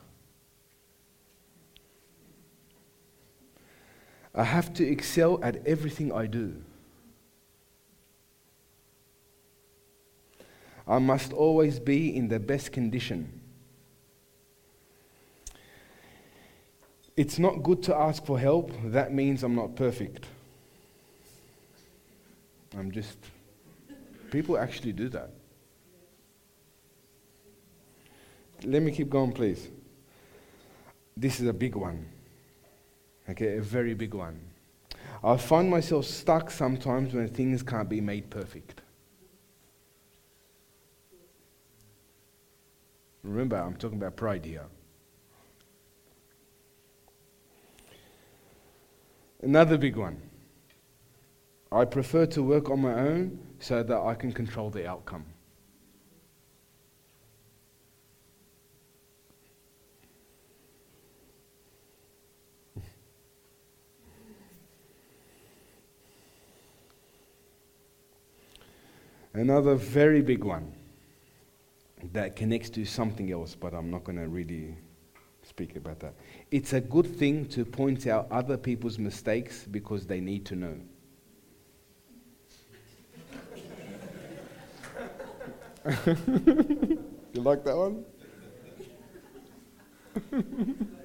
I 4.34 4.44
have 4.44 4.72
to 4.74 4.86
excel 4.86 5.42
at 5.42 5.66
everything 5.66 6.12
I 6.12 6.26
do. 6.26 6.62
I 10.88 10.98
must 10.98 11.34
always 11.34 11.78
be 11.78 12.16
in 12.16 12.28
the 12.28 12.40
best 12.40 12.72
condition. 12.72 13.40
It's 17.14 17.38
not 17.38 17.62
good 17.62 17.82
to 17.84 17.94
ask 17.94 18.24
for 18.24 18.38
help. 18.38 18.72
That 18.84 19.12
means 19.12 19.42
I'm 19.42 19.54
not 19.54 19.76
perfect. 19.76 20.24
I'm 22.76 22.90
just. 22.90 23.18
People 24.30 24.56
actually 24.56 24.92
do 24.92 25.08
that. 25.10 25.30
Let 28.64 28.82
me 28.82 28.90
keep 28.90 29.10
going, 29.10 29.32
please. 29.32 29.68
This 31.16 31.40
is 31.40 31.48
a 31.48 31.52
big 31.52 31.74
one. 31.74 32.06
Okay, 33.28 33.58
a 33.58 33.62
very 33.62 33.94
big 33.94 34.14
one. 34.14 34.40
I 35.22 35.36
find 35.36 35.68
myself 35.68 36.06
stuck 36.06 36.50
sometimes 36.50 37.12
when 37.12 37.28
things 37.28 37.62
can't 37.62 37.88
be 37.88 38.00
made 38.00 38.30
perfect. 38.30 38.80
Remember, 43.22 43.56
I'm 43.56 43.76
talking 43.76 43.98
about 43.98 44.16
pride 44.16 44.44
here. 44.44 44.66
Another 49.42 49.76
big 49.78 49.96
one. 49.96 50.20
I 51.70 51.84
prefer 51.84 52.26
to 52.26 52.42
work 52.42 52.70
on 52.70 52.80
my 52.80 52.94
own 52.94 53.38
so 53.60 53.82
that 53.82 53.98
I 53.98 54.14
can 54.14 54.32
control 54.32 54.70
the 54.70 54.88
outcome. 54.88 55.26
Another 69.34 69.76
very 69.76 70.20
big 70.20 70.42
one 70.42 70.77
that 72.12 72.36
connects 72.36 72.70
to 72.70 72.84
something 72.84 73.30
else, 73.32 73.54
but 73.54 73.74
I'm 73.74 73.90
not 73.90 74.04
going 74.04 74.18
to 74.18 74.28
really 74.28 74.76
speak 75.42 75.76
about 75.76 76.00
that. 76.00 76.14
It's 76.50 76.72
a 76.72 76.80
good 76.80 77.06
thing 77.16 77.46
to 77.46 77.64
point 77.64 78.06
out 78.06 78.28
other 78.30 78.56
people's 78.56 78.98
mistakes 78.98 79.64
because 79.70 80.06
they 80.06 80.20
need 80.20 80.44
to 80.46 80.56
know. 80.56 80.74
you 86.06 87.42
like 87.42 87.64
that 87.64 87.76
one? 87.76 88.04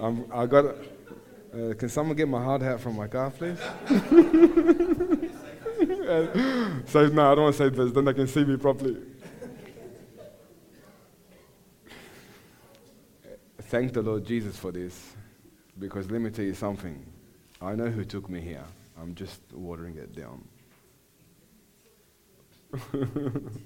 I'm, 0.00 0.24
I 0.32 0.46
got. 0.46 0.64
Uh, 0.64 1.74
can 1.74 1.88
someone 1.88 2.16
get 2.16 2.28
my 2.28 2.42
hard 2.42 2.62
hat 2.62 2.80
from 2.80 2.96
my 2.96 3.06
car, 3.06 3.30
please? 3.30 3.58
say 6.86 7.08
no, 7.10 7.32
I 7.32 7.34
don't 7.34 7.44
want 7.44 7.56
to 7.56 7.58
say 7.58 7.68
this. 7.68 7.92
Then 7.92 8.04
they 8.04 8.14
can 8.14 8.26
see 8.26 8.44
me 8.44 8.56
properly. 8.56 8.96
Thank 13.62 13.92
the 13.92 14.02
Lord 14.02 14.24
Jesus 14.24 14.56
for 14.56 14.72
this, 14.72 15.14
because 15.78 16.10
let 16.10 16.20
me 16.20 16.30
tell 16.30 16.44
you 16.44 16.54
something. 16.54 17.04
I 17.60 17.74
know 17.74 17.86
who 17.86 18.04
took 18.04 18.30
me 18.30 18.40
here. 18.40 18.64
I'm 19.00 19.14
just 19.14 19.40
watering 19.52 19.96
it 19.96 20.14
down. 20.14 20.44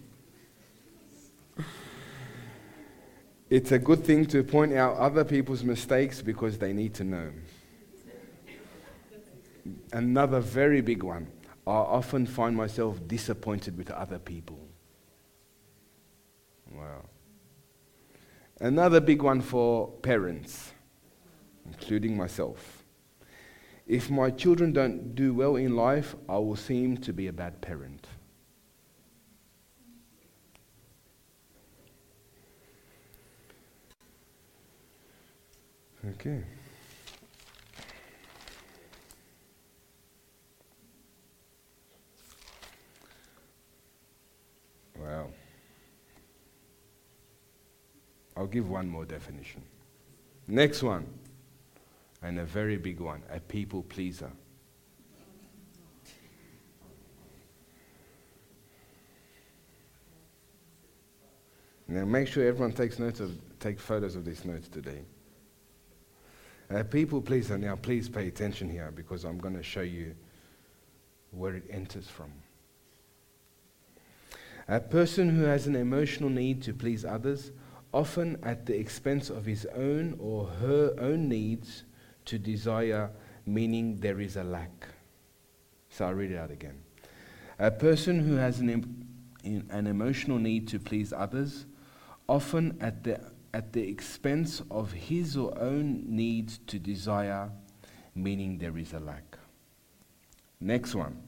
it's 3.50 3.72
a 3.72 3.78
good 3.78 4.04
thing 4.04 4.26
to 4.26 4.42
point 4.42 4.72
out 4.74 4.96
other 4.96 5.24
people's 5.24 5.64
mistakes 5.64 6.22
because 6.22 6.58
they 6.58 6.72
need 6.72 6.94
to 6.94 7.04
know. 7.04 7.30
Another 9.92 10.40
very 10.40 10.80
big 10.80 11.02
one. 11.02 11.26
I 11.68 11.80
often 11.80 12.24
find 12.24 12.56
myself 12.56 13.06
disappointed 13.06 13.76
with 13.76 13.90
other 13.90 14.18
people. 14.18 14.58
Wow. 16.72 17.04
Another 18.58 19.00
big 19.00 19.20
one 19.20 19.42
for 19.42 19.88
parents, 19.88 20.72
including 21.66 22.16
myself. 22.16 22.84
If 23.86 24.10
my 24.10 24.30
children 24.30 24.72
don't 24.72 25.14
do 25.14 25.34
well 25.34 25.56
in 25.56 25.76
life, 25.76 26.14
I 26.26 26.38
will 26.38 26.56
seem 26.56 26.96
to 26.98 27.12
be 27.12 27.26
a 27.26 27.32
bad 27.32 27.60
parent. 27.60 28.06
Okay. 36.12 36.44
Well, 45.00 45.30
I'll 48.36 48.46
give 48.46 48.68
one 48.68 48.88
more 48.88 49.04
definition. 49.04 49.62
Next 50.46 50.82
one, 50.82 51.06
and 52.22 52.38
a 52.38 52.44
very 52.44 52.76
big 52.76 53.00
one 53.00 53.22
a 53.30 53.40
people 53.40 53.82
pleaser. 53.82 54.30
Now 61.90 62.04
make 62.04 62.28
sure 62.28 62.46
everyone 62.46 62.72
takes 62.72 62.98
notes 62.98 63.20
of 63.20 63.36
take 63.60 63.80
photos 63.80 64.14
of 64.14 64.24
these 64.24 64.44
notes 64.44 64.68
today. 64.68 65.00
A 66.70 66.84
people 66.84 67.22
pleaser. 67.22 67.56
Now 67.56 67.76
please 67.76 68.08
pay 68.10 68.28
attention 68.28 68.68
here 68.68 68.92
because 68.94 69.24
I'm 69.24 69.38
going 69.38 69.56
to 69.56 69.62
show 69.62 69.80
you 69.80 70.14
where 71.30 71.54
it 71.54 71.64
enters 71.70 72.06
from. 72.06 72.30
A 74.68 74.80
person 74.80 75.30
who 75.30 75.44
has 75.44 75.66
an 75.66 75.74
emotional 75.74 76.28
need 76.28 76.62
to 76.64 76.74
please 76.74 77.02
others, 77.02 77.52
often 77.92 78.38
at 78.42 78.66
the 78.66 78.78
expense 78.78 79.30
of 79.30 79.46
his 79.46 79.66
own 79.74 80.14
or 80.18 80.44
her 80.44 80.94
own 80.98 81.26
needs 81.26 81.84
to 82.26 82.38
desire, 82.38 83.10
meaning 83.46 83.96
there 83.96 84.20
is 84.20 84.36
a 84.36 84.44
lack. 84.44 84.88
So 85.88 86.04
I'll 86.04 86.12
read 86.12 86.32
it 86.32 86.36
out 86.36 86.50
again. 86.50 86.82
A 87.58 87.70
person 87.70 88.20
who 88.20 88.34
has 88.34 88.60
an, 88.60 88.68
em- 88.68 89.66
an 89.70 89.86
emotional 89.86 90.38
need 90.38 90.68
to 90.68 90.78
please 90.78 91.14
others, 91.14 91.64
often 92.28 92.76
at 92.78 93.04
the, 93.04 93.20
at 93.54 93.72
the 93.72 93.88
expense 93.88 94.60
of 94.70 94.92
his 94.92 95.34
or 95.34 95.58
own 95.58 96.04
needs 96.06 96.58
to 96.66 96.78
desire, 96.78 97.50
meaning 98.14 98.58
there 98.58 98.76
is 98.76 98.92
a 98.92 99.00
lack. 99.00 99.38
Next 100.60 100.94
one. 100.94 101.22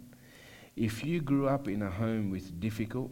If 0.77 1.05
you 1.05 1.21
grew 1.23 1.49
up 1.49 1.69
in 1.69 1.83
a 1.83 1.91
home 1.91 2.31
with 2.31 2.61
difficult, 2.61 3.11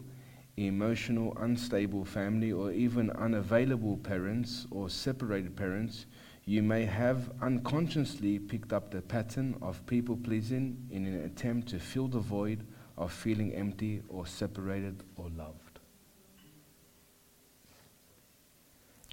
emotional, 0.67 1.37
unstable 1.39 2.05
family, 2.05 2.51
or 2.51 2.71
even 2.71 3.09
unavailable 3.11 3.97
parents 3.97 4.67
or 4.71 4.89
separated 4.89 5.55
parents, 5.55 6.05
you 6.45 6.63
may 6.63 6.85
have 6.85 7.31
unconsciously 7.41 8.39
picked 8.39 8.73
up 8.73 8.91
the 8.91 9.01
pattern 9.01 9.55
of 9.61 9.85
people 9.85 10.17
pleasing 10.17 10.77
in 10.89 11.05
an 11.05 11.23
attempt 11.23 11.69
to 11.69 11.79
fill 11.79 12.07
the 12.07 12.19
void 12.19 12.65
of 12.97 13.13
feeling 13.13 13.53
empty 13.53 14.01
or 14.09 14.25
separated 14.25 15.03
or 15.15 15.29
loved. 15.37 15.79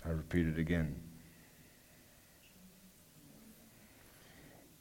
I 0.05 0.11
repeat 0.11 0.47
it 0.47 0.59
again. 0.59 1.06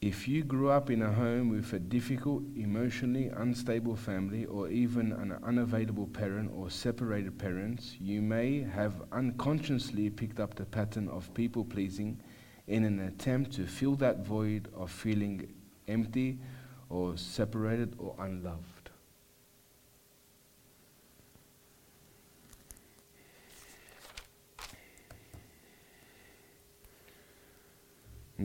If 0.02 0.28
you 0.28 0.44
grew 0.44 0.68
up 0.68 0.90
in 0.90 1.00
a 1.00 1.10
home 1.10 1.48
with 1.48 1.72
a 1.72 1.78
difficult, 1.78 2.42
emotionally 2.54 3.28
unstable 3.28 3.96
family, 3.96 4.44
or 4.44 4.68
even 4.68 5.10
an 5.10 5.32
unavailable 5.42 6.06
parent 6.08 6.52
or 6.54 6.68
separated 6.68 7.38
parents, 7.38 7.96
you 7.98 8.20
may 8.20 8.60
have 8.60 9.02
unconsciously 9.10 10.10
picked 10.10 10.38
up 10.38 10.54
the 10.54 10.66
pattern 10.66 11.08
of 11.08 11.32
people 11.32 11.64
pleasing 11.64 12.20
in 12.66 12.84
an 12.84 13.00
attempt 13.00 13.52
to 13.52 13.66
fill 13.66 13.94
that 13.96 14.26
void 14.26 14.68
of 14.74 14.90
feeling 14.90 15.50
empty 15.88 16.40
or 16.90 17.16
separated 17.16 17.94
or 17.96 18.14
unloved. 18.18 18.75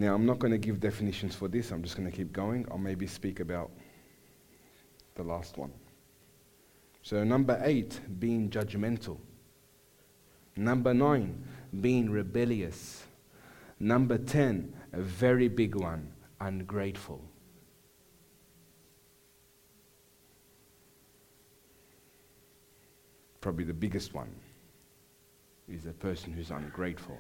Now, 0.02 0.16
I'm 0.16 0.26
not 0.26 0.39
going 0.39 0.49
to 0.49 0.58
give 0.58 0.80
definitions 0.80 1.36
for 1.36 1.47
this, 1.47 1.70
I'm 1.70 1.84
just 1.84 1.95
going 1.95 2.10
to 2.10 2.18
keep 2.18 2.34
going. 2.34 2.66
I'll 2.72 2.80
maybe 2.80 3.06
speak 3.06 3.39
about 3.39 3.70
the 5.14 5.22
last 5.22 5.60
one. 5.60 5.72
So, 7.04 7.24
number 7.24 7.62
eight, 7.64 7.99
being 8.18 8.49
judgmental. 8.49 9.20
Number 10.56 10.91
nine, 10.91 11.43
being 11.82 12.10
rebellious. 12.10 13.04
Number 13.80 14.18
10, 14.18 14.74
a 14.93 15.02
very 15.02 15.47
big 15.47 15.76
one, 15.76 16.12
ungrateful. 16.39 17.22
Probably 23.39 23.66
the 23.66 23.74
biggest 23.76 24.16
one 24.16 24.34
is 25.70 25.86
a 25.86 25.93
person 25.93 26.34
who's 26.34 26.49
ungrateful. 26.49 27.20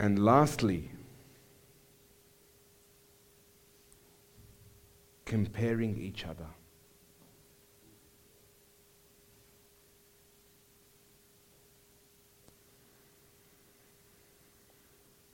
And 0.00 0.24
lastly, 0.24 0.90
comparing 5.26 6.00
each 6.00 6.24
other. 6.24 6.46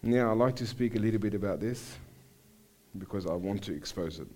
Now, 0.02 0.32
I'd 0.32 0.36
like 0.36 0.56
to 0.56 0.66
speak 0.66 0.96
a 0.96 0.98
little 0.98 1.20
bit 1.20 1.34
about 1.34 1.60
this 1.60 1.96
because 2.98 3.24
I 3.24 3.34
want 3.34 3.62
to 3.62 3.72
expose 3.72 4.18
it. 4.18 4.26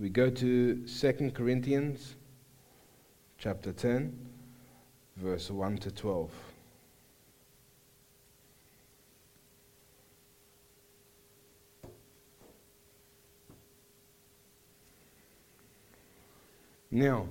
We 0.00 0.08
go 0.08 0.28
to 0.28 0.86
2 0.86 1.30
Corinthians 1.30 2.16
chapter 3.38 3.72
10 3.72 4.27
verse 5.20 5.50
1 5.50 5.78
to 5.78 5.90
12. 5.90 6.30
Now, 16.90 17.26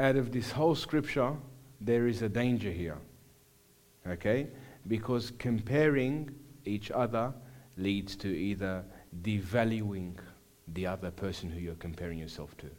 out 0.00 0.16
of 0.16 0.32
this 0.32 0.50
whole 0.50 0.74
scripture, 0.74 1.34
there 1.80 2.08
is 2.08 2.22
a 2.22 2.28
danger 2.28 2.70
here. 2.70 2.98
Okay? 4.06 4.48
Because 4.88 5.32
comparing 5.38 6.34
each 6.64 6.90
other 6.90 7.32
leads 7.76 8.16
to 8.16 8.28
either 8.28 8.84
devaluing 9.22 10.14
the 10.72 10.86
other 10.86 11.10
person 11.10 11.50
who 11.50 11.60
you're 11.60 11.74
comparing 11.74 12.18
yourself 12.18 12.56
to 12.58 12.70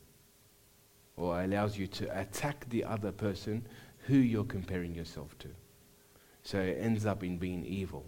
or 1.17 1.41
allows 1.41 1.77
you 1.77 1.87
to 1.87 2.19
attack 2.19 2.65
the 2.69 2.83
other 2.83 3.11
person 3.11 3.65
who 4.05 4.15
you're 4.15 4.45
comparing 4.45 4.93
yourself 4.93 5.37
to. 5.39 5.49
So 6.43 6.59
it 6.59 6.77
ends 6.79 7.05
up 7.05 7.23
in 7.23 7.37
being 7.37 7.65
evil. 7.65 8.05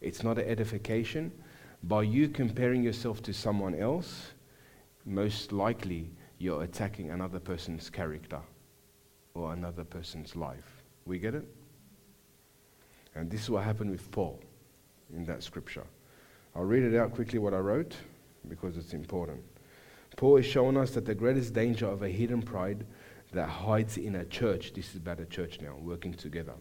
It's 0.00 0.22
not 0.22 0.38
an 0.38 0.48
edification. 0.48 1.30
By 1.84 2.02
you 2.02 2.28
comparing 2.28 2.82
yourself 2.82 3.22
to 3.22 3.32
someone 3.32 3.74
else, 3.74 4.32
most 5.04 5.52
likely 5.52 6.10
you're 6.38 6.62
attacking 6.62 7.10
another 7.10 7.38
person's 7.38 7.90
character 7.90 8.40
or 9.34 9.52
another 9.52 9.84
person's 9.84 10.34
life. 10.34 10.82
We 11.04 11.18
get 11.18 11.34
it? 11.34 11.46
And 13.14 13.30
this 13.30 13.42
is 13.42 13.50
what 13.50 13.64
happened 13.64 13.90
with 13.90 14.10
Paul 14.10 14.40
in 15.14 15.24
that 15.26 15.42
scripture. 15.42 15.84
I'll 16.54 16.64
read 16.64 16.82
it 16.82 16.96
out 16.98 17.14
quickly 17.14 17.38
what 17.38 17.54
I 17.54 17.58
wrote 17.58 17.94
because 18.48 18.76
it's 18.76 18.92
important. 18.92 19.42
Paul 20.16 20.36
is 20.36 20.46
showing 20.46 20.76
us 20.76 20.90
that 20.92 21.06
the 21.06 21.14
greatest 21.14 21.54
danger 21.54 21.86
of 21.86 22.02
a 22.02 22.08
hidden 22.08 22.42
pride 22.42 22.86
that 23.32 23.48
hides 23.48 23.96
in 23.96 24.16
a 24.16 24.24
church, 24.24 24.72
this 24.72 24.90
is 24.90 24.96
about 24.96 25.20
a 25.20 25.26
church 25.26 25.60
now, 25.60 25.76
working 25.80 26.14
together. 26.14 26.54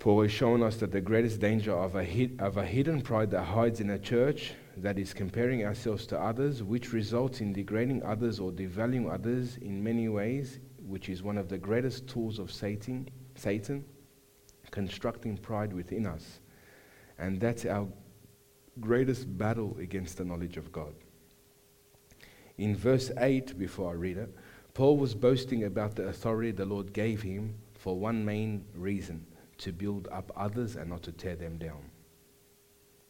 Paul 0.00 0.22
is 0.22 0.32
showing 0.32 0.62
us 0.62 0.76
that 0.76 0.92
the 0.92 1.00
greatest 1.00 1.40
danger 1.40 1.72
of 1.72 1.96
a, 1.96 2.04
hid, 2.04 2.40
of 2.40 2.56
a 2.56 2.64
hidden 2.64 3.02
pride 3.02 3.30
that 3.32 3.42
hides 3.42 3.80
in 3.80 3.90
a 3.90 3.98
church 3.98 4.54
that 4.76 4.98
is 4.98 5.12
comparing 5.12 5.64
ourselves 5.64 6.06
to 6.06 6.18
others, 6.18 6.62
which 6.62 6.92
results 6.92 7.40
in 7.40 7.52
degrading 7.52 8.02
others 8.04 8.38
or 8.38 8.52
devaluing 8.52 9.12
others 9.12 9.56
in 9.56 9.82
many 9.82 10.08
ways, 10.08 10.60
which 10.86 11.08
is 11.08 11.22
one 11.22 11.36
of 11.36 11.48
the 11.48 11.58
greatest 11.58 12.06
tools 12.06 12.38
of 12.38 12.52
Satan, 12.52 13.08
Satan 13.34 13.84
constructing 14.70 15.36
pride 15.36 15.72
within 15.72 16.06
us. 16.06 16.40
And 17.18 17.40
that's 17.40 17.64
our 17.64 17.88
greatest 18.80 19.36
battle 19.36 19.76
against 19.80 20.18
the 20.18 20.24
knowledge 20.24 20.56
of 20.56 20.70
God. 20.70 20.94
In 22.58 22.74
verse 22.74 23.10
8, 23.16 23.56
before 23.56 23.92
I 23.92 23.94
read 23.94 24.18
it, 24.18 24.34
Paul 24.74 24.96
was 24.96 25.14
boasting 25.14 25.64
about 25.64 25.94
the 25.94 26.08
authority 26.08 26.50
the 26.50 26.64
Lord 26.64 26.92
gave 26.92 27.22
him 27.22 27.54
for 27.74 27.98
one 27.98 28.24
main 28.24 28.64
reason 28.74 29.24
to 29.58 29.72
build 29.72 30.08
up 30.10 30.32
others 30.36 30.76
and 30.76 30.90
not 30.90 31.02
to 31.04 31.12
tear 31.12 31.36
them 31.36 31.56
down. 31.58 31.82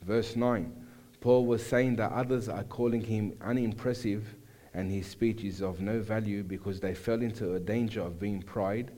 Verse 0.03 0.37
9, 0.37 0.73
Paul 1.21 1.47
was 1.47 1.65
saying 1.65 1.97
that 1.97 2.13
others 2.13 2.49
are 2.49 2.65
calling 2.65 3.01
him 3.01 3.37
unimpressive 3.41 4.35
and 4.75 4.91
his 4.91 5.07
speech 5.07 5.43
is 5.45 5.63
of 5.63 5.81
no 5.81 6.01
value 6.01 6.43
because 6.43 6.79
they 6.79 6.95
fell 6.95 7.23
into 7.23 7.55
a 7.55 7.61
danger 7.61 8.03
of 8.03 8.21
being 8.21 8.43
pride, 8.43 8.93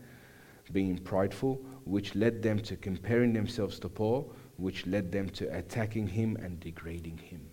being 0.72 0.98
prideful, 0.98 1.61
which 1.84 2.14
led 2.14 2.42
them 2.42 2.59
to 2.61 2.76
comparing 2.76 3.32
themselves 3.32 3.78
to 3.78 3.88
Paul, 3.88 4.32
which 4.57 4.86
led 4.86 5.11
them 5.11 5.28
to 5.30 5.57
attacking 5.57 6.09
him 6.09 6.36
and 6.36 6.61
degrading 6.61 7.18
him. 7.18 7.49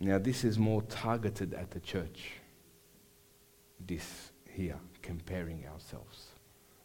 Now, 0.00 0.18
this 0.18 0.44
is 0.44 0.58
more 0.58 0.82
targeted 0.82 1.54
at 1.54 1.70
the 1.70 1.80
church. 1.80 2.32
This 3.84 4.30
here, 4.48 4.78
comparing 5.02 5.66
ourselves. 5.66 6.28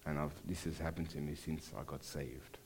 And 0.06 0.20
I've, 0.20 0.34
this 0.46 0.64
has 0.66 0.78
happened 0.80 1.10
to 1.12 1.20
me 1.20 1.36
since 1.36 1.72
I 1.78 1.84
got 1.84 2.04
saved. 2.04 2.58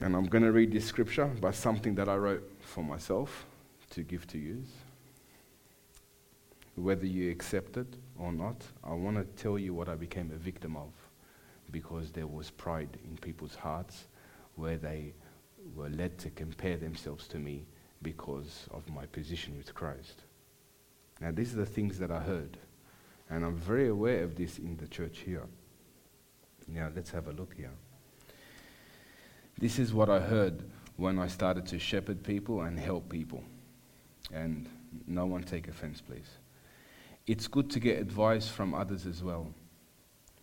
And 0.00 0.16
I'm 0.16 0.26
going 0.26 0.42
to 0.42 0.52
read 0.52 0.72
this 0.72 0.84
scripture 0.84 1.26
by 1.26 1.52
something 1.52 1.94
that 1.94 2.08
I 2.08 2.16
wrote 2.16 2.50
for 2.60 2.82
myself 2.82 3.46
to 3.90 4.02
give 4.02 4.26
to 4.28 4.38
you. 4.38 4.62
Whether 6.74 7.06
you 7.06 7.30
accept 7.30 7.76
it 7.76 7.86
or 8.18 8.32
not, 8.32 8.62
I 8.82 8.94
want 8.94 9.16
to 9.16 9.42
tell 9.42 9.58
you 9.58 9.74
what 9.74 9.88
I 9.88 9.94
became 9.94 10.30
a 10.34 10.38
victim 10.38 10.76
of 10.76 10.90
because 11.70 12.10
there 12.10 12.26
was 12.26 12.50
pride 12.50 12.98
in 13.04 13.16
people's 13.16 13.54
hearts 13.54 14.06
where 14.56 14.76
they 14.76 15.14
were 15.74 15.88
led 15.88 16.18
to 16.18 16.30
compare 16.30 16.76
themselves 16.76 17.26
to 17.28 17.38
me 17.38 17.66
because 18.02 18.66
of 18.70 18.88
my 18.88 19.06
position 19.06 19.56
with 19.56 19.74
Christ. 19.74 20.22
Now, 21.20 21.30
these 21.30 21.54
are 21.54 21.58
the 21.58 21.66
things 21.66 21.98
that 21.98 22.10
I 22.10 22.20
heard, 22.20 22.58
and 23.30 23.44
I'm 23.44 23.56
very 23.56 23.88
aware 23.88 24.24
of 24.24 24.34
this 24.34 24.58
in 24.58 24.76
the 24.76 24.88
church 24.88 25.18
here. 25.18 25.46
Now, 26.66 26.90
let's 26.94 27.10
have 27.10 27.28
a 27.28 27.32
look 27.32 27.54
here. 27.56 27.70
This 29.58 29.78
is 29.78 29.94
what 29.94 30.10
I 30.10 30.18
heard 30.18 30.64
when 30.96 31.18
I 31.18 31.28
started 31.28 31.66
to 31.66 31.78
shepherd 31.78 32.22
people 32.24 32.62
and 32.62 32.78
help 32.78 33.08
people. 33.08 33.44
And 34.32 34.68
no 35.06 35.26
one 35.26 35.42
take 35.42 35.68
offense, 35.68 36.00
please. 36.00 36.38
It's 37.26 37.46
good 37.46 37.70
to 37.70 37.80
get 37.80 38.00
advice 38.00 38.48
from 38.48 38.74
others 38.74 39.06
as 39.06 39.22
well. 39.22 39.46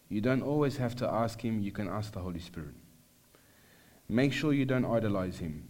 You 0.08 0.22
don't 0.22 0.42
always 0.42 0.78
have 0.78 0.96
to 0.98 1.08
ask 1.08 1.44
Him, 1.44 1.62
you 1.62 1.72
can 1.72 1.90
ask 1.90 2.14
the 2.14 2.20
Holy 2.20 2.40
Spirit. 2.40 2.74
Make 4.10 4.34
sure 4.34 4.54
you 4.54 4.66
don't 4.66 4.86
idolize 4.86 5.38
him. 5.38 5.68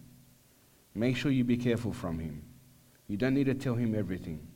Make 0.96 1.18
sure 1.18 1.30
you 1.30 1.44
be 1.44 1.58
careful 1.58 1.92
from 1.92 2.20
him. 2.20 2.44
You 3.08 3.18
don't 3.18 3.34
need 3.34 3.48
to 3.48 3.54
tell 3.54 3.76
him 3.76 3.94
everything. 3.94 4.48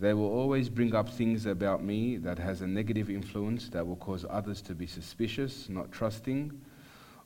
They 0.00 0.14
will 0.14 0.28
always 0.28 0.68
bring 0.68 0.92
up 0.92 1.08
things 1.08 1.46
about 1.46 1.84
me 1.84 2.16
that 2.16 2.40
has 2.40 2.60
a 2.60 2.66
negative 2.66 3.08
influence 3.08 3.68
that 3.68 3.86
will 3.86 3.96
cause 3.96 4.26
others 4.28 4.60
to 4.62 4.74
be 4.74 4.88
suspicious, 4.88 5.68
not 5.68 5.92
trusting, 5.92 6.60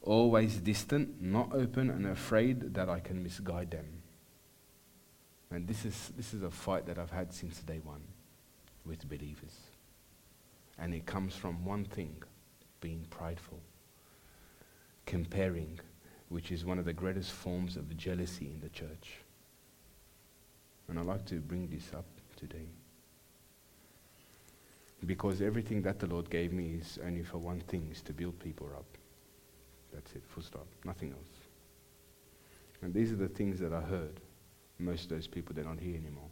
always 0.02 0.58
distant, 0.58 1.22
not 1.22 1.54
open, 1.54 1.88
and 1.88 2.06
afraid 2.06 2.74
that 2.74 2.90
I 2.90 3.00
can 3.00 3.22
misguide 3.22 3.70
them. 3.70 4.02
And 5.50 5.66
this 5.66 5.86
is, 5.86 6.12
this 6.18 6.34
is 6.34 6.42
a 6.42 6.50
fight 6.50 6.84
that 6.84 6.98
I've 6.98 7.10
had 7.10 7.32
since 7.32 7.60
day 7.60 7.80
one 7.82 8.02
with 8.84 9.08
believers. 9.08 9.56
And 10.78 10.92
it 10.92 11.06
comes 11.06 11.34
from 11.34 11.64
one 11.64 11.84
thing 11.84 12.22
being 12.80 13.06
prideful 13.08 13.60
comparing, 15.06 15.78
which 16.28 16.52
is 16.52 16.64
one 16.64 16.78
of 16.78 16.84
the 16.84 16.92
greatest 16.92 17.30
forms 17.30 17.76
of 17.76 17.96
jealousy 17.96 18.50
in 18.52 18.60
the 18.60 18.68
church. 18.68 19.20
And 20.88 20.98
I'd 20.98 21.06
like 21.06 21.24
to 21.26 21.40
bring 21.40 21.68
this 21.68 21.92
up 21.94 22.04
today. 22.36 22.68
Because 25.04 25.40
everything 25.40 25.82
that 25.82 26.00
the 26.00 26.06
Lord 26.06 26.28
gave 26.30 26.52
me 26.52 26.78
is 26.80 26.98
only 27.04 27.22
for 27.22 27.38
one 27.38 27.60
thing, 27.60 27.88
is 27.90 28.02
to 28.02 28.12
build 28.12 28.38
people 28.38 28.68
up. 28.76 28.86
That's 29.92 30.12
it, 30.12 30.22
full 30.26 30.42
stop, 30.42 30.66
nothing 30.84 31.12
else. 31.12 31.46
And 32.82 32.92
these 32.92 33.12
are 33.12 33.16
the 33.16 33.28
things 33.28 33.58
that 33.60 33.72
I 33.72 33.80
heard. 33.80 34.20
Most 34.78 35.04
of 35.04 35.10
those 35.10 35.26
people, 35.26 35.54
they're 35.54 35.64
not 35.64 35.80
here 35.80 35.96
anymore. 35.96 36.28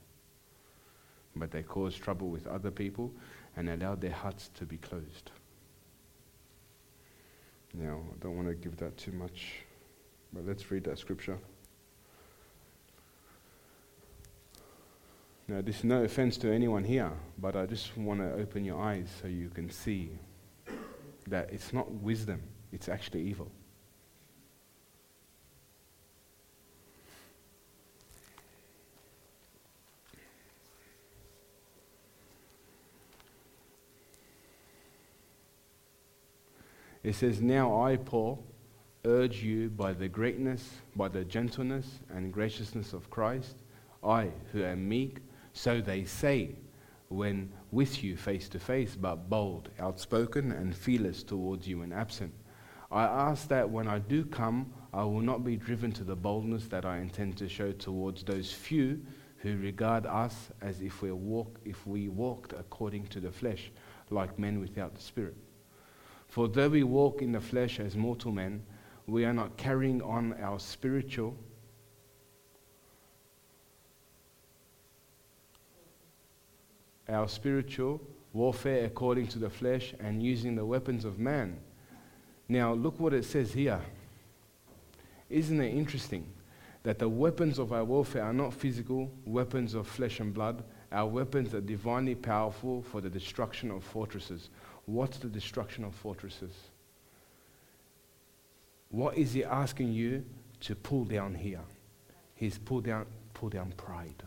But 1.36 1.50
they 1.50 1.62
caused 1.62 2.02
trouble 2.02 2.28
with 2.28 2.46
other 2.46 2.70
people 2.70 3.12
and 3.56 3.68
allowed 3.68 4.00
their 4.00 4.12
hearts 4.12 4.50
to 4.54 4.64
be 4.64 4.76
closed. 4.76 5.30
Now, 7.76 8.00
I 8.12 8.22
don't 8.22 8.36
want 8.36 8.48
to 8.48 8.54
give 8.54 8.76
that 8.76 8.96
too 8.96 9.10
much, 9.10 9.62
but 10.32 10.46
let's 10.46 10.70
read 10.70 10.84
that 10.84 10.98
scripture. 10.98 11.38
Now, 15.48 15.60
this 15.60 15.78
is 15.78 15.84
no 15.84 16.04
offense 16.04 16.36
to 16.38 16.52
anyone 16.52 16.84
here, 16.84 17.10
but 17.36 17.56
I 17.56 17.66
just 17.66 17.96
want 17.96 18.20
to 18.20 18.32
open 18.34 18.64
your 18.64 18.80
eyes 18.80 19.08
so 19.20 19.28
you 19.28 19.50
can 19.50 19.70
see 19.70 20.10
that 21.26 21.52
it's 21.52 21.72
not 21.72 21.90
wisdom, 21.90 22.40
it's 22.72 22.88
actually 22.88 23.22
evil. 23.22 23.50
It 37.04 37.14
says, 37.14 37.42
Now 37.42 37.82
I, 37.82 37.96
Paul, 37.96 38.42
urge 39.04 39.42
you 39.42 39.68
by 39.68 39.92
the 39.92 40.08
greatness, 40.08 40.70
by 40.96 41.08
the 41.08 41.22
gentleness 41.22 42.00
and 42.08 42.32
graciousness 42.32 42.94
of 42.94 43.10
Christ, 43.10 43.56
I, 44.02 44.30
who 44.52 44.64
am 44.64 44.88
meek, 44.88 45.18
so 45.52 45.82
they 45.82 46.06
say, 46.06 46.56
when 47.08 47.52
with 47.70 48.02
you 48.02 48.16
face 48.16 48.48
to 48.48 48.58
face, 48.58 48.96
but 48.96 49.28
bold, 49.28 49.68
outspoken, 49.78 50.50
and 50.50 50.74
fearless 50.74 51.22
towards 51.22 51.68
you 51.68 51.80
when 51.80 51.92
absent. 51.92 52.32
I 52.90 53.04
ask 53.04 53.48
that 53.48 53.68
when 53.68 53.86
I 53.86 53.98
do 53.98 54.24
come, 54.24 54.72
I 54.94 55.04
will 55.04 55.20
not 55.20 55.44
be 55.44 55.56
driven 55.56 55.92
to 55.92 56.04
the 56.04 56.16
boldness 56.16 56.68
that 56.68 56.86
I 56.86 56.98
intend 56.98 57.36
to 57.36 57.50
show 57.50 57.72
towards 57.72 58.22
those 58.22 58.50
few 58.50 59.04
who 59.38 59.58
regard 59.58 60.06
us 60.06 60.50
as 60.62 60.80
if 60.80 61.02
we, 61.02 61.12
walk, 61.12 61.60
if 61.66 61.86
we 61.86 62.08
walked 62.08 62.54
according 62.54 63.08
to 63.08 63.20
the 63.20 63.30
flesh, 63.30 63.70
like 64.08 64.38
men 64.38 64.58
without 64.58 64.94
the 64.94 65.02
Spirit. 65.02 65.36
For 66.34 66.48
though 66.48 66.68
we 66.68 66.82
walk 66.82 67.22
in 67.22 67.30
the 67.30 67.40
flesh 67.40 67.78
as 67.78 67.94
mortal 67.94 68.32
men, 68.32 68.64
we 69.06 69.24
are 69.24 69.32
not 69.32 69.56
carrying 69.56 70.02
on 70.02 70.34
our 70.42 70.58
spiritual 70.58 71.36
our 77.08 77.28
spiritual 77.28 78.00
warfare 78.32 78.84
according 78.84 79.28
to 79.28 79.38
the 79.38 79.48
flesh 79.48 79.94
and 80.00 80.20
using 80.20 80.56
the 80.56 80.64
weapons 80.64 81.04
of 81.04 81.20
man. 81.20 81.56
Now, 82.48 82.72
look 82.72 82.98
what 82.98 83.14
it 83.14 83.24
says 83.24 83.52
here. 83.52 83.80
Isn't 85.30 85.60
it 85.60 85.72
interesting 85.72 86.26
that 86.82 86.98
the 86.98 87.08
weapons 87.08 87.60
of 87.60 87.72
our 87.72 87.84
warfare 87.84 88.24
are 88.24 88.32
not 88.32 88.52
physical 88.52 89.08
weapons 89.24 89.74
of 89.74 89.86
flesh 89.86 90.18
and 90.18 90.34
blood? 90.34 90.64
Our 90.90 91.06
weapons 91.06 91.54
are 91.54 91.60
divinely 91.60 92.16
powerful 92.16 92.82
for 92.82 93.00
the 93.00 93.08
destruction 93.08 93.70
of 93.70 93.84
fortresses. 93.84 94.50
What's 94.86 95.18
the 95.18 95.28
destruction 95.28 95.84
of 95.84 95.94
fortresses? 95.94 96.52
What 98.90 99.16
is 99.16 99.32
he 99.32 99.44
asking 99.44 99.92
you 99.92 100.24
to 100.60 100.74
pull 100.74 101.04
down 101.04 101.34
here? 101.34 101.62
He's 102.34 102.58
pull 102.58 102.80
down, 102.80 103.06
pull 103.32 103.48
down 103.48 103.72
pride. 103.76 104.22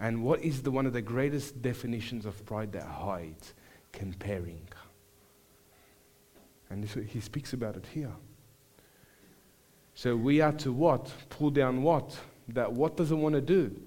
And 0.00 0.24
what 0.24 0.42
is 0.42 0.62
the, 0.62 0.70
one 0.70 0.86
of 0.86 0.92
the 0.92 1.02
greatest 1.02 1.62
definitions 1.62 2.26
of 2.26 2.44
pride 2.44 2.72
that 2.72 2.84
hides? 2.84 3.54
Comparing. 3.92 4.66
And 6.70 6.82
this, 6.82 6.96
he 7.08 7.20
speaks 7.20 7.52
about 7.52 7.76
it 7.76 7.86
here. 7.92 8.12
So 9.94 10.16
we 10.16 10.40
are 10.40 10.52
to 10.52 10.72
what? 10.72 11.12
Pull 11.30 11.50
down 11.50 11.82
what? 11.82 12.18
That 12.48 12.72
what 12.72 12.96
doesn't 12.96 13.20
want 13.20 13.36
to 13.36 13.40
do? 13.40 13.80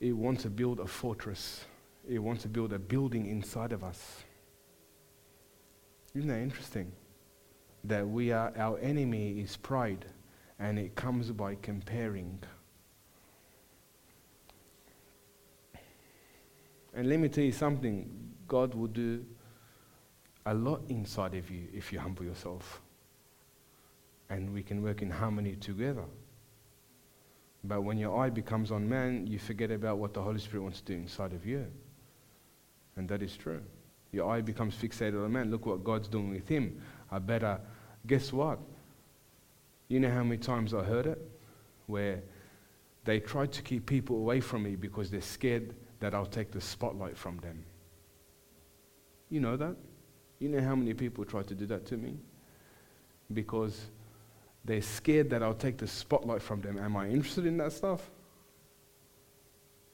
It 0.00 0.12
wants 0.12 0.42
to 0.44 0.50
build 0.50 0.80
a 0.80 0.86
fortress. 0.86 1.66
It 2.10 2.18
wants 2.18 2.42
to 2.42 2.48
build 2.48 2.72
a 2.72 2.78
building 2.78 3.26
inside 3.26 3.70
of 3.70 3.84
us. 3.84 4.24
Isn't 6.12 6.28
that 6.28 6.40
interesting? 6.40 6.90
That 7.84 8.06
we 8.06 8.32
are, 8.32 8.52
our 8.58 8.80
enemy 8.80 9.38
is 9.40 9.56
pride, 9.56 10.04
and 10.58 10.76
it 10.76 10.96
comes 10.96 11.30
by 11.30 11.54
comparing. 11.62 12.40
And 16.92 17.08
let 17.08 17.20
me 17.20 17.28
tell 17.28 17.44
you 17.44 17.52
something 17.52 18.10
God 18.48 18.74
will 18.74 18.88
do 18.88 19.24
a 20.46 20.52
lot 20.52 20.82
inside 20.88 21.36
of 21.36 21.48
you 21.48 21.68
if 21.72 21.92
you 21.92 22.00
humble 22.00 22.24
yourself. 22.24 22.82
And 24.30 24.52
we 24.52 24.64
can 24.64 24.82
work 24.82 25.00
in 25.00 25.10
harmony 25.10 25.54
together. 25.54 26.06
But 27.62 27.82
when 27.82 27.98
your 27.98 28.20
eye 28.20 28.30
becomes 28.30 28.72
on 28.72 28.88
man, 28.88 29.28
you 29.28 29.38
forget 29.38 29.70
about 29.70 29.98
what 29.98 30.12
the 30.12 30.20
Holy 30.20 30.40
Spirit 30.40 30.64
wants 30.64 30.80
to 30.80 30.86
do 30.86 30.94
inside 30.94 31.32
of 31.32 31.46
you. 31.46 31.66
And 32.96 33.08
that 33.08 33.22
is 33.22 33.36
true. 33.36 33.62
Your 34.12 34.30
eye 34.30 34.40
becomes 34.40 34.74
fixated 34.74 35.24
on 35.24 35.32
man. 35.32 35.50
Look 35.50 35.66
what 35.66 35.84
God's 35.84 36.08
doing 36.08 36.30
with 36.30 36.48
him. 36.48 36.80
I 37.10 37.18
better, 37.18 37.60
guess 38.06 38.32
what? 38.32 38.58
You 39.88 40.00
know 40.00 40.10
how 40.10 40.22
many 40.22 40.38
times 40.38 40.74
I 40.74 40.82
heard 40.82 41.06
it? 41.06 41.20
Where 41.86 42.22
they 43.04 43.20
tried 43.20 43.52
to 43.52 43.62
keep 43.62 43.86
people 43.86 44.16
away 44.16 44.40
from 44.40 44.62
me 44.62 44.76
because 44.76 45.10
they're 45.10 45.20
scared 45.20 45.74
that 46.00 46.14
I'll 46.14 46.26
take 46.26 46.50
the 46.50 46.60
spotlight 46.60 47.16
from 47.16 47.38
them. 47.38 47.64
You 49.28 49.40
know 49.40 49.56
that? 49.56 49.76
You 50.38 50.48
know 50.48 50.60
how 50.60 50.74
many 50.74 50.94
people 50.94 51.24
try 51.24 51.42
to 51.42 51.54
do 51.54 51.66
that 51.66 51.86
to 51.86 51.96
me? 51.96 52.16
Because 53.32 53.86
they're 54.64 54.82
scared 54.82 55.30
that 55.30 55.42
I'll 55.42 55.54
take 55.54 55.78
the 55.78 55.86
spotlight 55.86 56.42
from 56.42 56.60
them. 56.60 56.78
Am 56.78 56.96
I 56.96 57.08
interested 57.08 57.46
in 57.46 57.56
that 57.58 57.72
stuff? 57.72 58.10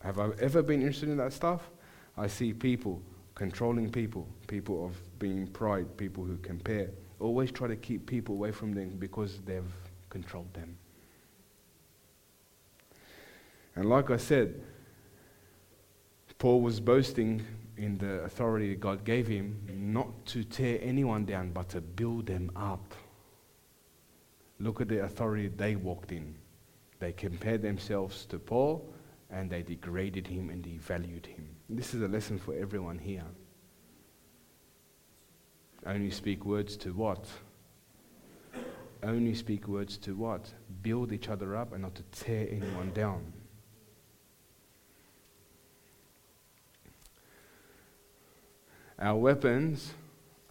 Have 0.02 0.18
I 0.18 0.30
ever 0.40 0.62
been 0.62 0.80
interested 0.80 1.08
in 1.08 1.16
that 1.18 1.32
stuff? 1.32 1.70
I 2.16 2.26
see 2.26 2.52
people 2.52 3.02
controlling 3.34 3.90
people, 3.90 4.26
people 4.46 4.86
of 4.86 5.18
being 5.18 5.46
pride, 5.46 5.96
people 5.96 6.24
who 6.24 6.38
compare, 6.38 6.90
always 7.20 7.50
try 7.50 7.68
to 7.68 7.76
keep 7.76 8.06
people 8.06 8.34
away 8.34 8.52
from 8.52 8.72
them 8.72 8.96
because 8.98 9.40
they've 9.44 9.72
controlled 10.08 10.52
them. 10.54 10.76
And 13.74 13.90
like 13.90 14.10
I 14.10 14.16
said, 14.16 14.62
Paul 16.38 16.62
was 16.62 16.80
boasting 16.80 17.44
in 17.76 17.98
the 17.98 18.22
authority 18.22 18.74
God 18.74 19.04
gave 19.04 19.26
him 19.26 19.60
not 19.70 20.24
to 20.26 20.44
tear 20.44 20.78
anyone 20.82 21.24
down, 21.24 21.50
but 21.52 21.68
to 21.70 21.80
build 21.80 22.26
them 22.26 22.50
up. 22.56 22.94
Look 24.58 24.80
at 24.80 24.88
the 24.88 25.04
authority 25.04 25.48
they 25.48 25.76
walked 25.76 26.12
in. 26.12 26.34
They 26.98 27.12
compared 27.12 27.60
themselves 27.60 28.24
to 28.26 28.38
Paul 28.38 28.90
and 29.30 29.50
they 29.50 29.62
degraded 29.62 30.26
him 30.26 30.48
and 30.48 30.64
devalued 30.64 31.26
him. 31.26 31.55
This 31.68 31.94
is 31.94 32.02
a 32.02 32.08
lesson 32.08 32.38
for 32.38 32.54
everyone 32.54 32.98
here. 32.98 33.24
Only 35.84 36.10
speak 36.10 36.44
words 36.44 36.76
to 36.78 36.92
what? 36.92 37.26
Only 39.02 39.34
speak 39.34 39.66
words 39.66 39.98
to 39.98 40.14
what? 40.14 40.52
Build 40.82 41.12
each 41.12 41.28
other 41.28 41.56
up 41.56 41.72
and 41.72 41.82
not 41.82 41.96
to 41.96 42.02
tear 42.12 42.46
anyone 42.48 42.92
down. 42.94 43.32
Our 49.00 49.16
weapons 49.16 49.92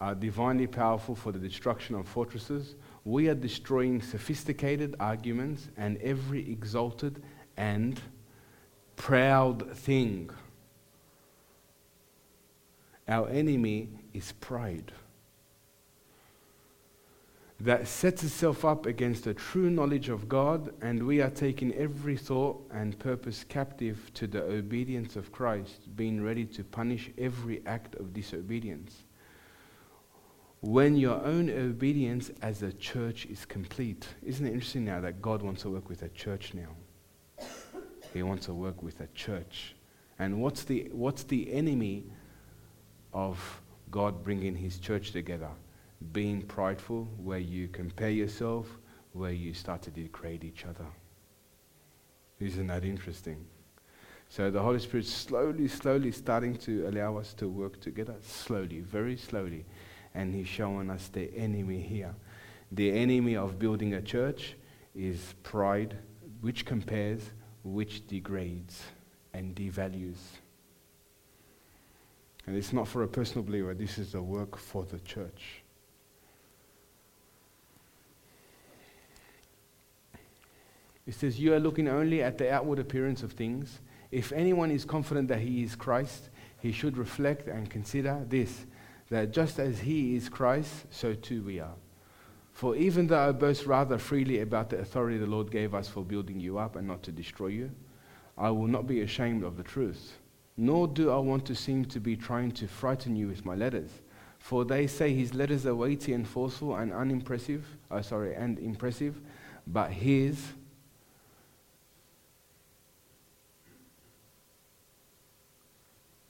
are 0.00 0.14
divinely 0.14 0.66
powerful 0.66 1.14
for 1.14 1.32
the 1.32 1.38
destruction 1.38 1.94
of 1.94 2.06
fortresses. 2.06 2.74
We 3.04 3.28
are 3.28 3.34
destroying 3.34 4.02
sophisticated 4.02 4.96
arguments 5.00 5.68
and 5.78 5.96
every 5.98 6.50
exalted 6.50 7.22
and 7.56 8.00
proud 8.96 9.74
thing 9.76 10.30
our 13.08 13.28
enemy 13.28 13.88
is 14.12 14.32
pride 14.32 14.92
that 17.60 17.88
sets 17.88 18.22
itself 18.22 18.64
up 18.64 18.84
against 18.84 19.24
the 19.24 19.32
true 19.32 19.70
knowledge 19.70 20.10
of 20.10 20.28
God, 20.28 20.74
and 20.82 21.06
we 21.06 21.22
are 21.22 21.30
taking 21.30 21.72
every 21.74 22.16
thought 22.16 22.62
and 22.70 22.98
purpose 22.98 23.44
captive 23.48 24.10
to 24.14 24.26
the 24.26 24.42
obedience 24.42 25.16
of 25.16 25.32
Christ, 25.32 25.96
being 25.96 26.22
ready 26.22 26.44
to 26.44 26.62
punish 26.62 27.10
every 27.16 27.62
act 27.66 27.94
of 27.94 28.12
disobedience. 28.12 29.04
When 30.60 30.96
your 30.96 31.22
own 31.24 31.48
obedience 31.48 32.30
as 32.42 32.62
a 32.62 32.72
church 32.74 33.24
is 33.26 33.46
complete, 33.46 34.06
isn't 34.22 34.44
it 34.44 34.52
interesting 34.52 34.84
now 34.84 35.00
that 35.00 35.22
God 35.22 35.40
wants 35.40 35.62
to 35.62 35.70
work 35.70 35.88
with 35.88 36.02
a 36.02 36.08
church 36.10 36.52
now? 36.52 37.46
He 38.12 38.22
wants 38.22 38.46
to 38.46 38.54
work 38.54 38.82
with 38.82 39.00
a 39.00 39.06
church. 39.14 39.74
And 40.18 40.42
what's 40.42 40.64
the, 40.64 40.90
what's 40.92 41.22
the 41.22 41.52
enemy 41.52 42.04
of 43.16 43.62
God 43.90 44.22
bringing 44.22 44.54
his 44.54 44.78
church 44.78 45.10
together. 45.10 45.48
Being 46.12 46.42
prideful, 46.42 47.08
where 47.16 47.38
you 47.38 47.66
compare 47.68 48.10
yourself, 48.10 48.66
where 49.14 49.32
you 49.32 49.54
start 49.54 49.80
to 49.82 49.90
degrade 49.90 50.44
each 50.44 50.66
other. 50.66 50.84
Isn't 52.38 52.66
that 52.66 52.84
interesting? 52.84 53.46
So 54.28 54.50
the 54.50 54.60
Holy 54.60 54.80
Spirit 54.80 55.06
slowly, 55.06 55.66
slowly 55.66 56.12
starting 56.12 56.56
to 56.58 56.88
allow 56.88 57.16
us 57.16 57.32
to 57.34 57.48
work 57.48 57.80
together. 57.80 58.16
Slowly, 58.20 58.80
very 58.80 59.16
slowly. 59.16 59.64
And 60.14 60.34
He's 60.34 60.48
showing 60.48 60.90
us 60.90 61.08
the 61.08 61.34
enemy 61.34 61.80
here. 61.80 62.14
The 62.70 62.92
enemy 62.92 63.36
of 63.36 63.58
building 63.58 63.94
a 63.94 64.02
church 64.02 64.56
is 64.94 65.34
pride, 65.42 65.96
which 66.42 66.66
compares, 66.66 67.30
which 67.62 68.06
degrades 68.06 68.82
and 69.32 69.54
devalues. 69.54 70.18
And 72.46 72.56
it's 72.56 72.72
not 72.72 72.86
for 72.86 73.02
a 73.02 73.08
personal 73.08 73.44
believer, 73.44 73.74
this 73.74 73.98
is 73.98 74.14
a 74.14 74.22
work 74.22 74.56
for 74.56 74.84
the 74.84 75.00
church. 75.00 75.62
It 81.06 81.14
says, 81.14 81.38
You 81.38 81.54
are 81.54 81.60
looking 81.60 81.88
only 81.88 82.22
at 82.22 82.38
the 82.38 82.52
outward 82.52 82.78
appearance 82.78 83.22
of 83.22 83.32
things. 83.32 83.80
If 84.10 84.32
anyone 84.32 84.70
is 84.70 84.84
confident 84.84 85.28
that 85.28 85.40
he 85.40 85.62
is 85.62 85.74
Christ, 85.74 86.30
he 86.60 86.72
should 86.72 86.96
reflect 86.96 87.48
and 87.48 87.68
consider 87.68 88.24
this 88.28 88.66
that 89.08 89.30
just 89.30 89.60
as 89.60 89.78
he 89.78 90.16
is 90.16 90.28
Christ, 90.28 90.86
so 90.90 91.14
too 91.14 91.42
we 91.44 91.60
are. 91.60 91.74
For 92.52 92.74
even 92.74 93.06
though 93.06 93.28
I 93.28 93.32
boast 93.32 93.66
rather 93.66 93.98
freely 93.98 94.40
about 94.40 94.70
the 94.70 94.78
authority 94.78 95.18
the 95.18 95.26
Lord 95.26 95.50
gave 95.50 95.74
us 95.74 95.88
for 95.88 96.04
building 96.04 96.40
you 96.40 96.58
up 96.58 96.74
and 96.74 96.88
not 96.88 97.02
to 97.04 97.12
destroy 97.12 97.48
you, 97.48 97.70
I 98.36 98.50
will 98.50 98.66
not 98.66 98.86
be 98.86 99.02
ashamed 99.02 99.44
of 99.44 99.56
the 99.56 99.62
truth. 99.62 100.18
Nor 100.56 100.88
do 100.88 101.10
I 101.10 101.18
want 101.18 101.44
to 101.46 101.54
seem 101.54 101.84
to 101.86 102.00
be 102.00 102.16
trying 102.16 102.50
to 102.52 102.66
frighten 102.66 103.14
you 103.14 103.28
with 103.28 103.44
my 103.44 103.54
letters. 103.54 103.90
For 104.38 104.64
they 104.64 104.86
say 104.86 105.12
his 105.12 105.34
letters 105.34 105.66
are 105.66 105.74
weighty 105.74 106.12
and 106.12 106.26
forceful 106.26 106.76
and 106.76 106.92
unimpressive, 106.92 107.66
oh, 107.90 108.00
sorry, 108.00 108.34
and 108.34 108.58
impressive, 108.58 109.20
but 109.66 109.90
his 109.90 110.52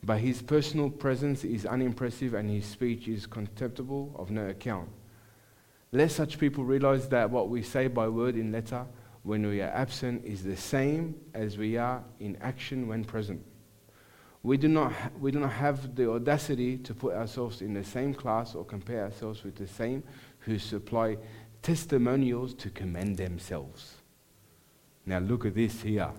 But 0.06 0.20
his 0.20 0.40
personal 0.40 0.88
presence 0.88 1.42
is 1.42 1.66
unimpressive 1.66 2.32
and 2.34 2.48
his 2.48 2.64
speech 2.64 3.08
is 3.08 3.26
contemptible 3.26 4.14
of 4.16 4.30
no 4.30 4.46
account. 4.46 4.88
Let 5.90 6.12
such 6.12 6.38
people 6.38 6.64
realize 6.64 7.08
that 7.08 7.28
what 7.28 7.48
we 7.48 7.60
say 7.62 7.88
by 7.88 8.06
word 8.06 8.36
in 8.36 8.52
letter 8.52 8.86
when 9.24 9.44
we 9.44 9.60
are 9.60 9.70
absent 9.70 10.24
is 10.24 10.44
the 10.44 10.56
same 10.56 11.16
as 11.34 11.58
we 11.58 11.76
are 11.76 12.04
in 12.20 12.36
action 12.40 12.86
when 12.86 13.04
present. 13.04 13.42
We 14.46 14.56
do, 14.56 14.68
not 14.68 14.92
we 15.20 15.32
do 15.32 15.40
not 15.40 15.54
have 15.54 15.96
the 15.96 16.08
audacity 16.08 16.78
to 16.78 16.94
put 16.94 17.16
ourselves 17.16 17.62
in 17.62 17.74
the 17.74 17.82
same 17.82 18.14
class 18.14 18.54
or 18.54 18.64
compare 18.64 19.02
ourselves 19.02 19.42
with 19.42 19.56
the 19.56 19.66
same 19.66 20.04
who 20.38 20.60
supply 20.60 21.16
testimonials 21.62 22.54
to 22.54 22.70
commend 22.70 23.16
themselves. 23.16 23.96
Now, 25.04 25.18
look 25.18 25.46
at 25.46 25.56
this 25.56 25.82
here. 25.82 26.12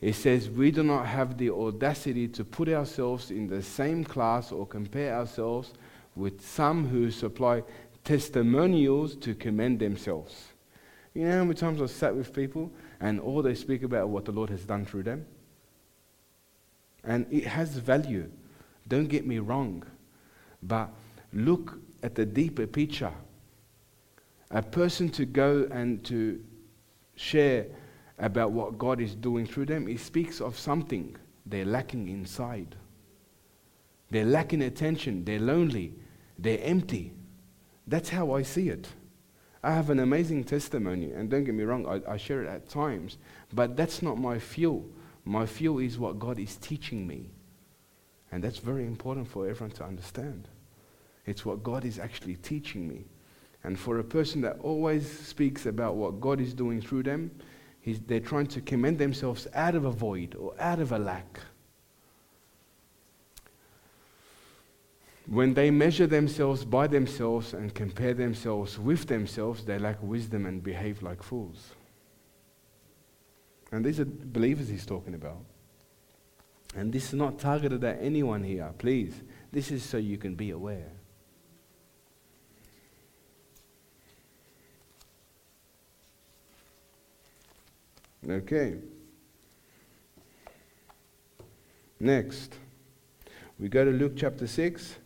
It 0.00 0.14
says, 0.14 0.50
We 0.50 0.72
do 0.72 0.82
not 0.82 1.06
have 1.06 1.38
the 1.38 1.50
audacity 1.50 2.26
to 2.26 2.44
put 2.44 2.68
ourselves 2.68 3.30
in 3.30 3.46
the 3.46 3.62
same 3.62 4.02
class 4.02 4.50
or 4.50 4.66
compare 4.66 5.14
ourselves 5.14 5.72
with 6.16 6.44
some 6.44 6.88
who 6.88 7.12
supply 7.12 7.62
testimonials 8.02 9.14
to 9.18 9.36
commend 9.36 9.78
themselves. 9.78 10.48
You 11.14 11.26
know 11.26 11.38
how 11.38 11.44
many 11.44 11.54
times 11.54 11.80
I've 11.80 11.92
sat 11.92 12.16
with 12.16 12.32
people 12.32 12.72
and 12.98 13.20
all 13.20 13.40
they 13.40 13.54
speak 13.54 13.84
about 13.84 14.08
what 14.08 14.24
the 14.24 14.32
Lord 14.32 14.50
has 14.50 14.64
done 14.64 14.84
through 14.84 15.04
them? 15.04 15.26
And 17.06 17.26
it 17.30 17.44
has 17.44 17.70
value. 17.76 18.30
Don't 18.88 19.06
get 19.06 19.26
me 19.26 19.38
wrong. 19.38 19.84
But 20.62 20.90
look 21.32 21.78
at 22.02 22.14
the 22.14 22.26
deeper 22.26 22.66
picture. 22.66 23.12
A 24.50 24.62
person 24.62 25.08
to 25.10 25.24
go 25.24 25.68
and 25.70 26.04
to 26.04 26.40
share 27.16 27.66
about 28.18 28.52
what 28.52 28.78
God 28.78 29.00
is 29.00 29.14
doing 29.14 29.46
through 29.46 29.66
them, 29.66 29.88
it 29.88 30.00
speaks 30.00 30.40
of 30.40 30.58
something 30.58 31.16
they're 31.44 31.64
lacking 31.64 32.08
inside. 32.08 32.76
They're 34.10 34.24
lacking 34.24 34.62
attention, 34.62 35.24
they're 35.24 35.40
lonely, 35.40 35.94
they're 36.38 36.62
empty. 36.62 37.12
That's 37.86 38.08
how 38.08 38.32
I 38.32 38.42
see 38.42 38.68
it. 38.68 38.88
I 39.62 39.72
have 39.72 39.90
an 39.90 39.98
amazing 39.98 40.44
testimony, 40.44 41.12
and 41.12 41.28
don't 41.28 41.44
get 41.44 41.54
me 41.54 41.64
wrong, 41.64 41.86
I, 41.86 42.12
I 42.12 42.16
share 42.16 42.42
it 42.42 42.48
at 42.48 42.68
times, 42.68 43.18
but 43.52 43.76
that's 43.76 44.00
not 44.00 44.18
my 44.18 44.38
fuel. 44.38 44.88
My 45.28 45.44
fuel 45.44 45.80
is 45.80 45.98
what 45.98 46.20
God 46.20 46.38
is 46.38 46.56
teaching 46.56 47.06
me. 47.06 47.30
And 48.30 48.42
that's 48.42 48.58
very 48.58 48.86
important 48.86 49.28
for 49.28 49.48
everyone 49.48 49.74
to 49.76 49.84
understand. 49.84 50.48
It's 51.26 51.44
what 51.44 51.64
God 51.64 51.84
is 51.84 51.98
actually 51.98 52.36
teaching 52.36 52.88
me. 52.88 53.04
And 53.64 53.76
for 53.78 53.98
a 53.98 54.04
person 54.04 54.40
that 54.42 54.58
always 54.60 55.10
speaks 55.10 55.66
about 55.66 55.96
what 55.96 56.20
God 56.20 56.40
is 56.40 56.54
doing 56.54 56.80
through 56.80 57.02
them, 57.02 57.32
they're 58.06 58.20
trying 58.20 58.46
to 58.48 58.60
commend 58.60 58.98
themselves 58.98 59.48
out 59.52 59.74
of 59.74 59.84
a 59.84 59.90
void 59.90 60.36
or 60.36 60.54
out 60.60 60.78
of 60.78 60.92
a 60.92 60.98
lack. 60.98 61.40
When 65.26 65.54
they 65.54 65.72
measure 65.72 66.06
themselves 66.06 66.64
by 66.64 66.86
themselves 66.86 67.52
and 67.52 67.74
compare 67.74 68.14
themselves 68.14 68.78
with 68.78 69.08
themselves, 69.08 69.64
they 69.64 69.76
lack 69.76 70.00
wisdom 70.00 70.46
and 70.46 70.62
behave 70.62 71.02
like 71.02 71.20
fools. 71.20 71.75
And 73.72 73.84
these 73.84 74.00
are 74.00 74.04
believers 74.04 74.68
he's 74.68 74.86
talking 74.86 75.14
about. 75.14 75.44
And 76.74 76.92
this 76.92 77.08
is 77.08 77.14
not 77.14 77.38
targeted 77.38 77.82
at 77.84 77.98
anyone 78.00 78.42
here, 78.42 78.72
please. 78.78 79.14
This 79.50 79.70
is 79.70 79.82
so 79.82 79.96
you 79.96 80.18
can 80.18 80.34
be 80.34 80.50
aware. 80.50 80.92
Okay. 88.28 88.76
Next, 91.98 92.56
we 93.58 93.68
go 93.68 93.84
to 93.84 93.90
Luke 93.90 94.14
chapter 94.16 94.46
6, 94.46 94.96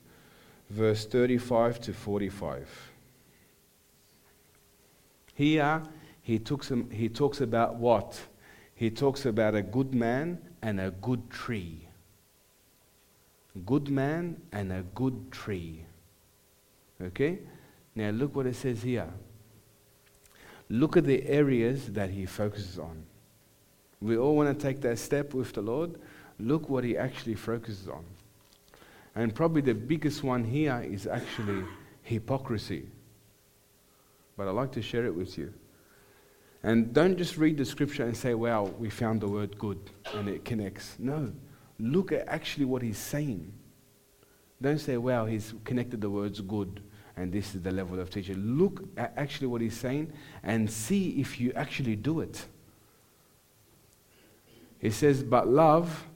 verse 0.71 1.07
35 1.07 1.81
to 1.83 1.93
45. 1.93 2.93
Here, 5.35 5.83
he, 6.23 6.41
some, 6.63 6.91
he 6.91 7.09
talks 7.09 7.41
about 7.41 7.77
what? 7.77 8.21
He 8.81 8.89
talks 8.89 9.27
about 9.27 9.55
a 9.55 9.61
good 9.61 9.95
man 9.95 10.39
and 10.63 10.81
a 10.81 10.91
good 10.91 11.29
tree. 11.29 11.87
Good 13.67 13.91
man 13.91 14.41
and 14.53 14.73
a 14.73 14.85
good 14.95 15.31
tree. 15.31 15.85
Okay? 16.99 17.41
Now 17.95 18.09
look 18.09 18.35
what 18.35 18.47
it 18.47 18.57
says 18.57 18.83
here. 18.83 19.13
Look 20.71 20.97
at 20.97 21.05
the 21.05 21.29
areas 21.29 21.89
that 21.93 22.09
he 22.09 22.25
focuses 22.25 22.79
on. 22.79 23.03
We 24.01 24.17
all 24.17 24.35
want 24.35 24.59
to 24.59 24.67
take 24.67 24.81
that 24.81 24.99
step 24.99 25.35
with 25.35 25.53
the 25.53 25.61
Lord. 25.61 26.01
Look 26.39 26.71
what 26.71 26.83
he 26.83 26.97
actually 26.97 27.35
focuses 27.35 27.87
on. 27.87 28.07
And 29.15 29.35
probably 29.35 29.61
the 29.61 29.75
biggest 29.75 30.25
one 30.25 30.43
here 30.43 30.81
is 30.91 31.07
actually 31.07 31.65
hypocrisy. 32.03 32.89
But 34.39 34.49
I'd 34.49 34.53
like 34.53 34.73
to 34.73 34.81
share 34.81 35.05
it 35.05 35.15
with 35.15 35.37
you. 35.37 35.53
And 36.63 36.93
don't 36.93 37.17
just 37.17 37.37
read 37.37 37.57
the 37.57 37.65
scripture 37.65 38.05
and 38.05 38.17
say, 38.17 38.35
wow, 38.35 38.65
we 38.79 38.91
found 38.91 39.23
the 39.23 39.29
word 39.29 39.59
good 39.59 39.79
and 40.15 40.29
it 40.29 40.45
connects. 40.45 40.97
No. 40.99 41.33
Look 41.79 42.13
at 42.13 42.29
actually 42.29 42.67
what 42.67 42.83
he's 42.83 42.99
saying. 42.99 43.53
Don't 44.61 44.79
say, 44.79 44.99
wow, 44.99 45.25
he's 45.25 45.55
connected 45.65 46.03
the 46.03 46.11
words 46.11 46.41
good 46.43 46.83
and 47.17 47.33
this 47.33 47.55
is 47.55 47.63
the 47.63 47.71
level 47.71 47.99
of 47.99 48.11
teacher. 48.11 48.35
Look 48.35 48.83
at 48.99 49.15
actually 49.17 49.47
what 49.47 49.63
he's 49.63 49.77
saying 49.77 50.13
and 50.43 50.71
see 50.71 51.21
if 51.21 51.41
you 51.41 51.53
actually 51.55 51.97
do 51.97 52.21
it. 52.21 52.45
He 54.79 54.91
says, 54.91 55.23
But 55.23 55.49
love 55.49 56.07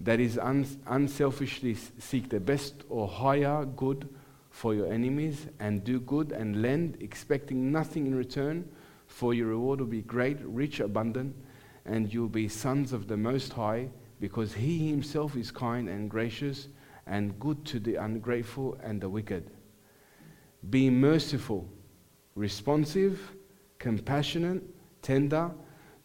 that 0.00 0.18
is 0.18 0.38
un- 0.38 0.66
unselfishly 0.86 1.76
seek 1.98 2.28
the 2.28 2.40
best 2.40 2.74
or 2.88 3.06
higher 3.06 3.64
good 3.64 4.08
for 4.50 4.74
your 4.74 4.92
enemies 4.92 5.46
and 5.60 5.82
do 5.84 6.00
good 6.00 6.32
and 6.32 6.60
lend, 6.60 6.98
expecting 7.00 7.70
nothing 7.72 8.06
in 8.06 8.14
return, 8.14 8.68
for 9.12 9.34
your 9.34 9.48
reward 9.48 9.80
will 9.80 9.86
be 9.86 10.02
great, 10.02 10.38
rich, 10.40 10.80
abundant, 10.80 11.36
and 11.84 12.12
you'll 12.12 12.28
be 12.28 12.48
sons 12.48 12.92
of 12.92 13.08
the 13.08 13.16
Most 13.16 13.52
High, 13.52 13.90
because 14.20 14.54
He 14.54 14.88
Himself 14.88 15.36
is 15.36 15.50
kind 15.50 15.88
and 15.88 16.10
gracious 16.10 16.68
and 17.06 17.38
good 17.38 17.64
to 17.66 17.78
the 17.78 17.96
ungrateful 17.96 18.78
and 18.82 19.00
the 19.00 19.08
wicked. 19.08 19.50
Be 20.70 20.88
merciful, 20.88 21.68
responsive, 22.34 23.32
compassionate, 23.78 24.62
tender, 25.02 25.50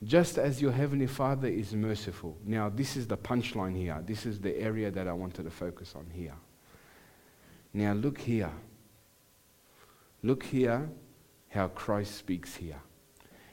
just 0.04 0.38
as 0.38 0.62
your 0.62 0.72
heavenly 0.72 1.08
Father 1.08 1.48
is 1.48 1.74
merciful. 1.74 2.38
Now, 2.46 2.70
this 2.70 2.98
is 2.98 3.08
the 3.08 3.18
punchline 3.18 3.76
here. 3.76 4.04
This 4.06 4.26
is 4.26 4.40
the 4.40 4.56
area 4.60 4.92
that 4.92 5.08
I 5.08 5.14
wanted 5.14 5.44
to 5.44 5.52
focus 5.52 5.94
on 5.96 6.08
here. 6.12 6.36
Now, 7.74 7.94
look 7.94 8.20
here. 8.20 8.52
Look 10.24 10.44
here 10.44 10.90
how 11.50 11.70
Christ 11.70 12.16
speaks 12.16 12.56
here. 12.56 12.82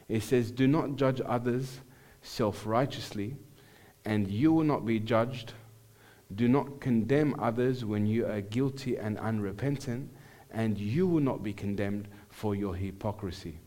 It 0.08 0.22
says, 0.22 0.50
Do 0.50 0.66
not 0.66 0.96
judge 0.96 1.20
others 1.24 1.80
self 2.22 2.66
righteously, 2.66 3.36
and 4.04 4.30
you 4.30 4.52
will 4.52 4.64
not 4.64 4.84
be 4.84 5.00
judged. 5.00 5.52
Do 6.34 6.48
not 6.48 6.80
condemn 6.80 7.34
others 7.38 7.84
when 7.84 8.06
you 8.06 8.26
are 8.26 8.40
guilty 8.40 8.96
and 8.96 9.18
unrepentant, 9.18 10.10
and 10.50 10.78
you 10.78 11.06
will 11.06 11.20
not 11.20 11.42
be 11.42 11.52
condemned 11.52 12.08
for 12.30 12.54
your 12.54 12.74
hypocrisy. 12.74 13.58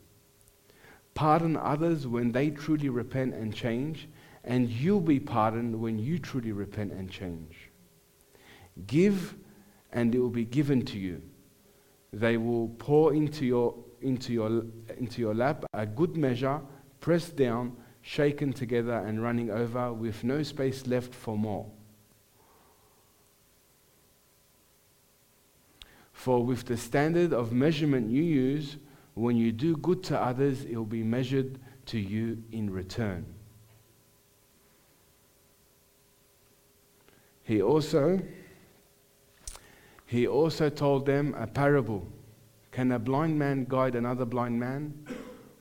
Pardon 1.14 1.58
others 1.58 2.08
when 2.08 2.32
they 2.32 2.50
truly 2.50 2.90
repent 2.90 3.34
and 3.34 3.54
change, 3.54 4.08
and 4.44 4.70
you'll 4.70 5.02
be 5.02 5.20
pardoned 5.20 5.80
when 5.80 5.98
you 5.98 6.20
truly 6.20 6.52
repent 6.52 6.94
and 6.94 7.10
change. 7.10 7.72
Give, 8.86 9.36
and 9.92 10.14
it 10.14 10.20
will 10.20 10.30
be 10.30 10.46
given 10.46 10.86
to 10.86 11.00
you. 11.00 11.22
They 12.14 12.38
will 12.38 12.70
pour 12.70 13.14
into 13.14 13.46
your, 13.46 13.76
into 14.08 14.34
your, 14.34 14.64
into 14.98 15.22
your 15.22 15.36
lap 15.36 15.66
a 15.74 15.86
good 15.86 16.16
measure, 16.18 16.62
pressed 17.00 17.36
down, 17.36 17.76
shaken 18.02 18.54
together, 18.54 19.04
and 19.06 19.22
running 19.22 19.52
over, 19.52 19.94
with 19.94 20.24
no 20.24 20.42
space 20.44 20.88
left 20.88 21.14
for 21.14 21.38
more. 21.38 21.66
For 26.14 26.44
with 26.44 26.66
the 26.66 26.78
standard 26.78 27.34
of 27.34 27.52
measurement 27.52 28.10
you 28.10 28.24
use, 28.24 28.78
when 29.14 29.36
you 29.38 29.52
do 29.52 29.76
good 29.78 30.04
to 30.06 30.20
others, 30.20 30.64
it 30.64 30.76
will 30.76 30.86
be 30.86 31.04
measured 31.04 31.60
to 31.88 32.00
you 32.00 32.44
in 32.52 32.70
return. 32.70 33.26
He 37.44 37.62
also 37.62 38.20
he 40.06 40.26
also 40.26 40.70
told 40.70 41.06
them 41.06 41.36
a 41.38 41.48
parable. 41.48 42.08
Can 42.78 42.92
a 42.92 43.00
blind 43.00 43.40
man 43.40 43.66
guide 43.68 43.96
another 43.96 44.24
blind 44.24 44.60
man? 44.60 44.94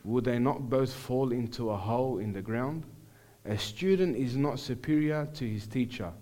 Would 0.04 0.24
they 0.26 0.38
not 0.38 0.68
both 0.68 0.92
fall 0.92 1.32
into 1.32 1.70
a 1.70 1.76
hole 1.78 2.18
in 2.18 2.34
the 2.34 2.42
ground? 2.42 2.84
A 3.46 3.56
student 3.56 4.18
is 4.18 4.36
not 4.36 4.58
superior 4.58 5.26
to 5.32 5.48
his 5.48 5.66
teacher, 5.66 6.12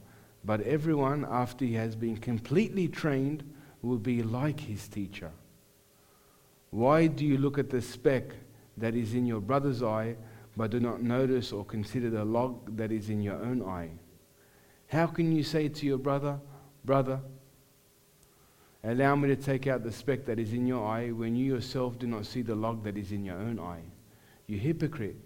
but 0.45 0.61
everyone, 0.61 1.27
after 1.29 1.65
he 1.65 1.73
has 1.73 1.97
been 1.97 2.17
completely 2.17 2.87
trained, 2.87 3.43
will 3.83 3.99
be 3.99 4.23
like 4.23 4.61
his 4.61 4.87
teacher. 4.87 5.33
Why 6.71 7.09
do 7.09 7.27
you 7.27 7.39
look 7.39 7.59
at 7.59 7.71
the 7.71 7.83
speck 7.83 8.27
that 8.77 8.95
is 8.95 9.15
in 9.15 9.27
your 9.27 9.41
brother's 9.41 9.83
eye, 9.83 10.15
but 10.57 10.71
do 10.71 10.79
not 10.79 11.03
notice 11.03 11.51
or 11.51 11.65
consider 11.65 12.09
the 12.09 12.25
log 12.25 12.77
that 12.77 12.93
is 12.93 13.11
in 13.11 13.21
your 13.21 13.43
own 13.43 13.65
eye? 13.65 13.91
How 14.87 15.09
can 15.09 15.33
you 15.33 15.43
say 15.43 15.67
to 15.67 15.87
your 15.87 15.99
brother, 15.99 16.39
Brother, 16.85 17.19
allow 18.85 19.17
me 19.17 19.29
to 19.29 19.37
take 19.37 19.67
out 19.67 19.83
the 19.83 19.93
speck 19.93 20.25
that 20.27 20.39
is 20.39 20.53
in 20.53 20.67
your 20.67 20.87
eye 20.87 21.11
when 21.11 21.35
you 21.35 21.55
yourself 21.55 21.99
do 21.99 22.07
not 22.07 22.27
see 22.27 22.43
the 22.43 22.55
log 22.55 22.85
that 22.85 22.97
is 22.97 23.13
in 23.13 23.25
your 23.25 23.39
own 23.39 23.59
eye? 23.59 23.83
You 24.47 24.59
hypocrite. 24.59 25.17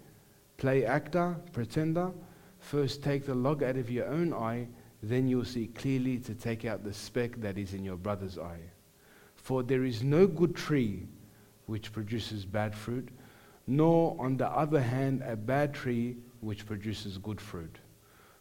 Play 0.57 0.85
actor, 0.85 1.37
pretender. 1.53 2.11
First 2.59 3.03
take 3.03 3.25
the 3.25 3.35
log 3.35 3.63
out 3.63 3.77
of 3.77 3.89
your 3.89 4.07
own 4.07 4.33
eye, 4.33 4.67
then 5.01 5.27
you'll 5.27 5.45
see 5.45 5.67
clearly 5.67 6.17
to 6.19 6.35
take 6.35 6.65
out 6.65 6.83
the 6.83 6.93
speck 6.93 7.39
that 7.41 7.57
is 7.57 7.73
in 7.73 7.83
your 7.83 7.95
brother's 7.95 8.37
eye. 8.37 8.61
For 9.35 9.63
there 9.63 9.85
is 9.85 10.03
no 10.03 10.27
good 10.27 10.55
tree 10.55 11.07
which 11.65 11.93
produces 11.93 12.45
bad 12.45 12.75
fruit, 12.75 13.09
nor, 13.67 14.15
on 14.19 14.35
the 14.37 14.47
other 14.47 14.81
hand, 14.81 15.23
a 15.25 15.35
bad 15.35 15.73
tree 15.73 16.17
which 16.41 16.65
produces 16.65 17.17
good 17.17 17.39
fruit. 17.39 17.77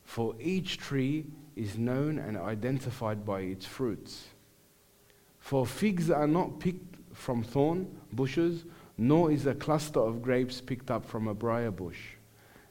For 0.04 0.34
each 0.40 0.78
tree 0.78 1.26
is 1.54 1.76
known 1.76 2.18
and 2.18 2.36
identified 2.36 3.26
by 3.26 3.40
its 3.40 3.66
fruits. 3.66 4.24
For 5.48 5.64
figs 5.64 6.10
are 6.10 6.26
not 6.26 6.60
picked 6.60 6.96
from 7.14 7.42
thorn 7.42 7.86
bushes, 8.12 8.66
nor 8.98 9.32
is 9.32 9.46
a 9.46 9.54
cluster 9.54 9.98
of 9.98 10.20
grapes 10.20 10.60
picked 10.60 10.90
up 10.90 11.06
from 11.06 11.26
a 11.26 11.32
briar 11.32 11.70
bush. 11.70 12.00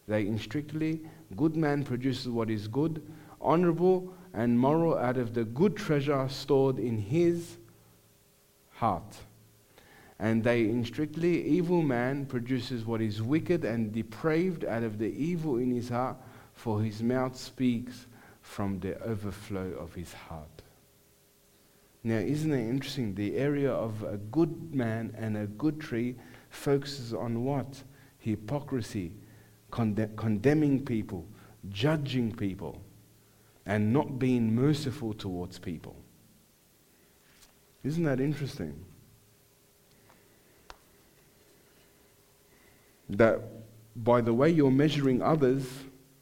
They 0.07 0.27
instructly, 0.27 1.01
good 1.35 1.55
man 1.55 1.83
produces 1.83 2.29
what 2.29 2.51
is 2.51 2.67
good, 2.67 3.01
honorable 3.41 4.13
and 4.31 4.59
moral 4.59 4.95
out 4.95 5.17
of 5.17 5.33
the 5.33 5.43
good 5.43 5.75
treasure 5.75 6.29
stored 6.29 6.77
in 6.77 6.99
his 6.99 7.57
heart. 8.73 9.17
And 10.19 10.43
they 10.43 10.65
instructly, 10.65 11.47
evil 11.47 11.81
man 11.81 12.27
produces 12.27 12.85
what 12.85 13.01
is 13.01 13.23
wicked 13.23 13.65
and 13.65 13.91
depraved 13.91 14.63
out 14.65 14.83
of 14.83 14.99
the 14.99 15.09
evil 15.09 15.57
in 15.57 15.71
his 15.71 15.89
heart 15.89 16.17
for 16.53 16.83
his 16.83 17.01
mouth 17.01 17.35
speaks 17.35 18.05
from 18.43 18.79
the 18.81 19.01
overflow 19.01 19.71
of 19.79 19.95
his 19.95 20.13
heart. 20.13 20.56
Now, 22.03 22.17
isn't 22.17 22.53
it 22.53 22.69
interesting? 22.69 23.15
The 23.15 23.35
area 23.35 23.71
of 23.71 24.03
a 24.03 24.17
good 24.17 24.73
man 24.73 25.13
and 25.17 25.37
a 25.37 25.47
good 25.47 25.79
tree 25.79 26.15
focuses 26.49 27.13
on 27.13 27.43
what? 27.43 27.83
Hypocrisy, 28.19 29.13
conde- 29.71 30.15
condemning 30.15 30.85
people, 30.85 31.27
judging 31.69 32.31
people, 32.31 32.81
and 33.65 33.91
not 33.91 34.19
being 34.19 34.55
merciful 34.55 35.13
towards 35.13 35.59
people. 35.59 35.95
Isn't 37.83 38.03
that 38.03 38.19
interesting? 38.19 38.85
That 43.09 43.41
by 43.95 44.21
the 44.21 44.33
way 44.33 44.49
you're 44.49 44.71
measuring 44.71 45.21
others, 45.21 45.67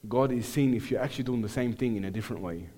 God 0.07 0.32
is 0.32 0.45
seeing 0.45 0.73
if 0.73 0.89
you're 0.89 1.01
actually 1.01 1.23
doing 1.26 1.41
the 1.41 1.49
same 1.49 1.73
thing 1.73 1.95
in 1.95 2.05
a 2.05 2.11
different 2.11 2.41
way. 2.41 2.69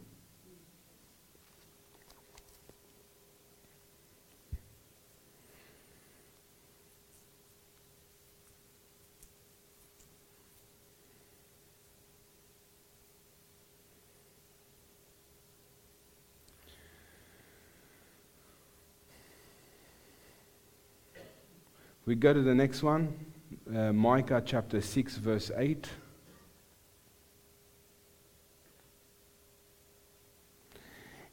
We 22.07 22.15
go 22.15 22.31
to 22.31 22.41
the 22.41 22.55
next 22.55 22.83
one, 22.83 23.13
uh, 23.69 23.91
Micah 23.91 24.41
chapter 24.45 24.79
6, 24.79 25.17
verse 25.17 25.51
8. 25.53 25.89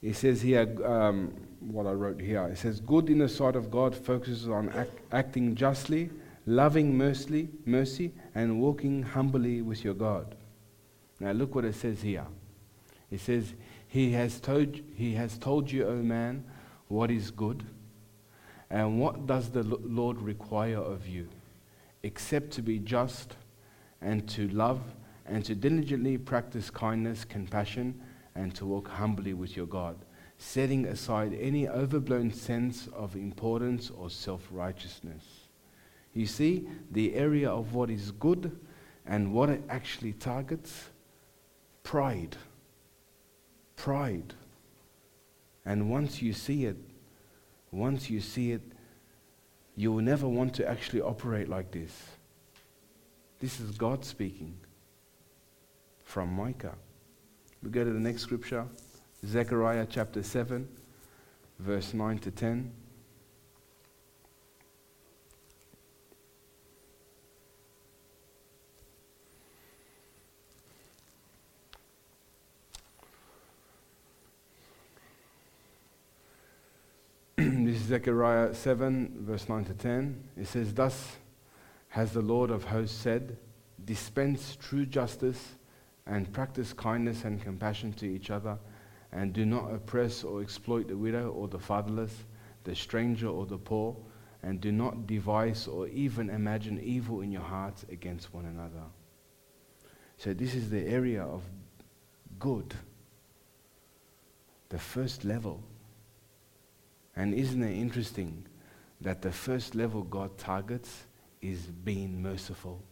He 0.01 0.12
says 0.12 0.43
here, 0.43 0.66
um, 0.85 1.33
what 1.61 1.87
I 1.87 1.93
wrote 1.93 2.20
here, 2.20 2.45
it 2.49 2.59
says, 2.59 2.81
Good 2.81 3.09
in 3.09 3.18
the 3.18 3.29
sight 3.29 3.55
of 3.55 3.70
God 3.70 3.95
focuses 3.95 4.49
on 4.49 4.68
act, 4.70 4.91
acting 5.12 5.55
justly, 5.55 6.11
loving 6.45 6.99
mercy, 6.99 7.51
mercy, 7.64 8.12
and 8.35 8.61
walking 8.61 9.05
humbly 9.05 9.62
with 9.62 9.85
your 9.85 9.95
God. 9.95 10.35
Now 11.20 11.31
look 11.31 11.55
what 11.55 11.64
it 11.64 11.77
says 11.77 12.03
here. 12.03 12.27
It 13.12 13.20
says, 13.20 13.55
He 13.87 14.11
has 14.11 14.41
told, 14.41 14.81
he 14.97 15.14
has 15.14 15.39
told 15.39 15.70
you, 15.70 15.87
O 15.87 15.95
man, 15.95 16.43
what 16.89 17.12
is 17.12 17.31
good. 17.31 17.64
And 18.75 18.99
what 18.99 19.29
does 19.29 19.51
the 19.51 19.62
Lord 19.62 20.20
require 20.20 20.79
of 20.81 21.07
you? 21.07 21.29
Except 22.03 22.51
to 22.55 22.61
be 22.61 22.81
just 22.81 23.37
and 24.03 24.29
to 24.31 24.49
love 24.49 24.81
and 25.27 25.45
to 25.45 25.55
diligently 25.55 26.18
practice 26.18 26.70
kindness, 26.70 27.25
compassion, 27.25 28.01
and 28.35 28.53
to 28.57 28.66
walk 28.66 28.89
humbly 28.89 29.33
with 29.33 29.57
your 29.57 29.66
God, 29.66 29.95
setting 30.39 30.87
aside 30.87 31.39
any 31.41 31.68
overblown 31.68 32.33
sense 32.33 32.89
of 32.93 33.14
importance 33.14 33.93
or 33.97 34.11
self 34.11 34.49
righteousness. 34.51 35.22
You 36.12 36.27
see, 36.27 36.66
the 36.91 37.14
area 37.14 37.49
of 37.49 37.75
what 37.75 37.91
is 37.91 38.11
good 38.11 38.59
and 39.07 39.33
what 39.33 39.51
it 39.51 39.62
actually 39.68 40.14
targets 40.14 40.91
pride. 41.85 42.37
Pride. 43.77 44.35
And 45.64 45.89
once 45.93 46.20
you 46.20 46.33
see 46.33 46.64
it, 46.64 46.77
once 47.75 48.09
you 48.09 48.20
see 48.20 48.53
it, 48.53 48.62
you 49.77 49.93
will 49.93 50.03
never 50.03 50.29
want 50.29 50.55
to 50.55 50.68
actually 50.68 51.01
operate 51.01 51.49
like 51.49 51.72
this. 51.72 51.91
This 53.41 53.61
is 53.61 53.72
God 53.72 54.05
speaking 54.05 54.57
from 56.05 56.33
Micah. 56.33 56.77
We 57.62 57.70
go 57.70 57.83
to 57.83 57.93
the 57.93 57.99
next 57.99 58.22
scripture, 58.22 58.66
Zechariah 59.27 59.87
chapter 59.91 60.22
7, 60.22 60.68
verse 61.59 61.93
9 61.93 62.18
to 62.18 62.31
10. 62.31 62.72
this 77.64 77.76
is 77.76 77.82
Zechariah 77.82 78.55
7, 78.55 79.18
verse 79.20 79.51
9 79.51 79.66
to 79.66 79.74
10. 79.74 80.28
It 80.38 80.47
says, 80.47 80.72
Thus 80.72 81.16
has 81.88 82.12
the 82.12 82.22
Lord 82.22 82.51
of 82.51 82.64
hosts 82.64 82.97
said, 82.97 83.36
Dispense 83.84 84.57
true 84.57 84.86
justice 84.86 85.57
and 86.07 86.32
practice 86.32 86.72
kindness 86.72 87.24
and 87.24 87.42
compassion 87.42 87.92
to 87.95 88.07
each 88.07 88.30
other, 88.30 88.57
and 89.12 89.34
do 89.34 89.45
not 89.45 89.74
oppress 89.74 90.24
or 90.24 90.40
exploit 90.40 90.88
the 90.88 90.97
widow 90.97 91.32
or 91.32 91.47
the 91.47 91.59
fatherless, 91.59 92.24
the 92.62 92.74
stranger 92.74 93.28
or 93.28 93.45
the 93.45 93.59
poor, 93.59 93.95
and 94.42 94.62
do 94.62 94.72
not 94.72 95.07
devise 95.07 95.66
or 95.66 95.86
even 95.88 96.30
imagine 96.30 96.80
evil 96.82 97.20
in 97.20 97.30
your 97.30 97.42
hearts 97.42 97.84
against 97.90 98.32
one 98.32 98.47
another. 98.47 98.84
So, 100.16 100.32
this 100.32 100.55
is 100.55 100.70
the 100.70 100.86
area 100.86 101.24
of 101.24 101.42
good, 102.38 102.74
the 104.70 104.78
first 104.78 105.26
level. 105.26 105.62
And 107.16 107.34
isn't 107.34 107.62
it 107.62 107.76
interesting 107.76 108.46
that 109.00 109.22
the 109.22 109.32
first 109.32 109.74
level 109.74 110.02
God 110.02 110.36
targets 110.38 111.04
is 111.44 111.60
being 111.66 112.22
merciful. 112.22 112.82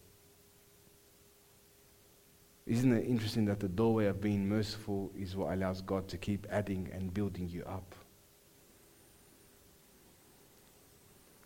Isn't 2.66 2.92
it 2.92 3.06
interesting 3.06 3.46
that 3.46 3.60
the 3.60 3.68
doorway 3.68 4.06
of 4.06 4.20
being 4.20 4.48
merciful 4.48 5.10
is 5.18 5.34
what 5.34 5.52
allows 5.52 5.80
God 5.80 6.06
to 6.08 6.18
keep 6.18 6.46
adding 6.50 6.88
and 6.92 7.12
building 7.12 7.48
you 7.48 7.64
up? 7.64 7.94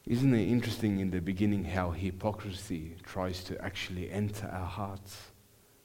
Isn't 0.05 0.35
it 0.35 0.49
interesting 0.49 1.01
in 1.01 1.11
the 1.11 1.21
beginning 1.21 1.65
how 1.65 1.91
hypocrisy 1.91 2.97
tries 3.03 3.43
to 3.45 3.61
actually 3.65 4.11
enter 4.11 4.47
our 4.47 4.67
hearts 4.67 5.17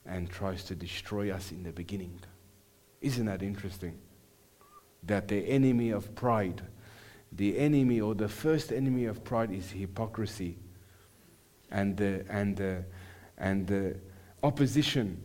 and 0.06 0.30
tries 0.30 0.64
to 0.66 0.76
destroy 0.76 1.32
us 1.32 1.52
in 1.52 1.64
the 1.64 1.72
beginning? 1.72 2.20
Isn't 3.00 3.26
that 3.26 3.42
interesting? 3.42 3.98
That 5.04 5.28
the 5.28 5.38
enemy 5.38 5.92
of 5.92 6.14
pride, 6.14 6.62
the 7.32 7.58
enemy 7.58 8.02
or 8.02 8.14
the 8.14 8.28
first 8.28 8.72
enemy 8.72 9.06
of 9.06 9.24
pride 9.24 9.52
is 9.52 9.72
hypocrisy. 9.72 10.58
And 11.72 11.96
the, 11.96 12.26
and 12.30 12.58
the, 12.58 12.84
and 13.38 13.66
the 13.66 13.98
opposition 14.44 15.22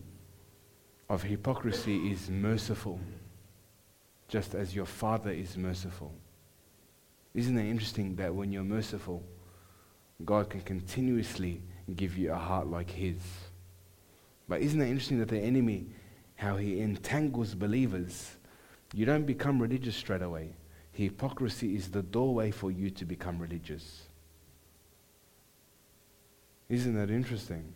of 1.08 1.22
hypocrisy 1.22 2.10
is 2.10 2.30
merciful, 2.30 3.00
just 4.28 4.54
as 4.54 4.74
your 4.74 4.86
Father 4.86 5.30
is 5.30 5.56
merciful. 5.56 6.12
Isn't 7.34 7.58
it 7.58 7.68
interesting 7.68 8.16
that 8.16 8.34
when 8.34 8.52
you're 8.52 8.64
merciful, 8.64 9.22
God 10.24 10.48
can 10.48 10.60
continuously 10.62 11.62
give 11.94 12.16
you 12.16 12.32
a 12.32 12.36
heart 12.36 12.68
like 12.68 12.90
His? 12.90 13.18
But 14.48 14.60
isn't 14.60 14.80
it 14.80 14.88
interesting 14.88 15.18
that 15.18 15.28
the 15.28 15.40
enemy, 15.40 15.86
how 16.36 16.56
he 16.56 16.80
entangles 16.80 17.54
believers? 17.54 18.36
You 18.94 19.04
don't 19.04 19.26
become 19.26 19.60
religious 19.60 19.96
straight 19.96 20.22
away. 20.22 20.54
Hypocrisy 20.96 21.76
is 21.76 21.90
the 21.90 22.02
doorway 22.02 22.50
for 22.50 22.70
you 22.70 22.88
to 22.88 23.04
become 23.04 23.38
religious. 23.38 24.04
Isn't 26.70 26.94
that 26.94 27.10
interesting? 27.10 27.74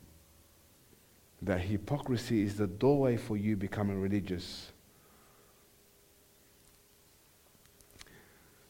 That 1.42 1.60
hypocrisy 1.60 2.42
is 2.42 2.56
the 2.56 2.66
doorway 2.66 3.18
for 3.18 3.36
you 3.36 3.58
becoming 3.58 4.00
religious. 4.00 4.72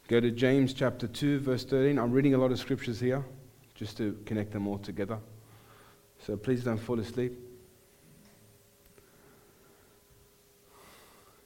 Go 0.09 0.19
to 0.19 0.33
James 0.33 0.75
chapter 0.75 1.07
2, 1.07 1.39
verse 1.39 1.65
13. 1.65 1.97
I'm 1.97 2.11
reading 2.11 2.35
a 2.35 2.39
lot 2.39 2.51
of 2.51 2.59
scriptures 2.59 2.99
here 2.99 3.25
just 3.77 3.97
to 3.99 4.19
connect 4.27 4.51
them 4.51 4.67
all 4.67 4.79
together. 4.79 5.21
So 6.27 6.37
please 6.37 6.65
don't 6.65 6.77
fall 6.77 6.99
asleep. 6.99 7.39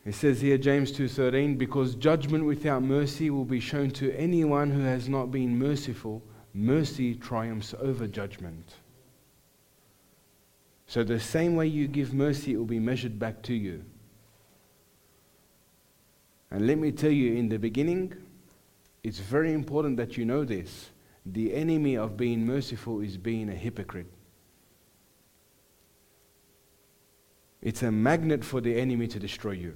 It 0.05 0.15
says 0.15 0.43
here 0.43 0.59
James 0.59 0.93
2:13 0.93 1.57
because 1.57 1.95
judgment 1.95 2.45
without 2.45 2.83
mercy 2.83 3.31
will 3.31 3.47
be 3.47 3.61
shown 3.61 3.91
to 3.93 4.13
anyone 4.13 4.71
who 4.71 4.81
has 4.81 5.09
not 5.09 5.31
been 5.31 5.59
merciful 5.59 6.23
mercy 6.53 7.15
triumphs 7.15 7.75
over 7.81 8.07
judgment. 8.07 8.75
So 10.87 11.03
the 11.03 11.19
same 11.19 11.57
way 11.57 11.67
you 11.67 11.89
give 11.89 12.13
mercy 12.13 12.53
it 12.53 12.59
will 12.59 12.67
be 12.67 12.79
measured 12.79 13.19
back 13.19 13.43
to 13.45 13.55
you. 13.55 13.85
And 16.51 16.67
let 16.67 16.79
me 16.79 16.93
tell 16.93 17.11
you 17.11 17.35
in 17.35 17.49
the 17.49 17.59
beginning 17.59 18.13
it's 19.03 19.19
very 19.19 19.53
important 19.53 19.97
that 19.97 20.19
you 20.19 20.25
know 20.25 20.45
this. 20.45 20.91
The 21.27 21.55
enemy 21.55 21.97
of 21.97 22.19
being 22.19 22.47
merciful 22.47 23.01
is 23.01 23.17
being 23.17 23.49
a 23.49 23.55
hypocrite. 23.55 24.13
It's 27.63 27.83
a 27.83 27.91
magnet 27.91 28.45
for 28.45 28.61
the 28.61 28.79
enemy 28.79 29.09
to 29.09 29.19
destroy 29.19 29.53
you. 29.53 29.75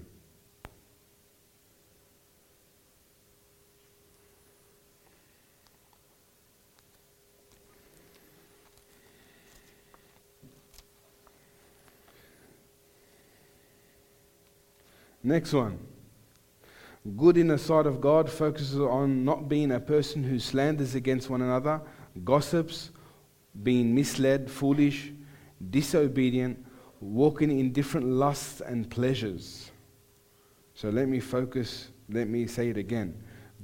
Next 15.28 15.52
one. 15.52 15.78
Good 17.18 17.36
in 17.36 17.48
the 17.48 17.58
sight 17.58 17.84
of 17.84 18.00
God 18.00 18.30
focuses 18.30 18.80
on 18.80 19.26
not 19.26 19.46
being 19.46 19.72
a 19.72 19.78
person 19.78 20.24
who 20.24 20.38
slanders 20.38 20.94
against 20.94 21.28
one 21.28 21.42
another, 21.42 21.82
gossips, 22.24 22.88
being 23.62 23.94
misled, 23.94 24.50
foolish, 24.50 25.12
disobedient, 25.70 26.64
walking 27.02 27.50
in 27.50 27.72
different 27.74 28.06
lusts 28.06 28.62
and 28.62 28.88
pleasures. 28.88 29.70
So 30.72 30.88
let 30.88 31.08
me 31.08 31.20
focus, 31.20 31.88
let 32.08 32.26
me 32.26 32.46
say 32.46 32.70
it 32.70 32.78
again. 32.78 33.14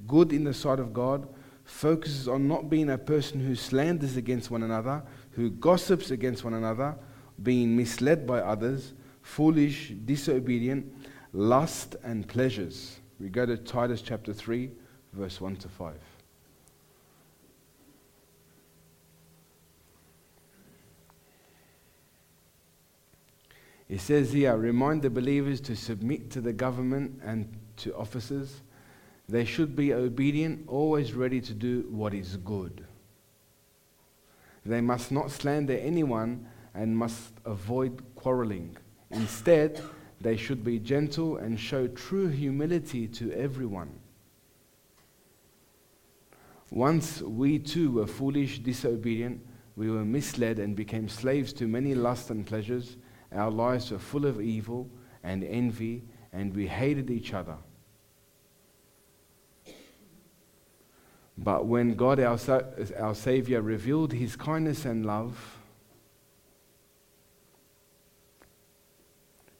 Good 0.06 0.34
in 0.34 0.44
the 0.44 0.52
sight 0.52 0.80
of 0.80 0.92
God 0.92 1.26
focuses 1.64 2.28
on 2.28 2.46
not 2.46 2.68
being 2.68 2.90
a 2.90 2.98
person 2.98 3.40
who 3.40 3.54
slanders 3.54 4.18
against 4.18 4.50
one 4.50 4.64
another, 4.64 5.02
who 5.30 5.48
gossips 5.48 6.10
against 6.10 6.44
one 6.44 6.52
another, 6.52 6.94
being 7.42 7.74
misled 7.74 8.26
by 8.26 8.40
others, 8.40 8.92
foolish, 9.22 9.94
disobedient, 10.04 10.92
lust 11.34 11.96
and 12.04 12.26
pleasures. 12.26 13.00
We 13.20 13.28
go 13.28 13.44
to 13.44 13.56
Titus 13.56 14.00
chapter 14.00 14.32
3, 14.32 14.70
verse 15.12 15.40
1 15.40 15.56
to 15.56 15.68
5. 15.68 15.94
He 23.88 23.98
says 23.98 24.32
here, 24.32 24.56
remind 24.56 25.02
the 25.02 25.10
believers 25.10 25.60
to 25.62 25.76
submit 25.76 26.30
to 26.30 26.40
the 26.40 26.52
government 26.52 27.20
and 27.22 27.52
to 27.78 27.94
officers. 27.94 28.62
They 29.28 29.44
should 29.44 29.76
be 29.76 29.92
obedient, 29.92 30.64
always 30.68 31.12
ready 31.12 31.40
to 31.42 31.52
do 31.52 31.86
what 31.90 32.14
is 32.14 32.36
good. 32.38 32.86
They 34.64 34.80
must 34.80 35.12
not 35.12 35.30
slander 35.30 35.76
anyone 35.76 36.46
and 36.74 36.96
must 36.96 37.32
avoid 37.44 38.02
quarreling. 38.14 38.76
Instead, 39.10 39.82
they 40.24 40.36
should 40.36 40.64
be 40.64 40.78
gentle 40.78 41.36
and 41.36 41.60
show 41.60 41.86
true 41.86 42.28
humility 42.28 43.06
to 43.06 43.30
everyone. 43.32 44.00
Once 46.70 47.20
we 47.20 47.58
too 47.58 47.90
were 47.92 48.06
foolish, 48.06 48.58
disobedient, 48.60 49.38
we 49.76 49.90
were 49.90 50.04
misled 50.04 50.58
and 50.58 50.74
became 50.74 51.10
slaves 51.10 51.52
to 51.52 51.68
many 51.68 51.94
lusts 51.94 52.30
and 52.30 52.46
pleasures. 52.46 52.96
Our 53.32 53.50
lives 53.50 53.90
were 53.90 53.98
full 53.98 54.24
of 54.24 54.40
evil 54.40 54.88
and 55.22 55.44
envy, 55.44 56.04
and 56.32 56.56
we 56.56 56.68
hated 56.68 57.10
each 57.10 57.34
other. 57.34 57.56
But 61.36 61.66
when 61.66 61.96
God, 61.96 62.18
our, 62.18 62.38
our 62.98 63.14
Savior, 63.14 63.60
revealed 63.60 64.14
His 64.14 64.36
kindness 64.36 64.86
and 64.86 65.04
love, 65.04 65.53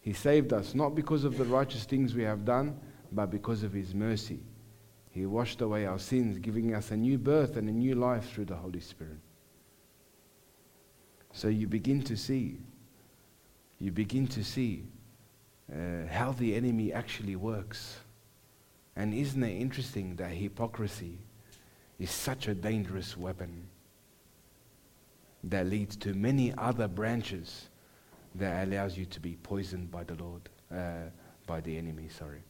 He 0.05 0.13
saved 0.13 0.53
us 0.53 0.75
not 0.75 0.95
because 0.95 1.25
of 1.25 1.39
the 1.39 1.47
righteous 1.47 1.85
things 1.85 2.15
we 2.15 2.25
have 2.25 2.45
done, 2.45 2.79
but 3.11 3.31
because 3.31 3.63
of 3.63 3.73
His 3.73 3.95
mercy. 3.95 4.39
He 5.11 5.25
washed 5.25 5.63
away 5.63 5.87
our 5.87 5.99
sins, 5.99 6.37
giving 6.37 6.75
us 6.75 6.91
a 6.91 6.97
new 6.97 7.17
birth 7.17 7.57
and 7.57 7.71
a 7.71 7.73
new 7.73 7.95
life 7.95 8.31
through 8.31 8.45
the 8.45 8.55
Holy 8.55 8.81
Spirit. 8.81 9.17
So 11.33 11.49
you 11.49 11.67
begin 11.67 12.03
to 12.03 12.19
see, 12.19 12.59
you 13.79 13.93
begin 13.93 14.27
to 14.27 14.45
see 14.45 14.85
uh, 15.73 16.07
how 16.11 16.33
the 16.33 16.55
enemy 16.55 16.93
actually 16.93 17.37
works. 17.37 17.97
And 18.97 19.15
isn't 19.15 19.43
it 19.43 19.59
interesting 19.59 20.17
that 20.17 20.33
hypocrisy 20.33 21.17
is 21.99 22.11
such 22.11 22.47
a 22.47 22.55
dangerous 22.55 23.17
weapon 23.17 23.69
that 25.45 25.67
leads 25.67 25.97
to 25.97 26.13
many 26.13 26.53
other 26.59 26.89
branches 26.89 27.71
that 28.35 28.67
allows 28.67 28.97
you 28.97 29.05
to 29.07 29.21
be 29.21 29.37
poisoned 29.43 29.91
by 29.91 30.05
the 30.05 30.15
Lord, 30.15 30.49
uh, 30.73 31.11
by 31.47 31.61
the 31.61 31.77
enemy, 31.77 32.09
sorry. 32.09 32.43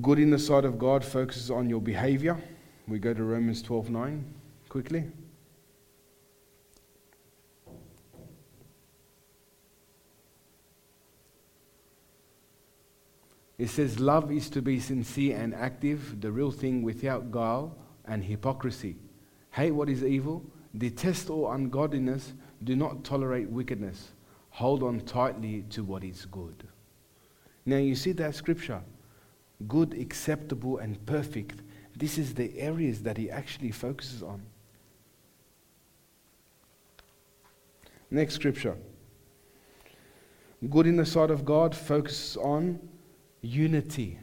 Good 0.00 0.18
in 0.18 0.30
the 0.30 0.38
sight 0.38 0.64
of 0.64 0.78
God 0.78 1.04
focuses 1.04 1.50
on 1.50 1.68
your 1.68 1.80
behavior. 1.80 2.38
We 2.88 2.98
go 2.98 3.12
to 3.12 3.22
Romans 3.22 3.62
12:9 3.62 4.24
quickly. 4.68 5.04
It 13.58 13.68
says, 13.68 14.00
Love 14.00 14.32
is 14.32 14.50
to 14.50 14.62
be 14.62 14.80
sincere 14.80 15.36
and 15.36 15.54
active, 15.54 16.20
the 16.20 16.32
real 16.32 16.50
thing 16.50 16.82
without 16.82 17.30
guile 17.30 17.76
and 18.04 18.24
hypocrisy. 18.24 18.96
Hate 19.52 19.70
what 19.70 19.88
is 19.88 20.02
evil, 20.02 20.44
detest 20.76 21.30
all 21.30 21.52
ungodliness, 21.52 22.32
do 22.64 22.74
not 22.74 23.04
tolerate 23.04 23.48
wickedness. 23.48 24.10
Hold 24.50 24.82
on 24.82 25.00
tightly 25.00 25.64
to 25.70 25.84
what 25.84 26.04
is 26.04 26.26
good. 26.26 26.66
Now 27.64 27.76
you 27.76 27.94
see 27.94 28.12
that 28.12 28.34
scripture 28.34 28.82
good, 29.68 29.94
acceptable, 29.94 30.78
and 30.78 31.04
perfect. 31.06 31.60
This 31.96 32.18
is 32.18 32.34
the 32.34 32.58
areas 32.58 33.02
that 33.02 33.16
he 33.16 33.30
actually 33.30 33.70
focuses 33.70 34.22
on. 34.22 34.42
Next 38.10 38.34
scripture. 38.34 38.76
Good 40.68 40.86
in 40.86 40.96
the 40.96 41.06
sight 41.06 41.30
of 41.30 41.44
God 41.44 41.76
focuses 41.76 42.36
on 42.36 42.80
unity. 43.40 44.18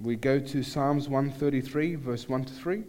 we 0.00 0.16
go 0.16 0.38
to 0.38 0.62
Psalms 0.62 1.08
133, 1.08 1.94
verse 1.96 2.28
1 2.28 2.44
to 2.44 2.52
3. 2.52 2.84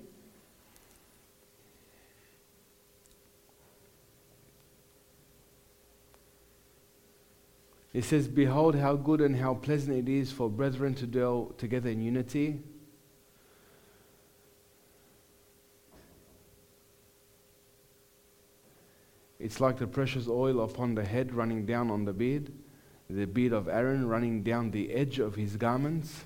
It 7.93 8.03
says, 8.03 8.27
Behold, 8.27 8.75
how 8.75 8.95
good 8.95 9.21
and 9.21 9.35
how 9.35 9.53
pleasant 9.53 9.95
it 9.95 10.11
is 10.11 10.31
for 10.31 10.49
brethren 10.49 10.95
to 10.95 11.05
dwell 11.05 11.53
together 11.57 11.89
in 11.89 12.01
unity. 12.01 12.59
It's 19.39 19.59
like 19.59 19.77
the 19.77 19.87
precious 19.87 20.27
oil 20.27 20.61
upon 20.61 20.95
the 20.95 21.03
head 21.03 21.33
running 21.35 21.65
down 21.65 21.91
on 21.91 22.05
the 22.05 22.13
beard, 22.13 22.51
the 23.09 23.25
beard 23.25 23.53
of 23.53 23.67
Aaron 23.67 24.07
running 24.07 24.41
down 24.41 24.71
the 24.71 24.91
edge 24.91 25.19
of 25.19 25.35
his 25.35 25.57
garments. 25.57 26.23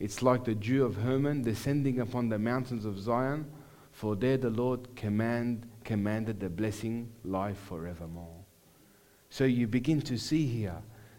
It's 0.00 0.22
like 0.22 0.44
the 0.44 0.54
dew 0.54 0.84
of 0.84 0.96
Hermon 0.96 1.42
descending 1.42 2.00
upon 2.00 2.30
the 2.30 2.38
mountains 2.38 2.86
of 2.86 2.98
Zion, 2.98 3.44
for 3.92 4.16
there 4.16 4.38
the 4.38 4.50
Lord 4.50 4.96
command, 4.96 5.68
commanded 5.84 6.40
the 6.40 6.48
blessing 6.48 7.12
life 7.22 7.58
forevermore. 7.58 8.39
So 9.30 9.44
you 9.44 9.68
begin 9.68 10.02
to 10.02 10.18
see 10.18 10.46
here 10.46 10.76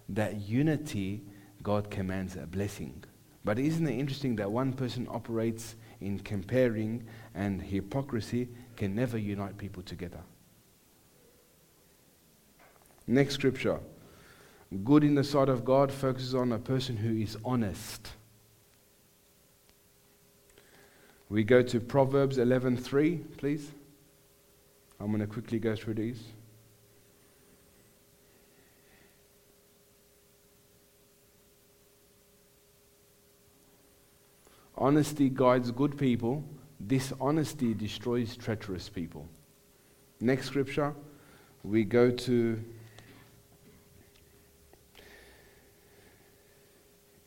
that 0.09 0.41
unity, 0.41 1.23
God 1.63 1.89
commands 1.89 2.35
a 2.35 2.45
blessing. 2.45 3.03
But 3.43 3.57
isn't 3.57 3.87
it 3.87 3.97
interesting 3.97 4.35
that 4.35 4.51
one 4.51 4.73
person 4.73 5.07
operates 5.09 5.75
in 6.01 6.19
comparing 6.19 7.07
and 7.33 7.61
hypocrisy 7.61 8.49
can 8.75 8.93
never 8.93 9.17
unite 9.17 9.57
people 9.57 9.81
together? 9.81 10.19
Next 13.07 13.33
scripture. 13.33 13.79
Good 14.83 15.03
in 15.03 15.15
the 15.15 15.23
sight 15.23 15.49
of 15.49 15.65
God 15.65 15.91
focuses 15.91 16.35
on 16.35 16.51
a 16.51 16.59
person 16.59 16.97
who 16.97 17.15
is 17.15 17.37
honest. 17.43 18.11
We 21.29 21.43
go 21.43 21.61
to 21.63 21.79
Proverbs 21.79 22.37
11:3, 22.37 23.37
please. 23.37 23.71
I'm 24.99 25.07
going 25.07 25.21
to 25.21 25.27
quickly 25.27 25.59
go 25.59 25.75
through 25.75 25.95
these. 25.95 26.21
Honesty 34.81 35.29
guides 35.29 35.69
good 35.69 35.95
people, 35.95 36.43
dishonesty 36.87 37.75
destroys 37.75 38.35
treacherous 38.35 38.89
people. 38.89 39.27
Next 40.19 40.47
scripture, 40.47 40.95
we 41.63 41.83
go 41.83 42.09
to 42.09 42.59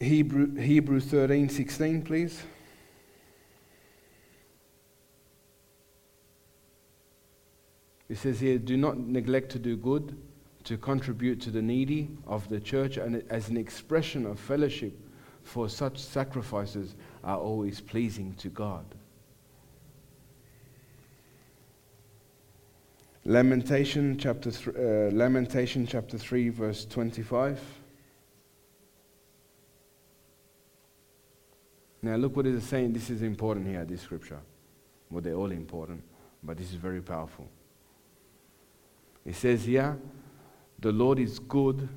Hebrew, 0.00 0.56
Hebrew 0.56 0.98
13 0.98 1.48
16, 1.48 2.02
please. 2.02 2.42
It 8.08 8.18
says 8.18 8.40
here, 8.40 8.58
do 8.58 8.76
not 8.76 8.98
neglect 8.98 9.52
to 9.52 9.60
do 9.60 9.76
good, 9.76 10.16
to 10.64 10.76
contribute 10.76 11.40
to 11.42 11.52
the 11.52 11.62
needy 11.62 12.10
of 12.26 12.48
the 12.48 12.58
church, 12.58 12.96
and 12.96 13.22
as 13.30 13.48
an 13.48 13.56
expression 13.56 14.26
of 14.26 14.40
fellowship, 14.40 14.98
for 15.44 15.68
such 15.68 15.98
sacrifices 15.98 16.96
are 17.24 17.38
always 17.38 17.80
pleasing 17.80 18.34
to 18.34 18.48
God. 18.48 18.84
Lamentation 23.24 24.18
chapter, 24.18 24.50
th- 24.50 24.76
uh, 24.76 25.16
Lamentation 25.16 25.86
chapter 25.86 26.18
3, 26.18 26.50
verse 26.50 26.84
25. 26.84 27.58
Now, 32.02 32.16
look 32.16 32.36
what 32.36 32.46
it 32.46 32.54
is 32.54 32.64
saying. 32.64 32.92
This 32.92 33.08
is 33.08 33.22
important 33.22 33.66
here, 33.66 33.82
this 33.86 34.02
scripture. 34.02 34.40
Well, 35.10 35.22
they're 35.22 35.32
all 35.32 35.52
important, 35.52 36.02
but 36.42 36.58
this 36.58 36.68
is 36.68 36.74
very 36.74 37.00
powerful. 37.00 37.48
It 39.24 39.36
says 39.36 39.64
here, 39.64 39.96
the 40.78 40.92
Lord 40.92 41.18
is 41.18 41.38
good 41.38 41.88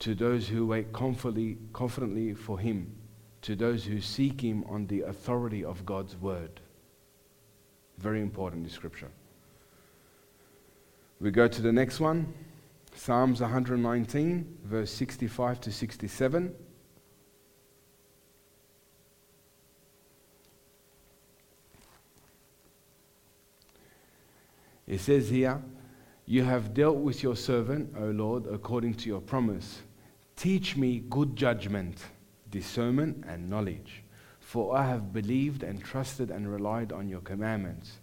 to 0.00 0.14
those 0.14 0.46
who 0.46 0.66
wait 0.66 0.92
confidently, 0.92 1.56
confidently 1.72 2.34
for 2.34 2.58
Him 2.58 2.94
to 3.46 3.54
those 3.54 3.84
who 3.84 4.00
seek 4.00 4.40
Him 4.40 4.64
on 4.68 4.88
the 4.88 5.02
authority 5.02 5.64
of 5.64 5.86
God's 5.86 6.16
word. 6.16 6.60
Very 7.96 8.20
important, 8.20 8.64
this 8.64 8.72
scripture. 8.72 9.08
We 11.20 11.30
go 11.30 11.46
to 11.46 11.62
the 11.62 11.72
next 11.72 12.00
one 12.00 12.34
Psalms 12.96 13.40
119, 13.40 14.58
verse 14.64 14.90
65 14.90 15.60
to 15.60 15.70
67. 15.70 16.54
It 24.88 24.98
says 24.98 25.28
here, 25.28 25.62
You 26.24 26.42
have 26.42 26.74
dealt 26.74 26.96
with 26.96 27.22
your 27.22 27.36
servant, 27.36 27.94
O 27.96 28.06
Lord, 28.06 28.48
according 28.48 28.94
to 28.94 29.08
your 29.08 29.20
promise. 29.20 29.82
Teach 30.34 30.76
me 30.76 31.04
good 31.08 31.36
judgment 31.36 32.06
discernment, 32.50 33.24
and 33.26 33.48
knowledge. 33.48 34.02
For 34.40 34.76
I 34.76 34.86
have 34.86 35.12
believed 35.12 35.62
and 35.62 35.82
trusted 35.82 36.30
and 36.30 36.50
relied 36.50 36.92
on 36.92 37.08
your 37.08 37.20
commandments. 37.20 37.98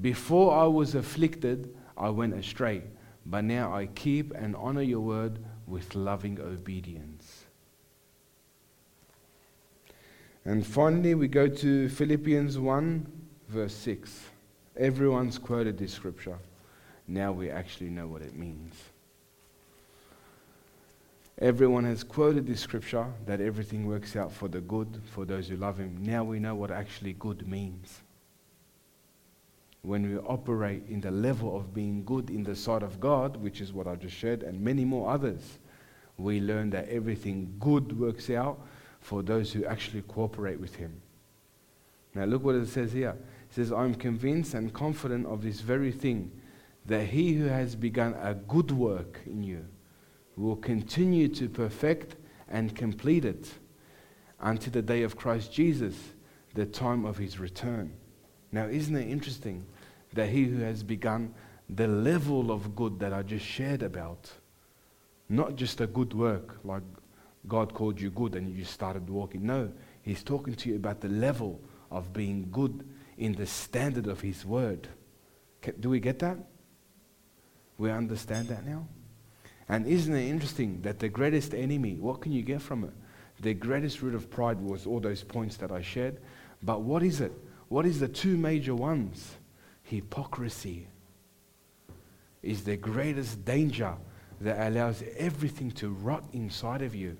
Before 0.00 0.54
I 0.54 0.66
was 0.66 0.94
afflicted, 0.94 1.74
I 1.96 2.10
went 2.10 2.34
astray, 2.34 2.82
but 3.24 3.44
now 3.44 3.74
I 3.74 3.86
keep 3.86 4.32
and 4.34 4.56
honor 4.56 4.82
your 4.82 5.00
word 5.00 5.38
with 5.66 5.94
loving 5.94 6.40
obedience. 6.40 7.44
And 10.44 10.64
finally, 10.64 11.14
we 11.14 11.26
go 11.26 11.48
to 11.48 11.88
Philippians 11.88 12.58
1, 12.58 13.06
verse 13.48 13.74
6. 13.74 14.20
Everyone's 14.76 15.38
quoted 15.38 15.76
this 15.76 15.92
scripture. 15.92 16.38
Now 17.08 17.32
we 17.32 17.50
actually 17.50 17.90
know 17.90 18.06
what 18.06 18.22
it 18.22 18.36
means. 18.36 18.74
Everyone 21.38 21.84
has 21.84 22.02
quoted 22.02 22.46
this 22.46 22.60
scripture 22.60 23.06
that 23.26 23.42
everything 23.42 23.86
works 23.86 24.16
out 24.16 24.32
for 24.32 24.48
the 24.48 24.62
good 24.62 25.02
for 25.12 25.26
those 25.26 25.48
who 25.48 25.56
love 25.56 25.76
Him. 25.76 25.98
Now 26.00 26.24
we 26.24 26.38
know 26.38 26.54
what 26.54 26.70
actually 26.70 27.12
good 27.12 27.46
means. 27.46 28.00
When 29.82 30.10
we 30.10 30.16
operate 30.16 30.84
in 30.88 31.02
the 31.02 31.10
level 31.10 31.54
of 31.54 31.74
being 31.74 32.04
good 32.04 32.30
in 32.30 32.42
the 32.42 32.56
sight 32.56 32.82
of 32.82 33.00
God, 33.00 33.36
which 33.36 33.60
is 33.60 33.70
what 33.70 33.86
I 33.86 33.96
just 33.96 34.16
shared, 34.16 34.42
and 34.44 34.62
many 34.62 34.86
more 34.86 35.10
others, 35.10 35.58
we 36.16 36.40
learn 36.40 36.70
that 36.70 36.88
everything 36.88 37.54
good 37.60 38.00
works 38.00 38.30
out 38.30 38.58
for 39.00 39.22
those 39.22 39.52
who 39.52 39.66
actually 39.66 40.02
cooperate 40.08 40.58
with 40.58 40.74
Him. 40.74 41.02
Now, 42.14 42.24
look 42.24 42.44
what 42.44 42.54
it 42.54 42.66
says 42.68 42.92
here. 42.92 43.14
It 43.50 43.54
says, 43.54 43.72
I'm 43.72 43.94
convinced 43.94 44.54
and 44.54 44.72
confident 44.72 45.26
of 45.26 45.42
this 45.42 45.60
very 45.60 45.92
thing, 45.92 46.32
that 46.86 47.08
He 47.08 47.34
who 47.34 47.44
has 47.44 47.76
begun 47.76 48.14
a 48.22 48.32
good 48.32 48.70
work 48.70 49.20
in 49.26 49.42
you 49.42 49.66
will 50.36 50.56
continue 50.56 51.28
to 51.28 51.48
perfect 51.48 52.16
and 52.48 52.74
complete 52.74 53.24
it 53.24 53.48
until 54.40 54.72
the 54.72 54.82
day 54.82 55.02
of 55.02 55.16
Christ 55.16 55.52
Jesus, 55.52 55.96
the 56.54 56.66
time 56.66 57.04
of 57.04 57.16
his 57.16 57.38
return. 57.38 57.92
Now, 58.52 58.66
isn't 58.66 58.96
it 58.96 59.08
interesting 59.08 59.66
that 60.12 60.28
he 60.28 60.44
who 60.44 60.60
has 60.62 60.82
begun 60.82 61.34
the 61.68 61.88
level 61.88 62.50
of 62.52 62.76
good 62.76 63.00
that 63.00 63.12
I 63.12 63.22
just 63.22 63.44
shared 63.44 63.82
about, 63.82 64.30
not 65.28 65.56
just 65.56 65.80
a 65.80 65.86
good 65.86 66.14
work 66.14 66.58
like 66.64 66.82
God 67.48 67.74
called 67.74 68.00
you 68.00 68.10
good 68.10 68.34
and 68.34 68.54
you 68.54 68.64
started 68.64 69.08
walking. 69.08 69.46
No, 69.46 69.72
he's 70.02 70.22
talking 70.22 70.54
to 70.54 70.68
you 70.68 70.76
about 70.76 71.00
the 71.00 71.08
level 71.08 71.60
of 71.90 72.12
being 72.12 72.48
good 72.50 72.86
in 73.18 73.32
the 73.32 73.46
standard 73.46 74.06
of 74.06 74.20
his 74.20 74.44
word. 74.44 74.88
Do 75.80 75.90
we 75.90 76.00
get 76.00 76.18
that? 76.20 76.38
We 77.78 77.90
understand 77.90 78.48
that 78.48 78.66
now? 78.66 78.86
And 79.68 79.86
isn't 79.86 80.14
it 80.14 80.28
interesting 80.28 80.80
that 80.82 81.00
the 81.00 81.08
greatest 81.08 81.54
enemy, 81.54 81.96
what 81.96 82.20
can 82.20 82.32
you 82.32 82.42
get 82.42 82.62
from 82.62 82.84
it? 82.84 82.92
The 83.40 83.54
greatest 83.54 84.00
root 84.00 84.14
of 84.14 84.30
pride 84.30 84.60
was 84.60 84.86
all 84.86 85.00
those 85.00 85.22
points 85.22 85.56
that 85.56 85.72
I 85.72 85.82
shared. 85.82 86.18
But 86.62 86.82
what 86.82 87.02
is 87.02 87.20
it? 87.20 87.32
What 87.68 87.84
is 87.84 88.00
the 88.00 88.08
two 88.08 88.36
major 88.36 88.74
ones? 88.74 89.34
Hypocrisy 89.82 90.86
is 92.42 92.62
the 92.64 92.76
greatest 92.76 93.44
danger 93.44 93.94
that 94.40 94.68
allows 94.68 95.02
everything 95.16 95.70
to 95.72 95.88
rot 95.88 96.24
inside 96.32 96.82
of 96.82 96.94
you. 96.94 97.16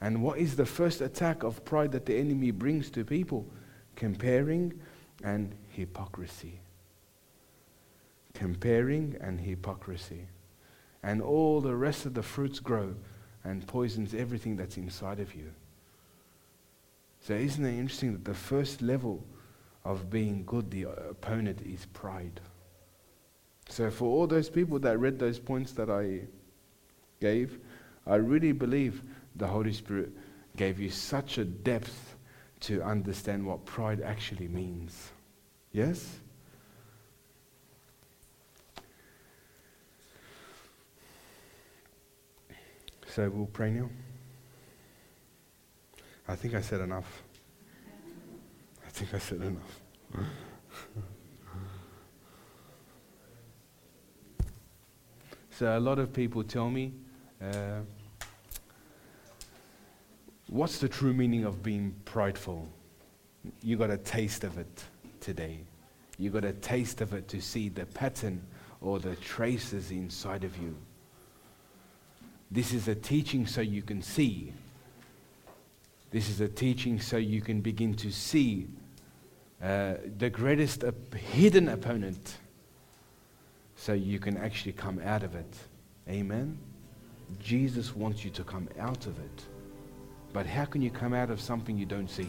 And 0.00 0.22
what 0.22 0.38
is 0.38 0.54
the 0.56 0.66
first 0.66 1.00
attack 1.00 1.42
of 1.42 1.64
pride 1.64 1.92
that 1.92 2.06
the 2.06 2.16
enemy 2.16 2.50
brings 2.52 2.90
to 2.90 3.04
people? 3.04 3.46
Comparing 3.96 4.78
and 5.24 5.54
hypocrisy. 5.70 6.60
Comparing 8.34 9.16
and 9.20 9.40
hypocrisy 9.40 10.26
and 11.02 11.22
all 11.22 11.60
the 11.60 11.74
rest 11.74 12.06
of 12.06 12.14
the 12.14 12.22
fruits 12.22 12.60
grow 12.60 12.94
and 13.44 13.66
poisons 13.66 14.14
everything 14.14 14.56
that's 14.56 14.76
inside 14.76 15.20
of 15.20 15.34
you. 15.34 15.52
So, 17.20 17.34
isn't 17.34 17.64
it 17.64 17.78
interesting 17.78 18.12
that 18.12 18.24
the 18.24 18.34
first 18.34 18.82
level 18.82 19.24
of 19.84 20.10
being 20.10 20.44
good, 20.44 20.70
the 20.70 20.84
opponent, 20.84 21.60
is 21.62 21.86
pride? 21.86 22.40
So, 23.68 23.90
for 23.90 24.04
all 24.04 24.26
those 24.26 24.48
people 24.48 24.78
that 24.80 24.98
read 24.98 25.18
those 25.18 25.38
points 25.38 25.72
that 25.72 25.90
I 25.90 26.22
gave, 27.20 27.58
I 28.06 28.16
really 28.16 28.52
believe 28.52 29.02
the 29.34 29.46
Holy 29.46 29.72
Spirit 29.72 30.10
gave 30.56 30.78
you 30.78 30.90
such 30.90 31.38
a 31.38 31.44
depth 31.44 32.16
to 32.60 32.82
understand 32.82 33.46
what 33.46 33.64
pride 33.64 34.00
actually 34.00 34.48
means. 34.48 35.10
Yes? 35.72 36.20
So 43.16 43.30
we'll 43.30 43.46
pray 43.46 43.70
now. 43.70 43.88
I 46.28 46.36
think 46.36 46.52
I 46.52 46.60
said 46.60 46.82
enough. 46.82 47.22
I 48.86 48.90
think 48.90 49.14
I 49.14 49.18
said 49.18 49.40
enough. 49.40 49.80
so 55.50 55.78
a 55.78 55.80
lot 55.80 55.98
of 55.98 56.12
people 56.12 56.44
tell 56.44 56.68
me, 56.68 56.92
uh, 57.40 57.80
what's 60.50 60.78
the 60.78 60.88
true 60.90 61.14
meaning 61.14 61.44
of 61.44 61.62
being 61.62 61.94
prideful? 62.04 62.68
You 63.62 63.78
got 63.78 63.88
a 63.88 63.96
taste 63.96 64.44
of 64.44 64.58
it 64.58 64.84
today. 65.20 65.60
You 66.18 66.28
got 66.28 66.44
a 66.44 66.52
taste 66.52 67.00
of 67.00 67.14
it 67.14 67.28
to 67.28 67.40
see 67.40 67.70
the 67.70 67.86
pattern 67.86 68.46
or 68.82 68.98
the 68.98 69.16
traces 69.16 69.90
inside 69.90 70.44
of 70.44 70.54
you. 70.58 70.76
This 72.50 72.72
is 72.72 72.88
a 72.88 72.94
teaching 72.94 73.46
so 73.46 73.60
you 73.60 73.82
can 73.82 74.02
see. 74.02 74.52
This 76.10 76.28
is 76.28 76.40
a 76.40 76.48
teaching 76.48 77.00
so 77.00 77.16
you 77.16 77.40
can 77.40 77.60
begin 77.60 77.94
to 77.94 78.10
see 78.12 78.68
uh, 79.62 79.94
the 80.18 80.30
greatest 80.30 80.84
op- 80.84 81.14
hidden 81.14 81.68
opponent 81.68 82.38
so 83.74 83.92
you 83.92 84.18
can 84.18 84.36
actually 84.36 84.72
come 84.72 85.00
out 85.04 85.22
of 85.22 85.34
it. 85.34 85.54
Amen? 86.08 86.58
Jesus 87.40 87.94
wants 87.94 88.24
you 88.24 88.30
to 88.30 88.44
come 88.44 88.68
out 88.78 89.06
of 89.06 89.18
it. 89.18 89.44
But 90.32 90.46
how 90.46 90.64
can 90.64 90.82
you 90.82 90.90
come 90.90 91.12
out 91.12 91.30
of 91.30 91.40
something 91.40 91.76
you 91.76 91.86
don't 91.86 92.08
see? 92.08 92.28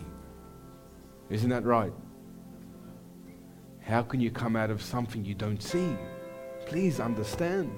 Isn't 1.30 1.50
that 1.50 1.64
right? 1.64 1.94
How 3.82 4.02
can 4.02 4.20
you 4.20 4.32
come 4.32 4.56
out 4.56 4.70
of 4.70 4.82
something 4.82 5.24
you 5.24 5.36
don't 5.36 5.62
see? 5.62 5.96
Please 6.66 7.00
understand. 7.00 7.72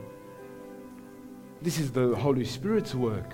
This 1.61 1.77
is 1.77 1.91
the 1.91 2.15
Holy 2.15 2.45
Spirit's 2.45 2.95
work. 2.95 3.33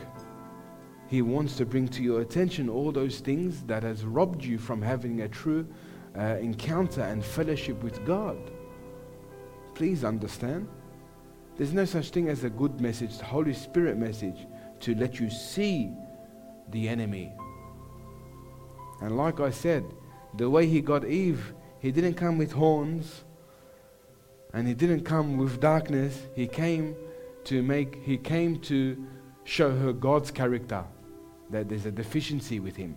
He 1.08 1.22
wants 1.22 1.58
to 1.58 1.66
bring 1.66 1.88
to 1.90 2.02
your 2.02 2.22
attention 2.22 2.70
all 2.70 2.92
those 2.92 3.20
things 3.20 3.62
that 3.64 3.84
has 3.84 4.04
robbed 4.04 4.44
you 4.44 4.58
from 4.58 4.82
having 4.82 5.22
a 5.22 5.28
true 5.28 5.68
uh, 6.18 6.38
encounter 6.42 7.02
and 7.02 7.24
fellowship 7.24 7.84
with 7.84 8.04
God. 8.04 8.38
Please 9.76 10.04
understand. 10.04 10.68
There's 11.56 11.72
no 11.72 11.86
such 11.86 12.10
thing 12.10 12.28
as 12.30 12.44
a 12.44 12.50
good 12.50 12.82
message, 12.82 13.20
the 13.20 13.26
Holy 13.26 13.54
Spirit 13.54 13.98
message, 13.98 14.48
to 14.80 14.96
let 14.96 15.20
you 15.20 15.30
see 15.30 15.92
the 16.70 16.90
enemy. 16.90 17.32
And 19.02 19.16
like 19.16 19.40
I 19.40 19.52
said, 19.52 19.86
the 20.36 20.50
way 20.50 20.66
he 20.66 20.82
got 20.82 21.06
Eve, 21.06 21.54
he 21.80 21.92
didn't 21.92 22.16
come 22.16 22.40
with 22.40 22.54
horns 22.54 23.24
and 24.52 24.68
he 24.68 24.74
didn't 24.74 25.04
come 25.04 25.38
with 25.38 25.60
darkness. 25.60 26.20
He 26.34 26.48
came 26.48 26.96
to 27.46 27.62
make, 27.64 28.04
he 28.04 28.18
came 28.18 28.60
to 28.62 29.06
show 29.44 29.76
her 29.76 29.94
God's 29.94 30.32
character, 30.32 30.84
that 31.50 31.70
there's 31.70 31.86
a 31.86 31.92
deficiency 31.92 32.60
with 32.60 32.76
him. 32.76 32.96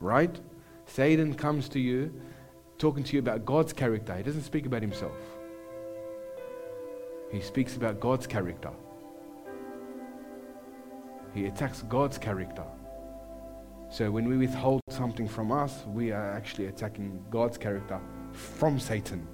Right? 0.00 0.38
Satan 0.86 1.34
comes 1.34 1.68
to 1.70 1.80
you 1.80 2.12
talking 2.78 3.04
to 3.04 3.12
you 3.14 3.20
about 3.20 3.44
God's 3.44 3.72
character. 3.72 4.16
He 4.16 4.22
doesn't 4.22 4.42
speak 4.42 4.66
about 4.66 4.82
himself. 4.82 5.16
He 7.30 7.40
speaks 7.40 7.76
about 7.76 8.00
God's 8.00 8.26
character. 8.26 8.70
He 11.34 11.46
attacks 11.46 11.82
God's 11.82 12.18
character. 12.18 12.64
So 13.90 14.10
when 14.10 14.28
we 14.28 14.36
withhold 14.36 14.80
something 14.88 15.28
from 15.28 15.52
us, 15.52 15.84
we 15.86 16.10
are 16.10 16.32
actually 16.32 16.66
attacking 16.66 17.24
God's 17.30 17.56
character 17.56 18.00
from 18.32 18.78
Satan. 18.78 19.26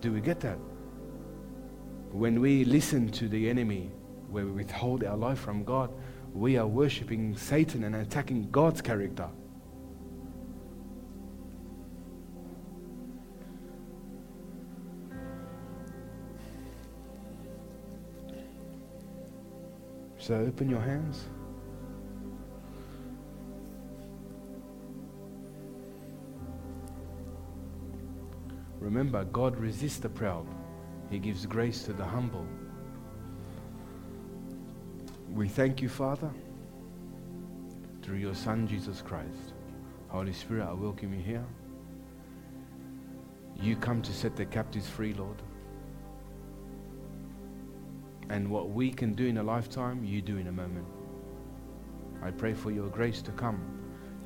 Do 0.00 0.12
we 0.12 0.20
get 0.20 0.40
that? 0.40 0.58
When 2.18 2.40
we 2.40 2.64
listen 2.64 3.10
to 3.12 3.28
the 3.28 3.48
enemy, 3.48 3.92
where 4.28 4.44
we 4.44 4.50
withhold 4.50 5.04
our 5.04 5.16
life 5.16 5.38
from 5.38 5.62
God, 5.62 5.92
we 6.34 6.56
are 6.56 6.66
worshipping 6.66 7.36
Satan 7.36 7.84
and 7.84 7.94
attacking 7.94 8.50
God's 8.50 8.82
character. 8.82 9.28
So 20.18 20.34
open 20.34 20.68
your 20.68 20.80
hands. 20.80 21.24
Remember, 28.80 29.22
God 29.22 29.56
resists 29.56 29.98
the 30.00 30.08
proud. 30.08 30.57
He 31.10 31.18
gives 31.18 31.46
grace 31.46 31.82
to 31.84 31.92
the 31.92 32.04
humble. 32.04 32.46
We 35.32 35.48
thank 35.48 35.80
you, 35.80 35.88
Father, 35.88 36.30
through 38.02 38.16
your 38.16 38.34
Son, 38.34 38.66
Jesus 38.66 39.02
Christ. 39.02 39.52
Holy 40.08 40.32
Spirit, 40.32 40.66
I 40.66 40.72
welcome 40.72 41.12
you 41.14 41.20
here. 41.20 41.44
You 43.60 43.76
come 43.76 44.02
to 44.02 44.12
set 44.12 44.36
the 44.36 44.44
captives 44.46 44.88
free, 44.88 45.14
Lord. 45.14 45.42
And 48.30 48.50
what 48.50 48.70
we 48.70 48.90
can 48.90 49.14
do 49.14 49.26
in 49.26 49.38
a 49.38 49.42
lifetime, 49.42 50.04
you 50.04 50.20
do 50.20 50.36
in 50.36 50.48
a 50.48 50.52
moment. 50.52 50.86
I 52.22 52.30
pray 52.30 52.52
for 52.52 52.70
your 52.70 52.88
grace 52.88 53.22
to 53.22 53.30
come 53.32 53.60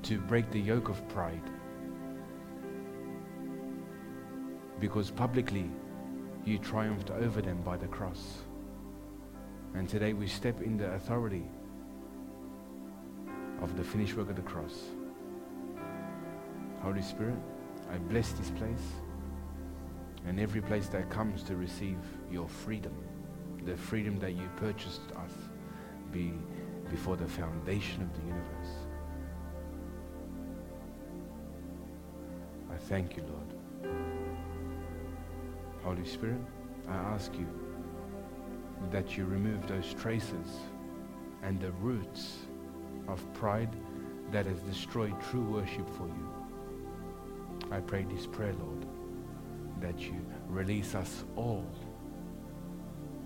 to 0.03 0.19
break 0.19 0.51
the 0.51 0.61
yoke 0.61 0.89
of 0.89 1.07
pride. 1.09 1.51
Because 4.81 5.11
publicly, 5.11 5.71
you 6.45 6.59
triumphed 6.59 7.11
over 7.11 7.41
them 7.41 7.61
by 7.63 7.77
the 7.77 7.87
cross. 7.87 8.39
And 9.75 9.89
today 9.89 10.13
we 10.13 10.27
step 10.27 10.61
in 10.61 10.77
the 10.77 10.93
authority 10.93 11.45
of 13.61 13.77
the 13.77 13.85
finished 13.85 14.17
work 14.17 14.29
of 14.29 14.37
the 14.37 14.43
cross. 14.43 14.75
Holy 16.83 17.03
Spirit, 17.03 17.39
I 17.91 17.97
bless 17.97 18.33
this 18.33 18.51
place 18.51 18.83
and 20.27 20.41
every 20.41 20.61
place 20.61 20.89
that 20.89 21.11
comes 21.11 21.43
to 21.45 21.57
receive 21.57 21.99
your 22.31 22.49
freedom, 22.49 22.93
the 23.65 23.77
freedom 23.77 24.19
that 24.19 24.33
you 24.33 24.49
purchased 24.57 25.03
us 25.17 25.33
be 26.13 26.33
before 26.91 27.17
the 27.17 27.27
foundation 27.27 28.03
of 28.03 28.13
the 28.15 28.27
universe. 28.27 28.77
I 32.71 32.77
thank 32.77 33.17
you, 33.17 33.23
Lord. 33.23 34.22
Holy 35.83 36.07
Spirit, 36.07 36.41
I 36.89 36.95
ask 36.95 37.33
you 37.35 37.47
that 38.91 39.17
you 39.17 39.25
remove 39.25 39.67
those 39.67 39.95
traces 39.95 40.61
and 41.43 41.61
the 41.61 41.73
roots 41.73 42.39
of 43.09 43.33
pride 43.35 43.75
that 44.31 44.47
has 44.47 44.61
destroyed 44.61 45.15
true 45.31 45.45
worship 45.45 45.89
for 45.97 46.07
you. 46.07 46.29
I 47.73 47.81
pray 47.81 48.05
this 48.05 48.27
prayer, 48.27 48.55
Lord, 48.61 48.87
that 49.81 49.99
you 50.01 50.25
release 50.49 50.95
us 50.95 51.25
all 51.37 51.67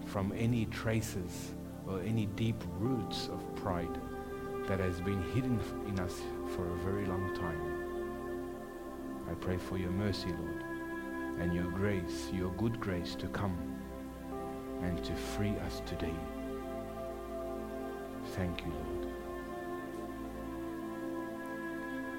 from 0.07 0.33
any 0.37 0.67
traces 0.67 1.55
or 1.87 2.01
any 2.01 2.27
deep 2.27 2.63
roots 2.79 3.29
of 3.29 3.55
pride 3.57 4.01
that 4.67 4.81
has 4.81 5.01
been 5.01 5.23
hidden 5.33 5.61
in 5.87 6.01
us 6.01 6.23
for 6.55 6.73
a 6.73 6.77
very 6.79 7.05
long 7.07 7.35
time. 7.35 7.61
I 9.31 9.35
pray 9.35 9.59
for 9.59 9.77
your 9.77 9.91
mercy, 9.91 10.29
Lord, 10.29 10.65
and 11.39 11.53
your 11.55 11.71
grace, 11.71 12.31
your 12.33 12.51
good 12.53 12.81
grace 12.81 13.15
to 13.17 13.27
come 13.29 13.57
and 14.83 15.03
to 15.05 15.15
free 15.15 15.55
us 15.67 15.83
today. 15.87 16.15
Thank 18.35 18.65
you, 18.65 18.73
Lord. 18.73 19.13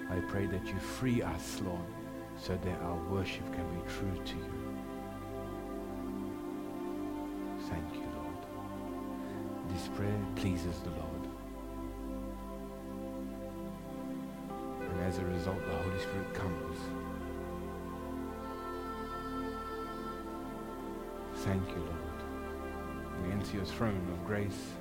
I 0.10 0.20
pray 0.32 0.46
that 0.46 0.66
you 0.68 0.80
free 0.80 1.22
us, 1.22 1.62
Lord, 1.62 1.86
so 2.38 2.58
that 2.64 2.82
our 2.82 2.98
worship 3.10 3.52
can 3.54 3.68
be 3.76 3.82
true 3.90 4.24
to 4.24 4.36
you. 4.36 4.54
Thank 7.70 7.94
you, 7.96 8.08
Lord. 8.16 8.46
This 9.70 9.90
prayer 9.90 10.20
pleases 10.36 10.80
the 10.80 10.92
Lord. 10.92 11.28
And 14.80 15.02
as 15.02 15.18
a 15.18 15.26
result, 15.26 15.60
the 15.66 15.76
Holy 15.76 16.00
Spirit 16.00 16.34
comes. 16.34 16.78
Thank 21.42 21.70
you, 21.70 21.78
Lord. 21.78 23.24
We 23.24 23.32
enter 23.32 23.58
your 23.58 23.66
throne 23.66 24.08
of 24.12 24.26
grace 24.26 24.74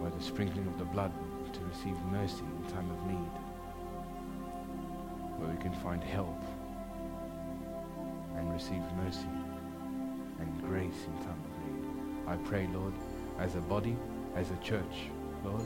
by 0.00 0.10
the 0.10 0.22
sprinkling 0.22 0.66
of 0.66 0.78
the 0.78 0.84
blood 0.84 1.10
to 1.54 1.60
receive 1.60 1.96
mercy 2.12 2.44
in 2.44 2.70
time 2.70 2.90
of 2.90 3.06
need, 3.06 3.32
where 5.38 5.50
we 5.50 5.56
can 5.60 5.72
find 5.72 6.02
help 6.04 6.38
and 8.36 8.52
receive 8.52 8.82
mercy 9.04 9.26
and 10.38 10.62
grace 10.62 11.06
in 11.06 11.24
time 11.24 11.42
of 11.46 11.52
need. 11.64 12.28
I 12.28 12.36
pray, 12.48 12.68
Lord, 12.72 12.92
as 13.38 13.54
a 13.54 13.60
body, 13.60 13.96
as 14.36 14.50
a 14.50 14.56
church, 14.56 15.08
Lord. 15.44 15.64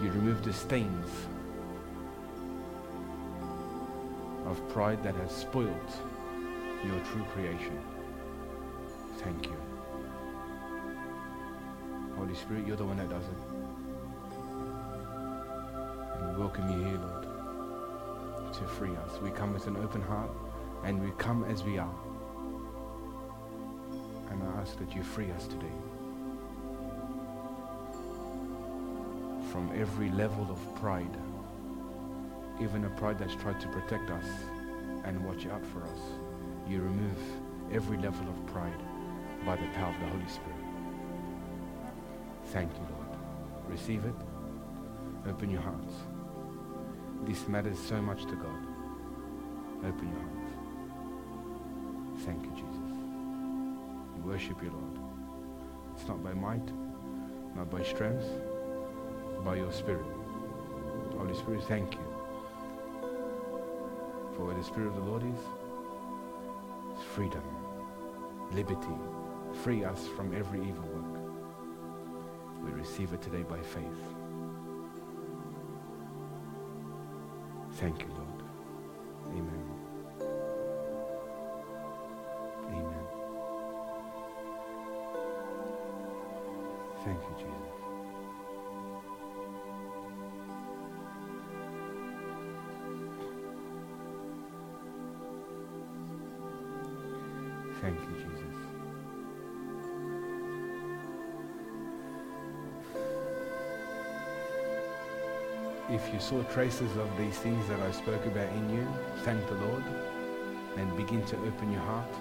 You 0.00 0.10
remove 0.12 0.44
the 0.44 0.52
stains 0.52 1.08
of 4.46 4.66
pride 4.68 5.02
that 5.02 5.16
has 5.16 5.32
spoilt 5.32 5.98
your 6.86 7.00
true 7.00 7.24
creation. 7.32 7.78
Thank 9.18 9.46
you. 9.46 9.56
Holy 12.16 12.34
Spirit, 12.34 12.66
you're 12.66 12.76
the 12.76 12.84
one 12.84 12.96
that 12.96 13.10
does 13.10 13.24
it. 13.24 13.38
And 16.14 16.32
we 16.32 16.40
welcome 16.40 16.70
you 16.70 16.88
here, 16.88 16.98
Lord, 16.98 18.52
to 18.54 18.64
free 18.64 18.94
us. 18.96 19.20
We 19.20 19.30
come 19.30 19.52
with 19.52 19.66
an 19.66 19.76
open 19.76 20.00
heart 20.00 20.30
and 20.84 21.02
we 21.02 21.10
come 21.18 21.44
as 21.44 21.64
we 21.64 21.78
are. 21.78 21.94
And 24.30 24.42
I 24.42 24.60
ask 24.60 24.78
that 24.78 24.94
you 24.94 25.02
free 25.02 25.30
us 25.32 25.46
today 25.46 25.66
from 29.50 29.72
every 29.74 30.10
level 30.10 30.46
of 30.50 30.74
pride, 30.76 31.16
even 32.60 32.84
a 32.84 32.90
pride 32.90 33.18
that's 33.18 33.34
tried 33.34 33.60
to 33.60 33.68
protect 33.68 34.10
us 34.10 34.26
and 35.04 35.24
watch 35.24 35.46
out 35.46 35.64
for 35.66 35.82
us. 35.82 36.25
You 36.68 36.82
remove 36.82 37.18
every 37.72 37.96
level 37.98 38.28
of 38.28 38.46
pride 38.46 38.80
by 39.44 39.56
the 39.56 39.66
power 39.74 39.92
of 39.94 40.00
the 40.00 40.06
Holy 40.06 40.28
Spirit. 40.28 40.56
Thank 42.46 42.72
you, 42.72 42.86
Lord. 42.90 43.18
Receive 43.68 44.04
it. 44.04 44.14
Open 45.28 45.50
your 45.50 45.62
hearts. 45.62 45.94
This 47.24 47.46
matters 47.48 47.78
so 47.78 48.00
much 48.00 48.22
to 48.26 48.36
God. 48.36 48.66
Open 49.84 50.08
your 50.08 50.20
hearts. 50.20 50.52
Thank 52.24 52.44
you, 52.44 52.50
Jesus. 52.50 52.96
We 54.16 54.20
worship 54.30 54.62
you, 54.62 54.70
Lord. 54.70 54.98
It's 55.94 56.08
not 56.08 56.22
by 56.22 56.34
might, 56.34 56.68
not 57.54 57.70
by 57.70 57.82
strength, 57.82 58.26
by 59.44 59.56
your 59.56 59.72
Spirit. 59.72 60.06
Holy 61.16 61.34
Spirit, 61.34 61.64
thank 61.64 61.94
you. 61.94 62.00
For 64.36 64.44
where 64.44 64.54
the 64.54 64.62
Spirit 64.64 64.88
of 64.88 64.96
the 64.96 65.02
Lord 65.02 65.22
is, 65.22 65.28
is 65.28 65.65
freedom, 67.16 67.42
liberty. 68.52 68.94
Free 69.62 69.82
us 69.84 70.06
from 70.06 70.34
every 70.34 70.60
evil 70.60 70.84
work. 70.92 71.22
We 72.62 72.70
receive 72.72 73.14
it 73.14 73.22
today 73.22 73.42
by 73.42 73.58
faith. 73.58 74.02
Thank 77.80 78.02
you, 78.02 78.08
Lord. 78.08 78.25
Saw 106.26 106.42
traces 106.52 106.96
of 106.96 107.08
these 107.16 107.38
things 107.38 107.68
that 107.68 107.78
I 107.78 107.92
spoke 107.92 108.26
about 108.26 108.48
in 108.48 108.68
you, 108.74 108.88
thank 109.22 109.46
the 109.46 109.54
Lord 109.54 109.84
and 110.76 110.96
begin 110.96 111.24
to 111.26 111.36
open 111.46 111.70
your 111.70 111.82
heart 111.82 112.12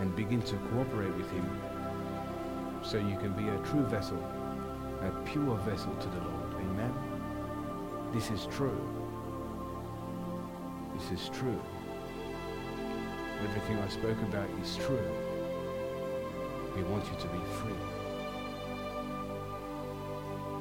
and 0.00 0.16
begin 0.16 0.42
to 0.42 0.56
cooperate 0.56 1.14
with 1.14 1.30
Him 1.30 1.48
so 2.82 2.98
you 2.98 3.16
can 3.16 3.32
be 3.34 3.46
a 3.46 3.56
true 3.58 3.84
vessel, 3.84 4.18
a 5.02 5.10
pure 5.24 5.56
vessel 5.58 5.94
to 5.94 6.08
the 6.08 6.18
Lord. 6.18 6.54
Amen. 6.54 6.92
This 8.12 8.32
is 8.32 8.46
true. 8.46 8.76
This 10.98 11.20
is 11.20 11.28
true. 11.28 11.60
Everything 13.44 13.78
I 13.78 13.86
spoke 13.86 14.20
about 14.22 14.50
is 14.60 14.74
true. 14.78 15.06
He 16.74 16.82
wants 16.82 17.08
you 17.08 17.16
to 17.20 17.28
be 17.28 17.44
free. 17.60 17.82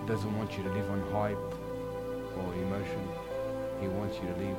He 0.01 0.07
doesn't 0.07 0.37
want 0.37 0.55
you 0.55 0.63
to 0.63 0.69
live 0.69 0.91
on 0.91 1.01
hype 1.11 1.62
or 2.37 2.53
emotion. 2.53 3.07
He 3.79 3.87
wants 3.87 4.17
you 4.17 4.27
to 4.27 4.35
live 4.39 4.57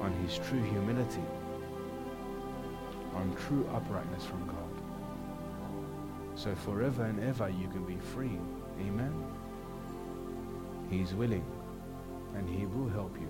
on 0.00 0.12
his 0.24 0.38
true 0.38 0.62
humility, 0.62 1.22
on 3.14 3.34
true 3.46 3.68
uprightness 3.74 4.24
from 4.24 4.46
God. 4.46 4.56
So 6.34 6.54
forever 6.54 7.04
and 7.04 7.20
ever 7.24 7.48
you 7.48 7.68
can 7.68 7.84
be 7.84 7.96
free. 7.96 8.38
Amen. 8.80 9.12
He's 10.90 11.14
willing 11.14 11.44
and 12.36 12.48
he 12.48 12.66
will 12.66 12.88
help 12.88 13.16
you. 13.20 13.28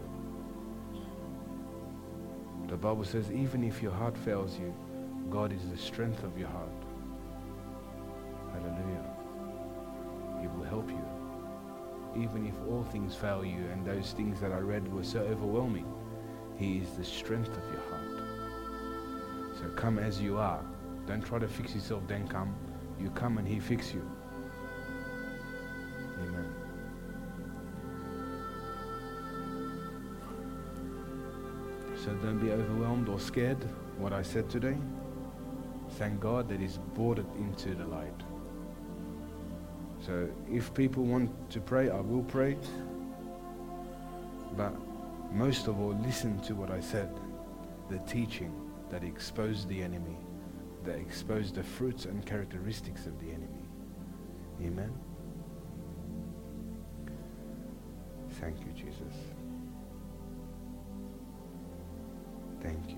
The 2.69 2.77
Bible 2.77 3.05
says, 3.05 3.31
even 3.32 3.65
if 3.65 3.82
your 3.82 3.93
heart 3.93 4.16
fails 4.19 4.59
you, 4.59 4.74
God 5.31 5.52
is 5.52 5.69
the 5.70 5.77
strength 5.77 6.23
of 6.23 6.39
your 6.39 6.48
heart. 6.48 6.69
Hallelujah. 8.52 9.18
Even 12.19 12.47
if 12.47 12.55
all 12.69 12.82
things 12.82 13.15
fail 13.15 13.45
you 13.45 13.65
and 13.73 13.86
those 13.86 14.12
things 14.12 14.40
that 14.40 14.51
I 14.51 14.59
read 14.59 14.93
were 14.93 15.05
so 15.05 15.20
overwhelming, 15.20 15.86
He 16.57 16.78
is 16.78 16.90
the 16.90 17.05
strength 17.05 17.57
of 17.57 17.62
your 17.73 17.82
heart. 17.90 19.59
So 19.61 19.69
come 19.77 19.99
as 19.99 20.20
you 20.20 20.36
are. 20.39 20.61
Don't 21.07 21.23
try 21.24 21.39
to 21.39 21.47
fix 21.47 21.74
yourself, 21.74 22.03
then 22.09 22.27
come. 22.27 22.55
You 23.01 23.11
come 23.11 23.39
and 23.39 23.47
He 23.47 23.61
fix 23.61 23.95
you. 23.95 24.09
Amen. 26.20 26.55
So 32.05 32.12
don't 32.15 32.39
be 32.39 32.51
overwhelmed 32.51 33.09
or 33.09 33.20
scared 33.20 33.62
what 33.97 34.12
I 34.12 34.23
said 34.23 34.51
today. 34.51 34.77
Thank 35.93 36.19
God 36.20 36.49
that 36.49 36.59
He's 36.59 36.78
brought 36.95 37.20
it 37.20 37.27
into 37.36 37.74
the 37.77 37.85
light. 37.85 38.23
So 40.09 40.26
if 40.51 40.72
people 40.72 41.05
want 41.05 41.51
to 41.51 41.60
pray, 41.60 41.90
I 41.90 42.01
will 42.01 42.22
pray. 42.22 42.56
But 44.56 44.72
most 45.30 45.66
of 45.66 45.78
all, 45.78 45.94
listen 46.02 46.40
to 46.44 46.55
what 46.55 46.70
I 46.70 46.80
said. 46.80 47.10
The 47.90 47.98
teaching 48.10 48.51
that 48.89 49.05
exposed 49.05 49.68
the 49.68 49.82
enemy, 49.82 50.16
that 50.85 50.98
exposed 50.98 51.56
the 51.56 51.62
fruits 51.62 52.06
and 52.06 52.24
characteristics 52.24 53.05
of 53.05 53.20
the 53.20 53.26
enemy. 53.26 53.68
Amen. 54.62 54.94
Thank 58.40 58.60
you, 58.60 58.72
Jesus. 58.72 59.14
Thank 62.62 62.89
you. 62.89 62.97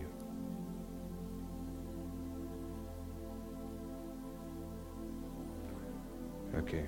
Okay. 6.56 6.86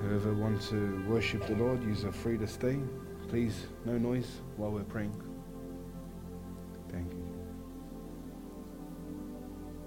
Whoever 0.00 0.34
wants 0.34 0.68
to 0.70 1.04
worship 1.08 1.46
the 1.46 1.54
Lord, 1.54 1.82
you 1.82 2.08
are 2.08 2.12
free 2.12 2.38
to 2.38 2.46
stay. 2.46 2.78
Please, 3.28 3.66
no 3.84 3.96
noise 3.96 4.40
while 4.56 4.70
we're 4.70 4.84
praying. 4.84 5.14
Thank 6.90 7.12
you. 7.12 7.24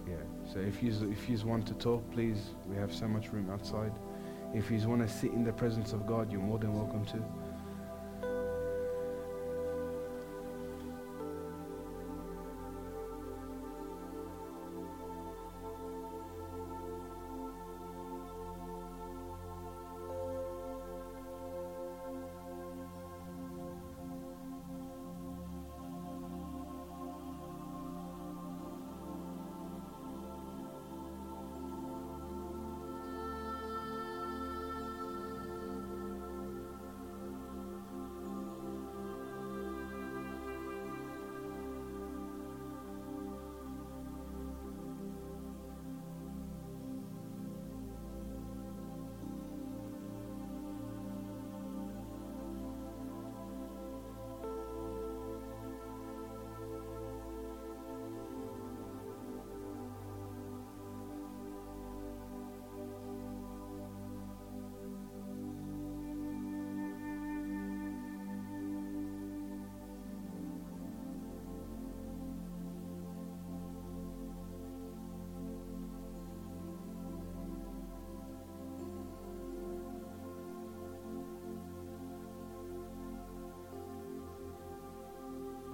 Yeah. 0.08 0.52
So 0.52 0.60
if 0.60 0.82
you 0.82 0.92
if 1.12 1.30
you 1.30 1.38
want 1.46 1.68
to 1.68 1.74
talk, 1.76 2.10
please, 2.12 2.50
we 2.66 2.76
have 2.78 2.94
so 2.94 3.08
much 3.08 3.32
room 3.32 3.50
outside. 3.50 3.94
If 4.54 4.72
you 4.72 4.78
want 4.88 5.08
to 5.08 5.14
sit 5.14 5.32
in 5.32 5.44
the 5.44 5.54
presence 5.54 5.94
of 5.94 6.08
God, 6.08 6.32
you're 6.32 6.42
more 6.42 6.58
than 6.58 6.74
welcome 6.74 7.06
to. 7.06 7.24